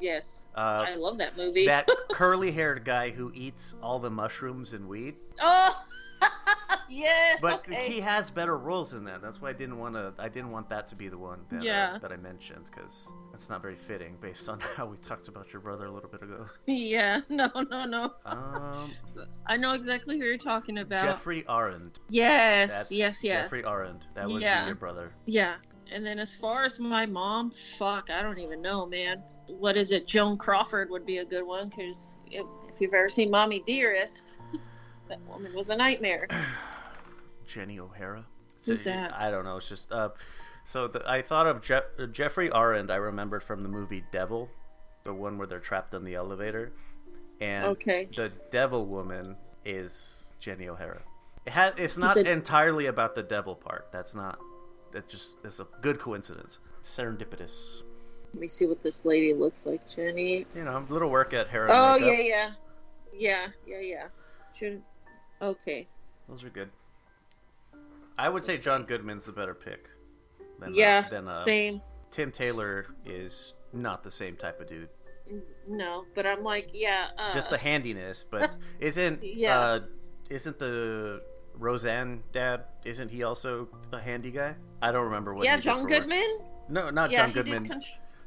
Yes, 0.00 0.44
Uh, 0.56 0.86
I 0.88 0.94
love 0.94 1.18
that 1.18 1.36
movie. 1.36 1.66
that 1.66 1.86
curly-haired 2.12 2.86
guy 2.86 3.10
who 3.10 3.30
eats 3.34 3.74
all 3.82 3.98
the 3.98 4.08
mushrooms 4.08 4.72
and 4.72 4.88
weed. 4.88 5.16
Oh, 5.42 5.78
yes. 6.90 7.38
But 7.40 7.60
okay. 7.68 7.88
he 7.88 8.00
has 8.00 8.30
better 8.30 8.58
roles 8.58 8.94
in 8.94 9.04
that. 9.04 9.22
That's 9.22 9.40
why 9.40 9.50
I 9.50 9.52
didn't 9.52 9.78
want 9.78 9.94
to. 9.94 10.12
I 10.18 10.28
didn't 10.28 10.50
want 10.50 10.68
that 10.70 10.88
to 10.88 10.96
be 10.96 11.08
the 11.08 11.16
one 11.18 11.40
that, 11.50 11.62
Yeah. 11.62 11.98
that 12.02 12.12
I 12.12 12.16
mentioned 12.16 12.66
because 12.70 13.10
that's 13.32 13.48
not 13.48 13.62
very 13.62 13.76
fitting 13.76 14.16
based 14.20 14.48
on 14.48 14.60
how 14.76 14.86
we 14.86 14.96
talked 14.98 15.28
about 15.28 15.52
your 15.52 15.62
brother 15.62 15.86
a 15.86 15.90
little 15.90 16.10
bit 16.10 16.22
ago. 16.22 16.46
Yeah. 16.66 17.20
No, 17.30 17.48
no, 17.70 17.84
no. 17.84 18.12
Um, 18.26 18.90
I 19.46 19.56
know 19.56 19.72
exactly 19.72 20.18
who 20.18 20.24
you're 20.24 20.36
talking 20.36 20.78
about. 20.78 21.04
Geoffrey 21.04 21.44
Arend. 21.48 22.00
Yes. 22.10 22.70
That's 22.70 22.92
yes. 22.92 23.24
Yes. 23.24 23.44
Geoffrey 23.44 23.62
Arend. 23.64 24.06
That 24.14 24.28
would 24.28 24.42
Yeah. 24.42 24.62
be 24.62 24.66
your 24.66 24.74
brother. 24.74 25.12
Yeah. 25.26 25.54
And 25.92 26.04
then 26.04 26.18
as 26.18 26.34
far 26.34 26.64
as 26.64 26.78
my 26.78 27.06
mom, 27.06 27.50
fuck, 27.50 28.10
I 28.10 28.22
don't 28.22 28.38
even 28.38 28.60
know, 28.60 28.86
man. 28.86 29.22
What 29.46 29.76
is 29.76 29.90
it? 29.92 30.06
Joan 30.06 30.36
Crawford 30.36 30.90
would 30.90 31.04
be 31.06 31.18
a 31.18 31.24
good 31.24 31.42
one 31.44 31.68
because 31.68 32.18
if, 32.30 32.46
if 32.68 32.80
you've 32.80 32.94
ever 32.94 33.08
seen 33.08 33.30
Mommy 33.30 33.60
Dearest, 33.66 34.38
that 35.08 35.20
woman 35.28 35.52
was 35.54 35.70
a 35.70 35.76
nightmare. 35.76 36.28
Jenny 37.50 37.78
O'Hara. 37.78 38.24
Who's 38.64 38.82
So, 38.82 38.90
that? 38.90 39.12
I 39.14 39.30
don't 39.30 39.44
know. 39.44 39.56
It's 39.56 39.68
just 39.68 39.90
uh, 39.90 40.10
so 40.64 40.86
the, 40.88 41.02
I 41.08 41.22
thought 41.22 41.46
of 41.46 41.62
Jeff, 41.62 41.84
uh, 41.98 42.06
Geoffrey 42.06 42.50
Arend. 42.50 42.90
I 42.90 42.96
remembered 42.96 43.42
from 43.42 43.62
the 43.62 43.68
movie 43.68 44.04
Devil, 44.12 44.48
the 45.04 45.12
one 45.12 45.36
where 45.38 45.46
they're 45.46 45.58
trapped 45.58 45.94
in 45.94 46.04
the 46.04 46.14
elevator, 46.14 46.72
and 47.40 47.64
Okay. 47.66 48.08
the 48.14 48.30
Devil 48.50 48.86
woman 48.86 49.36
is 49.64 50.32
Jenny 50.38 50.68
O'Hara. 50.68 51.02
It 51.46 51.52
has. 51.52 51.74
It's 51.78 51.96
not 51.98 52.14
said- 52.14 52.26
entirely 52.26 52.86
about 52.86 53.14
the 53.14 53.22
devil 53.22 53.54
part. 53.56 53.88
That's 53.92 54.14
not. 54.14 54.38
That 54.92 55.08
just 55.08 55.36
is 55.44 55.58
a 55.60 55.66
good 55.80 55.98
coincidence. 55.98 56.58
Serendipitous. 56.82 57.82
Let 58.34 58.40
me 58.40 58.48
see 58.48 58.66
what 58.66 58.82
this 58.82 59.04
lady 59.04 59.32
looks 59.34 59.66
like, 59.66 59.88
Jenny. 59.88 60.46
You 60.54 60.64
know, 60.64 60.84
a 60.88 60.92
little 60.92 61.08
work 61.10 61.32
at 61.32 61.48
hair. 61.48 61.68
Oh 61.70 61.98
makeup. 61.98 62.08
yeah, 62.08 62.22
yeah, 62.22 62.50
yeah, 63.12 63.46
yeah, 63.66 63.80
yeah. 63.80 64.06
Should 64.54 64.82
okay. 65.40 65.88
Those 66.28 66.44
are 66.44 66.50
good. 66.50 66.70
I 68.18 68.28
would 68.28 68.44
say 68.44 68.58
John 68.58 68.84
Goodman's 68.84 69.24
the 69.24 69.32
better 69.32 69.54
pick. 69.54 69.88
Than, 70.58 70.74
yeah, 70.74 71.04
Uh, 71.06 71.10
than 71.10 71.28
uh, 71.28 71.34
same. 71.44 71.80
Tim 72.10 72.30
Taylor 72.32 72.86
is 73.06 73.54
not 73.72 74.02
the 74.02 74.10
same 74.10 74.36
type 74.36 74.60
of 74.60 74.68
dude. 74.68 74.88
No, 75.68 76.04
but 76.14 76.26
I'm 76.26 76.42
like, 76.42 76.70
yeah. 76.72 77.08
Uh, 77.16 77.32
Just 77.32 77.50
the 77.50 77.58
handiness, 77.58 78.26
but 78.30 78.50
isn't 78.80 79.20
Yeah. 79.22 79.58
uh, 79.58 79.80
isn't 80.28 80.58
the 80.58 81.22
Roseanne 81.54 82.22
dad? 82.32 82.64
Isn't 82.84 83.10
he 83.10 83.22
also 83.22 83.68
a 83.92 84.00
handy 84.00 84.30
guy? 84.32 84.54
I 84.82 84.90
don't 84.92 85.04
remember 85.04 85.34
what. 85.34 85.44
yeah, 85.44 85.56
he 85.56 85.62
John 85.62 85.80
work. 85.82 85.90
Goodman. 85.90 86.38
No, 86.68 86.90
not 86.90 87.10
yeah, 87.10 87.18
John 87.26 87.32
Goodman. 87.32 87.68
con- 87.68 87.80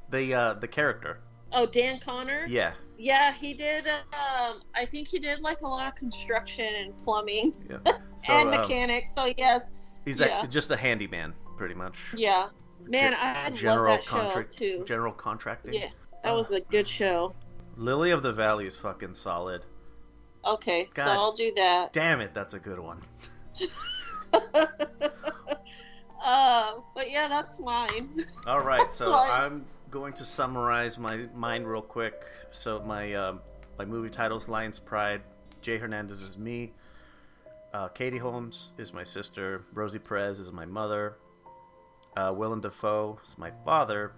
the 0.10 0.34
uh, 0.34 0.54
the 0.56 0.68
character. 0.68 1.20
oh, 1.52 1.66
Dan 1.66 2.00
Connor. 2.00 2.46
Yeah, 2.48 2.74
Yeah, 2.98 3.34
he 3.34 3.54
did. 3.54 3.88
Um, 3.88 4.62
I 4.76 4.86
think 4.86 5.08
he 5.08 5.20
did 5.20 5.40
like 5.40 5.62
a 5.62 5.68
lot 5.68 5.88
of 5.88 5.96
construction 5.96 6.74
and 6.76 6.98
plumbing 6.98 7.54
yeah. 7.70 7.78
So 8.18 8.34
and 8.34 8.54
um, 8.54 8.62
mechanics. 8.62 9.14
So 9.14 9.34
yes, 9.38 9.72
he's 10.06 10.20
yeah. 10.20 10.40
like 10.40 10.50
just 10.50 10.72
a 10.72 10.78
handyman, 10.78 11.34
pretty 11.58 11.74
much. 11.74 11.98
yeah. 12.16 12.48
Man, 12.86 13.14
Ge- 13.54 13.66
I 13.66 13.74
love 13.74 13.86
that 13.86 14.04
show 14.04 14.44
too. 14.44 14.84
General 14.86 15.14
contracting. 15.14 15.74
Yeah, 15.74 15.90
that 16.24 16.34
was 16.34 16.52
a 16.52 16.60
good 16.60 16.88
show. 16.88 17.34
Lily 17.78 18.12
of 18.12 18.24
the 18.24 18.34
Valley 18.34 18.68
is 18.68 18.76
fucking 18.78 19.14
solid. 19.14 19.66
Okay, 20.46 20.90
so 20.94 21.04
I'll 21.04 21.34
do 21.34 21.54
that. 21.56 21.94
Damn 21.94 22.20
it, 22.20 22.34
that's 22.34 22.54
a 22.54 22.60
good 22.60 22.80
one. 22.80 23.02
uh, 26.24 26.74
but 26.94 27.10
yeah, 27.10 27.28
that's 27.28 27.60
mine. 27.60 28.26
All 28.46 28.62
right, 28.62 28.94
so 28.94 29.06
Sorry. 29.06 29.32
I'm 29.32 29.66
going 29.90 30.14
to 30.14 30.26
summarize 30.26 30.98
my 30.98 31.28
mine 31.34 31.64
real 31.64 31.82
quick. 31.82 32.24
So 32.54 32.82
my 32.82 33.14
um, 33.14 33.42
my 33.78 33.86
movie 33.86 34.10
titles: 34.10 34.48
Lion's 34.48 34.80
Pride. 34.80 35.22
Jay 35.62 35.78
Hernandez 35.78 36.22
is 36.22 36.38
me. 36.38 36.74
Uh, 37.74 37.88
Katie 37.88 38.18
Holmes 38.18 38.74
is 38.78 38.94
my 38.94 39.04
sister. 39.04 39.64
Rosie 39.74 40.00
Perez 40.00 40.40
is 40.40 40.52
my 40.52 40.66
mother. 40.66 41.16
Uh, 42.16 42.32
Willem 42.36 42.62
Dafoe 42.62 43.20
is 43.28 43.38
my 43.38 43.50
father. 43.66 44.12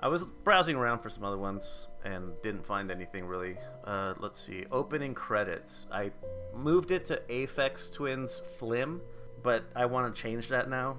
I 0.00 0.08
was 0.08 0.24
browsing 0.44 0.76
around 0.76 1.00
for 1.00 1.10
some 1.10 1.24
other 1.24 1.36
ones 1.36 1.86
and 2.04 2.32
didn't 2.42 2.64
find 2.66 2.90
anything 2.90 3.26
really. 3.26 3.56
Uh, 3.84 4.14
let's 4.18 4.40
see. 4.44 4.64
Opening 4.72 5.12
credits. 5.14 5.86
I 5.92 6.10
moved 6.56 6.90
it 6.90 7.04
to 7.06 7.20
Aphex 7.28 7.92
Twins 7.92 8.40
Flim, 8.58 9.02
but 9.42 9.62
I 9.76 9.84
want 9.84 10.12
to 10.14 10.20
change 10.20 10.48
that 10.48 10.70
now. 10.70 10.96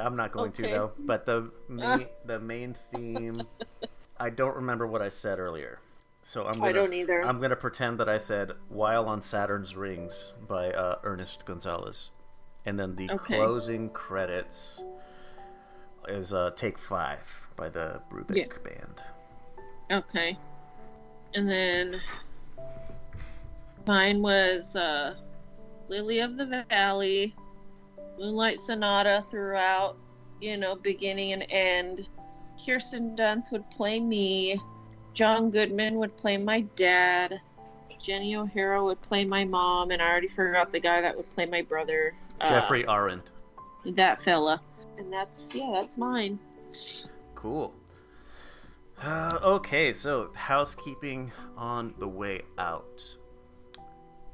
I'm 0.00 0.16
not 0.16 0.32
going 0.32 0.48
Okay. 0.48 0.62
to 0.62 0.68
though. 0.70 0.92
But 0.98 1.26
the 1.26 1.50
main, 1.68 2.06
the 2.24 2.40
main 2.40 2.74
theme, 2.92 3.42
I 4.20 4.30
don't 4.30 4.56
remember 4.56 4.86
what 4.86 5.02
I 5.02 5.08
said 5.08 5.38
earlier. 5.38 5.80
So 6.22 6.46
I'm 6.46 6.54
gonna, 6.58 6.66
I 6.66 6.72
don't 6.72 6.92
either. 6.92 7.22
I'm 7.22 7.40
gonna 7.40 7.56
pretend 7.56 8.00
that 8.00 8.08
I 8.08 8.18
said 8.18 8.52
"While 8.68 9.06
on 9.06 9.20
Saturn's 9.20 9.76
Rings" 9.76 10.32
by 10.48 10.72
uh, 10.72 10.98
Ernest 11.04 11.44
Gonzalez, 11.46 12.10
and 12.66 12.78
then 12.78 12.96
the 12.96 13.08
Okay. 13.10 13.36
closing 13.36 13.88
credits 13.90 14.82
is 16.08 16.34
uh, 16.34 16.50
"Take 16.56 16.76
Five 16.78 17.48
by 17.56 17.68
the 17.68 18.00
Brubeck 18.10 18.36
Yeah. 18.36 18.46
Band. 18.64 19.00
Okay. 19.90 20.36
And 21.34 21.48
then 21.48 22.00
mine 23.86 24.20
was 24.20 24.74
uh, 24.74 25.14
Lily 25.88 26.18
of 26.20 26.36
the 26.36 26.64
Valley, 26.68 27.34
Moonlight 28.18 28.60
Sonata 28.60 29.24
throughout, 29.30 29.96
you 30.40 30.56
know, 30.56 30.74
beginning 30.74 31.32
and 31.32 31.46
end. 31.48 32.08
Kirsten 32.64 33.16
Dunst 33.16 33.52
would 33.52 33.68
play 33.70 34.00
me. 34.00 34.60
John 35.14 35.50
Goodman 35.50 35.96
would 35.96 36.16
play 36.16 36.36
my 36.36 36.60
dad. 36.76 37.40
Jenny 38.00 38.36
O'Hara 38.36 38.82
would 38.82 39.00
play 39.02 39.24
my 39.24 39.44
mom, 39.44 39.90
and 39.90 40.00
I 40.00 40.08
already 40.08 40.28
forgot 40.28 40.72
the 40.72 40.80
guy 40.80 41.00
that 41.00 41.16
would 41.16 41.28
play 41.30 41.46
my 41.46 41.62
brother. 41.62 42.14
uh, 42.40 42.48
Geoffrey 42.48 42.84
Arend. 42.86 43.22
that 43.84 44.22
fella. 44.22 44.60
And 44.96 45.12
that's 45.12 45.54
yeah, 45.54 45.70
that's 45.72 45.96
mine. 45.96 46.38
Cool. 47.34 47.72
Uh, 49.00 49.38
okay, 49.42 49.92
so 49.92 50.30
housekeeping 50.34 51.30
on 51.56 51.94
the 51.98 52.08
way 52.08 52.42
out. 52.58 53.16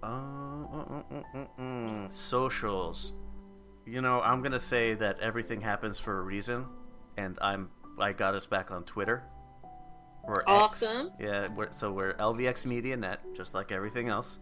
Uh, 0.03 0.09
mm, 0.09 1.25
mm, 1.35 1.49
mm. 1.59 2.13
socials. 2.13 3.13
You 3.87 4.01
know, 4.01 4.21
I'm 4.23 4.43
gonna 4.43 4.59
say 4.59 4.95
that 4.95 5.21
everything 5.21 5.61
happens 5.61 5.99
for 5.99 6.19
a 6.19 6.23
reason, 6.23 6.67
and 7.19 7.39
I'm 7.43 7.69
I 7.99 8.13
got 8.13 8.35
us 8.35 8.47
back 8.47 8.71
on 8.71 8.85
Twitter. 8.85 9.23
We're 10.27 10.35
X. 10.35 10.45
Awesome. 10.47 11.11
Yeah, 11.21 11.49
we're, 11.49 11.73
so 11.73 11.93
we're 11.93 12.15
LVX 12.15 12.67
Media 12.67 12.97
Net, 12.97 13.21
just 13.35 13.55
like 13.55 13.73
everything 13.73 14.09
else. 14.09 14.39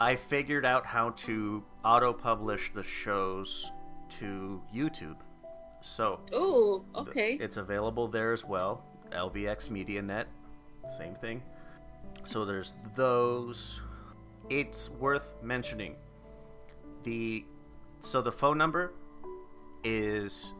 I 0.00 0.16
figured 0.16 0.66
out 0.66 0.84
how 0.84 1.10
to 1.10 1.64
auto-publish 1.84 2.72
the 2.74 2.82
shows 2.82 3.70
to 4.10 4.60
YouTube. 4.74 5.16
So 5.80 6.20
Ooh, 6.34 6.84
okay. 6.94 7.38
It's 7.40 7.56
available 7.56 8.08
there 8.08 8.32
as 8.32 8.44
well. 8.44 8.84
LVX 9.12 9.70
Media 9.70 10.02
Net, 10.02 10.26
same 10.98 11.14
thing. 11.14 11.42
So 12.24 12.44
there's 12.44 12.74
those. 12.94 13.80
It's 14.50 14.90
worth 14.90 15.34
mentioning. 15.42 15.94
The 17.04 17.44
so 18.00 18.20
the 18.20 18.32
phone 18.32 18.58
number 18.58 18.92
is 19.84 20.52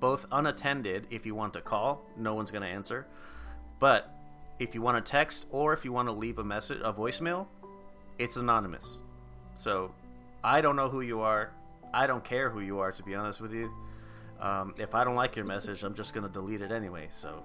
both 0.00 0.26
unattended 0.30 1.06
if 1.10 1.26
you 1.26 1.34
want 1.34 1.52
to 1.54 1.60
call, 1.60 2.02
no 2.16 2.34
one's 2.34 2.50
going 2.50 2.62
to 2.62 2.68
answer. 2.68 3.06
But 3.78 4.10
if 4.58 4.74
you 4.74 4.82
want 4.82 5.04
to 5.04 5.10
text 5.10 5.46
or 5.50 5.72
if 5.72 5.84
you 5.84 5.92
want 5.92 6.08
to 6.08 6.12
leave 6.12 6.38
a 6.38 6.44
message, 6.44 6.78
a 6.82 6.92
voicemail, 6.92 7.46
it's 8.18 8.36
anonymous. 8.36 8.98
So 9.54 9.92
I 10.42 10.60
don't 10.60 10.76
know 10.76 10.88
who 10.88 11.00
you 11.00 11.20
are. 11.20 11.50
I 11.92 12.06
don't 12.06 12.24
care 12.24 12.50
who 12.50 12.60
you 12.60 12.78
are, 12.80 12.92
to 12.92 13.02
be 13.02 13.14
honest 13.14 13.40
with 13.40 13.52
you. 13.52 13.70
Um, 14.40 14.74
if 14.78 14.94
I 14.94 15.04
don't 15.04 15.16
like 15.16 15.36
your 15.36 15.44
message, 15.46 15.82
I'm 15.82 15.94
just 15.94 16.12
gonna 16.14 16.28
delete 16.28 16.60
it 16.60 16.70
anyway. 16.72 17.06
So 17.10 17.42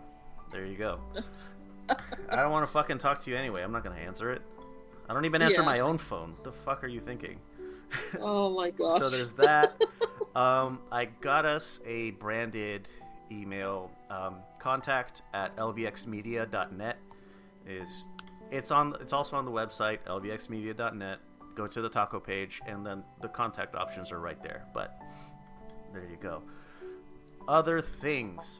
there 0.51 0.65
you 0.65 0.75
go. 0.77 0.99
I 2.29 2.35
don't 2.37 2.51
want 2.51 2.65
to 2.65 2.71
fucking 2.71 2.97
talk 2.97 3.23
to 3.23 3.29
you 3.31 3.37
anyway. 3.37 3.61
I'm 3.63 3.71
not 3.71 3.83
gonna 3.83 3.95
answer 3.99 4.31
it. 4.31 4.41
I 5.09 5.13
don't 5.13 5.25
even 5.25 5.41
answer 5.41 5.61
Yeah. 5.61 5.65
my 5.65 5.79
own 5.79 5.97
phone. 5.97 6.31
What 6.31 6.43
the 6.43 6.51
fuck 6.51 6.83
are 6.83 6.87
you 6.87 6.99
thinking? 7.01 7.37
Oh 8.19 8.49
my 8.55 8.69
gosh. 8.77 8.99
So 8.99 9.09
there's 9.09 9.31
that. 9.33 9.81
um, 10.35 10.79
I 10.91 11.05
got 11.05 11.45
us 11.45 11.79
a 11.85 12.11
branded 12.11 12.87
email. 13.31 13.91
Um, 14.09 14.37
contact 14.59 15.21
at 15.33 15.55
lvxmedia.net 15.57 16.97
is 17.67 18.05
it's 18.51 18.71
on. 18.71 18.95
It's 19.01 19.13
also 19.13 19.37
on 19.37 19.45
the 19.45 19.51
website 19.51 19.99
lvxmedia.net. 20.05 21.19
Go 21.55 21.67
to 21.67 21.81
the 21.81 21.89
taco 21.89 22.19
page, 22.19 22.61
and 22.67 22.85
then 22.85 23.03
the 23.21 23.27
contact 23.27 23.75
options 23.75 24.11
are 24.11 24.19
right 24.19 24.41
there. 24.41 24.65
But 24.73 24.97
there 25.93 26.03
you 26.09 26.17
go. 26.19 26.43
Other 27.47 27.81
things. 27.81 28.59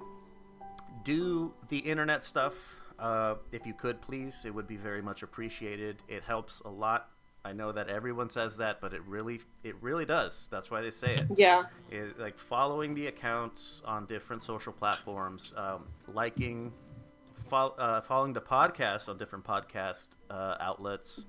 Do 1.03 1.53
the 1.69 1.79
internet 1.79 2.23
stuff. 2.23 2.53
Uh, 2.99 3.35
if 3.51 3.65
you 3.65 3.73
could, 3.73 4.01
please, 4.01 4.41
it 4.45 4.53
would 4.53 4.67
be 4.67 4.77
very 4.77 5.01
much 5.01 5.23
appreciated. 5.23 6.03
It 6.07 6.23
helps 6.23 6.59
a 6.65 6.69
lot. 6.69 7.10
I 7.43 7.53
know 7.53 7.71
that 7.71 7.89
everyone 7.89 8.29
says 8.29 8.57
that, 8.57 8.79
but 8.81 8.93
it 8.93 9.01
really, 9.07 9.39
it 9.63 9.75
really 9.81 10.05
does. 10.05 10.47
That's 10.51 10.69
why 10.69 10.81
they 10.81 10.91
say 10.91 11.15
it. 11.17 11.27
yeah. 11.35 11.63
Is 11.91 12.13
like 12.19 12.37
following 12.37 12.93
the 12.93 13.07
accounts 13.07 13.81
on 13.85 14.05
different 14.05 14.43
social 14.43 14.71
platforms, 14.73 15.53
um, 15.57 15.85
liking, 16.13 16.71
fol- 17.49 17.75
uh, 17.79 18.01
following 18.01 18.33
the 18.33 18.41
podcast 18.41 19.09
on 19.09 19.17
different 19.17 19.43
podcast 19.43 20.09
uh, 20.29 20.55
outlets, 20.59 21.25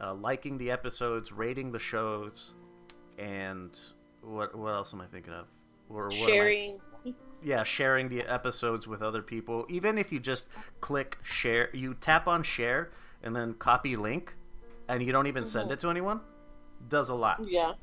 uh, 0.00 0.14
liking 0.14 0.56
the 0.56 0.70
episodes, 0.70 1.32
rating 1.32 1.72
the 1.72 1.80
shows, 1.80 2.54
and 3.18 3.78
what 4.22 4.56
what 4.56 4.70
else 4.72 4.94
am 4.94 5.00
I 5.00 5.06
thinking 5.06 5.32
of? 5.32 5.46
Or 5.88 6.04
what 6.04 6.14
am 6.14 6.22
I- 6.22 6.26
Sharing. 6.26 6.80
yeah, 7.42 7.62
sharing 7.64 8.08
the 8.08 8.22
episodes 8.22 8.86
with 8.86 9.02
other 9.02 9.22
people. 9.22 9.66
Even 9.68 9.98
if 9.98 10.12
you 10.12 10.20
just 10.20 10.46
click 10.80 11.18
share, 11.24 11.70
you 11.74 11.94
tap 11.94 12.28
on 12.28 12.42
share 12.44 12.90
and 13.22 13.34
then 13.34 13.54
copy 13.54 13.96
link, 13.96 14.34
and 14.90 15.02
you 15.02 15.12
don't 15.12 15.26
even 15.28 15.46
send 15.46 15.70
Mhm. 15.70 15.72
it 15.74 15.80
to 15.80 15.88
anyone, 15.90 16.20
does 16.88 17.08
a 17.08 17.14
lot. 17.14 17.40
Yeah. 17.48 17.74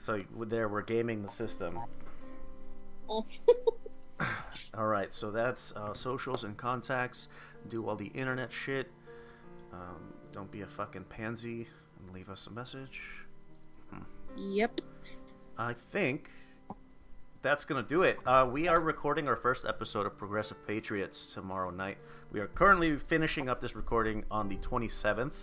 So 0.00 0.22
there, 0.36 0.68
we're 0.68 0.82
gaming 0.82 1.22
the 1.22 1.28
system. 1.30 1.78
All 4.74 4.86
right, 4.86 5.12
so 5.12 5.30
that's 5.30 5.72
uh, 5.76 5.92
socials 5.94 6.44
and 6.44 6.56
contacts. 6.56 7.28
Do 7.68 7.86
all 7.88 7.96
the 7.96 8.06
internet 8.06 8.52
shit. 8.52 8.90
Um, 9.72 10.12
don't 10.32 10.50
be 10.50 10.62
a 10.62 10.66
fucking 10.66 11.04
pansy 11.04 11.66
and 11.98 12.14
leave 12.14 12.30
us 12.30 12.46
a 12.46 12.50
message. 12.50 13.00
yep. 14.36 14.80
I 15.58 15.74
think 15.74 16.30
that's 17.42 17.64
gonna 17.64 17.82
do 17.82 18.02
it. 18.02 18.18
Uh, 18.24 18.48
we 18.50 18.66
are 18.68 18.80
recording 18.80 19.28
our 19.28 19.36
first 19.36 19.66
episode 19.66 20.06
of 20.06 20.16
Progressive 20.16 20.64
Patriots 20.66 21.32
tomorrow 21.34 21.70
night. 21.70 21.98
We 22.30 22.40
are 22.40 22.46
currently 22.48 22.96
finishing 22.96 23.48
up 23.48 23.60
this 23.60 23.74
recording 23.76 24.24
on 24.30 24.48
the 24.48 24.56
27th 24.56 25.34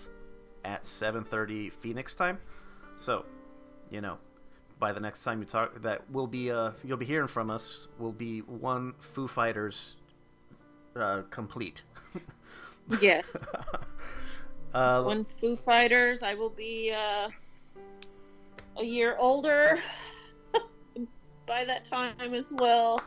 at 0.69 0.83
7:30 0.83 1.71
Phoenix 1.71 2.13
time. 2.13 2.37
So, 2.97 3.25
you 3.89 4.01
know, 4.01 4.17
by 4.77 4.93
the 4.93 4.99
next 4.99 5.23
time 5.23 5.39
you 5.39 5.45
talk, 5.45 5.81
that 5.81 6.09
will 6.11 6.27
be 6.27 6.51
uh, 6.51 6.71
you'll 6.83 6.97
be 6.97 7.05
hearing 7.05 7.27
from 7.27 7.49
us. 7.49 7.87
Will 7.97 8.11
be 8.11 8.39
one 8.41 8.93
Foo 8.99 9.27
Fighters 9.27 9.95
uh, 10.95 11.23
complete. 11.29 11.81
Yes. 13.01 13.45
uh, 14.73 15.03
When 15.03 15.23
Foo 15.23 15.55
Fighters, 15.55 16.23
I 16.23 16.33
will 16.33 16.49
be 16.49 16.91
uh, 16.91 17.29
a 18.77 18.83
year 18.83 19.15
older 19.19 19.77
by 21.45 21.65
that 21.65 21.85
time 21.85 22.33
as 22.33 22.51
well. 22.51 22.99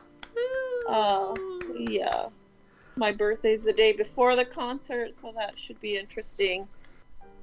Uh, 0.89 1.35
yeah. 1.75 2.29
My 2.95 3.11
birthday's 3.11 3.65
the 3.65 3.73
day 3.73 3.93
before 3.93 4.37
the 4.37 4.45
concert, 4.45 5.13
so 5.15 5.33
that 5.35 5.59
should 5.59 5.81
be 5.81 5.99
interesting. 5.99 6.69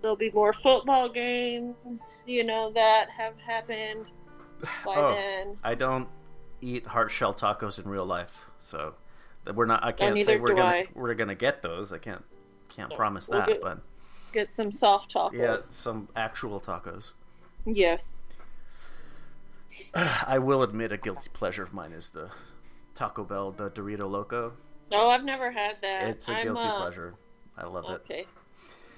There'll 0.02 0.16
be 0.16 0.32
more 0.32 0.54
football 0.54 1.10
games, 1.10 2.24
you 2.26 2.44
know, 2.44 2.72
that 2.72 3.10
have 3.10 3.34
happened 3.38 4.12
by 4.86 4.96
Oh. 4.96 5.10
then. 5.10 5.58
I 5.64 5.76
don't 5.76 6.08
eat 6.62 6.86
heart 6.88 7.12
shell 7.12 7.34
tacos 7.34 7.80
in 7.84 7.88
real 7.90 8.06
life, 8.06 8.46
so 8.62 8.96
we're 9.54 9.66
not. 9.66 9.84
I 9.84 9.92
can't 9.92 10.20
say 10.22 10.38
we're 10.38 10.50
gonna 10.50 10.64
I. 10.64 10.88
we're 10.96 11.14
gonna 11.16 11.36
get 11.36 11.62
those. 11.62 11.92
I 11.92 11.98
can't 11.98 12.24
can't 12.70 12.90
No, 12.92 12.96
promise 12.96 13.28
we'll 13.28 13.40
that, 13.40 13.48
get- 13.48 13.62
but 13.62 13.80
Get 14.32 14.52
some 14.52 14.72
soft 14.72 15.14
tacos. 15.14 15.34
yeah, 15.34 15.58
some 15.66 16.08
actual 16.16 16.62
tacos. 16.62 17.14
Yes. 17.66 18.20
I 19.96 20.38
will 20.40 20.64
admit 20.64 20.92
a 20.92 20.98
guilty 20.98 21.30
pleasure 21.34 21.64
of 21.64 21.74
mine 21.74 21.92
is 21.94 22.10
the 22.12 22.30
Taco 22.96 23.24
Bell, 23.24 23.52
the 23.52 23.70
Dorito 23.72 24.10
Loco. 24.10 24.54
No, 24.92 25.10
I've 25.10 25.24
never 25.24 25.52
had 25.52 25.78
that. 25.82 26.08
It's 26.10 26.28
a 26.30 26.42
guilty 26.42 26.62
uh, 26.62 26.78
pleasure. 26.80 27.16
I 27.58 27.66
love 27.66 27.86
it. 27.86 28.02
Okay. 28.02 28.26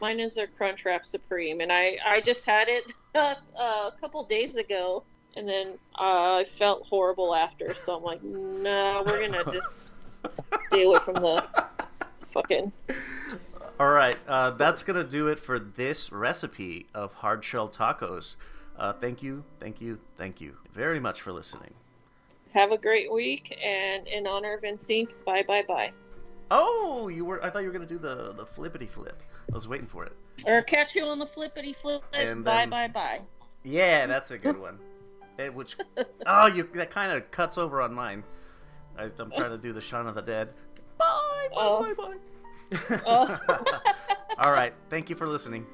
Mine 0.01 0.19
is 0.19 0.33
their 0.33 0.47
Crunchwrap 0.47 1.05
Supreme, 1.05 1.61
and 1.61 1.71
I 1.71 1.97
I 2.03 2.21
just 2.21 2.45
had 2.45 2.67
it 2.67 2.91
uh, 3.15 3.35
a 3.59 3.93
couple 4.01 4.23
days 4.23 4.57
ago, 4.57 5.03
and 5.37 5.47
then 5.47 5.77
uh, 5.95 6.39
I 6.39 6.45
felt 6.57 6.87
horrible 6.87 7.35
after. 7.35 7.75
So 7.75 7.97
I'm 7.97 8.03
like, 8.03 8.23
no, 8.23 9.03
we're 9.05 9.21
gonna 9.21 9.43
just 9.51 9.99
stay 10.67 10.83
away 10.83 10.99
from 10.99 11.15
the 11.15 11.45
fucking. 12.25 12.71
All 13.79 13.91
right, 13.91 14.17
uh, 14.27 14.51
that's 14.51 14.81
gonna 14.81 15.03
do 15.03 15.27
it 15.27 15.39
for 15.39 15.59
this 15.59 16.11
recipe 16.11 16.87
of 16.95 17.13
hard 17.13 17.43
shell 17.43 17.69
tacos. 17.69 18.35
Uh, 18.77 18.93
thank 18.93 19.21
you, 19.21 19.43
thank 19.59 19.79
you, 19.81 19.99
thank 20.17 20.41
you 20.41 20.57
very 20.73 20.99
much 20.99 21.21
for 21.21 21.31
listening. 21.31 21.75
Have 22.53 22.71
a 22.71 22.77
great 22.77 23.11
week, 23.11 23.55
and 23.63 24.07
in 24.07 24.25
honor 24.25 24.55
of 24.55 24.63
NSYNC, 24.63 25.09
bye 25.25 25.43
bye 25.43 25.63
bye. 25.67 25.91
Oh, 26.49 27.07
you 27.07 27.23
were? 27.23 27.43
I 27.45 27.51
thought 27.51 27.59
you 27.59 27.67
were 27.67 27.73
gonna 27.73 27.85
do 27.85 27.99
the 27.99 28.33
the 28.33 28.45
flippity 28.45 28.87
flip. 28.87 29.21
I 29.51 29.55
was 29.55 29.67
waiting 29.67 29.87
for 29.87 30.05
it. 30.05 30.13
Or 30.47 30.61
catch 30.61 30.95
you 30.95 31.03
on 31.05 31.19
the 31.19 31.25
flippity 31.25 31.73
flip. 31.73 32.03
And 32.13 32.43
Bye 32.43 32.57
then- 32.61 32.69
bye 32.69 32.87
bye. 32.87 33.21
Yeah, 33.63 34.07
that's 34.07 34.31
a 34.31 34.37
good 34.37 34.57
one. 34.59 34.79
It, 35.37 35.53
which 35.53 35.75
oh, 36.25 36.47
you 36.47 36.67
that 36.73 36.89
kind 36.91 37.11
of 37.11 37.29
cuts 37.31 37.57
over 37.57 37.81
on 37.81 37.93
mine. 37.93 38.23
I, 38.97 39.03
I'm 39.19 39.31
trying 39.31 39.51
to 39.51 39.57
do 39.57 39.71
the 39.73 39.81
Shaun 39.81 40.07
of 40.07 40.15
the 40.15 40.21
Dead. 40.21 40.49
Bye, 40.97 41.47
bye, 41.53 41.55
Oh. 41.55 41.93
bye, 41.93 41.93
bye. 41.93 43.01
Oh. 43.05 43.39
All 44.43 44.51
right, 44.51 44.73
thank 44.89 45.09
you 45.09 45.15
for 45.15 45.27
listening. 45.27 45.65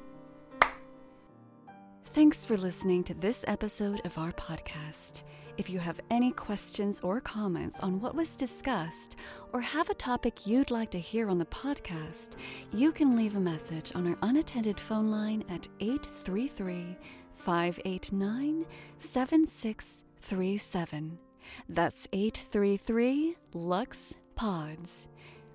Thanks 2.06 2.44
for 2.44 2.56
listening 2.56 3.04
to 3.04 3.14
this 3.14 3.44
episode 3.46 4.00
of 4.04 4.16
our 4.18 4.32
podcast. 4.32 5.22
If 5.58 5.68
you 5.68 5.78
have 5.80 6.00
any 6.08 6.30
questions 6.30 7.00
or 7.00 7.20
comments 7.20 7.80
on 7.80 8.00
what 8.00 8.14
was 8.14 8.36
discussed, 8.36 9.16
or 9.52 9.60
have 9.60 9.90
a 9.90 9.94
topic 9.94 10.46
you'd 10.46 10.70
like 10.70 10.92
to 10.92 11.00
hear 11.00 11.28
on 11.28 11.36
the 11.36 11.46
podcast, 11.46 12.36
you 12.72 12.92
can 12.92 13.16
leave 13.16 13.34
a 13.34 13.40
message 13.40 13.90
on 13.96 14.06
our 14.06 14.16
unattended 14.22 14.78
phone 14.78 15.10
line 15.10 15.42
at 15.48 15.66
833 15.80 16.96
589 17.34 18.66
7637. 18.98 21.18
That's 21.68 22.06
833 22.12 23.36
Lux 23.52 24.14
Pods. 24.36 25.08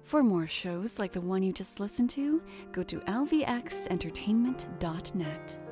For 0.03 0.21
more 0.21 0.47
shows 0.47 0.99
like 0.99 1.13
the 1.13 1.21
one 1.21 1.43
you 1.43 1.53
just 1.53 1.79
listened 1.79 2.09
to, 2.09 2.43
go 2.73 2.83
to 2.83 2.99
lvxentertainment.net. 2.99 5.62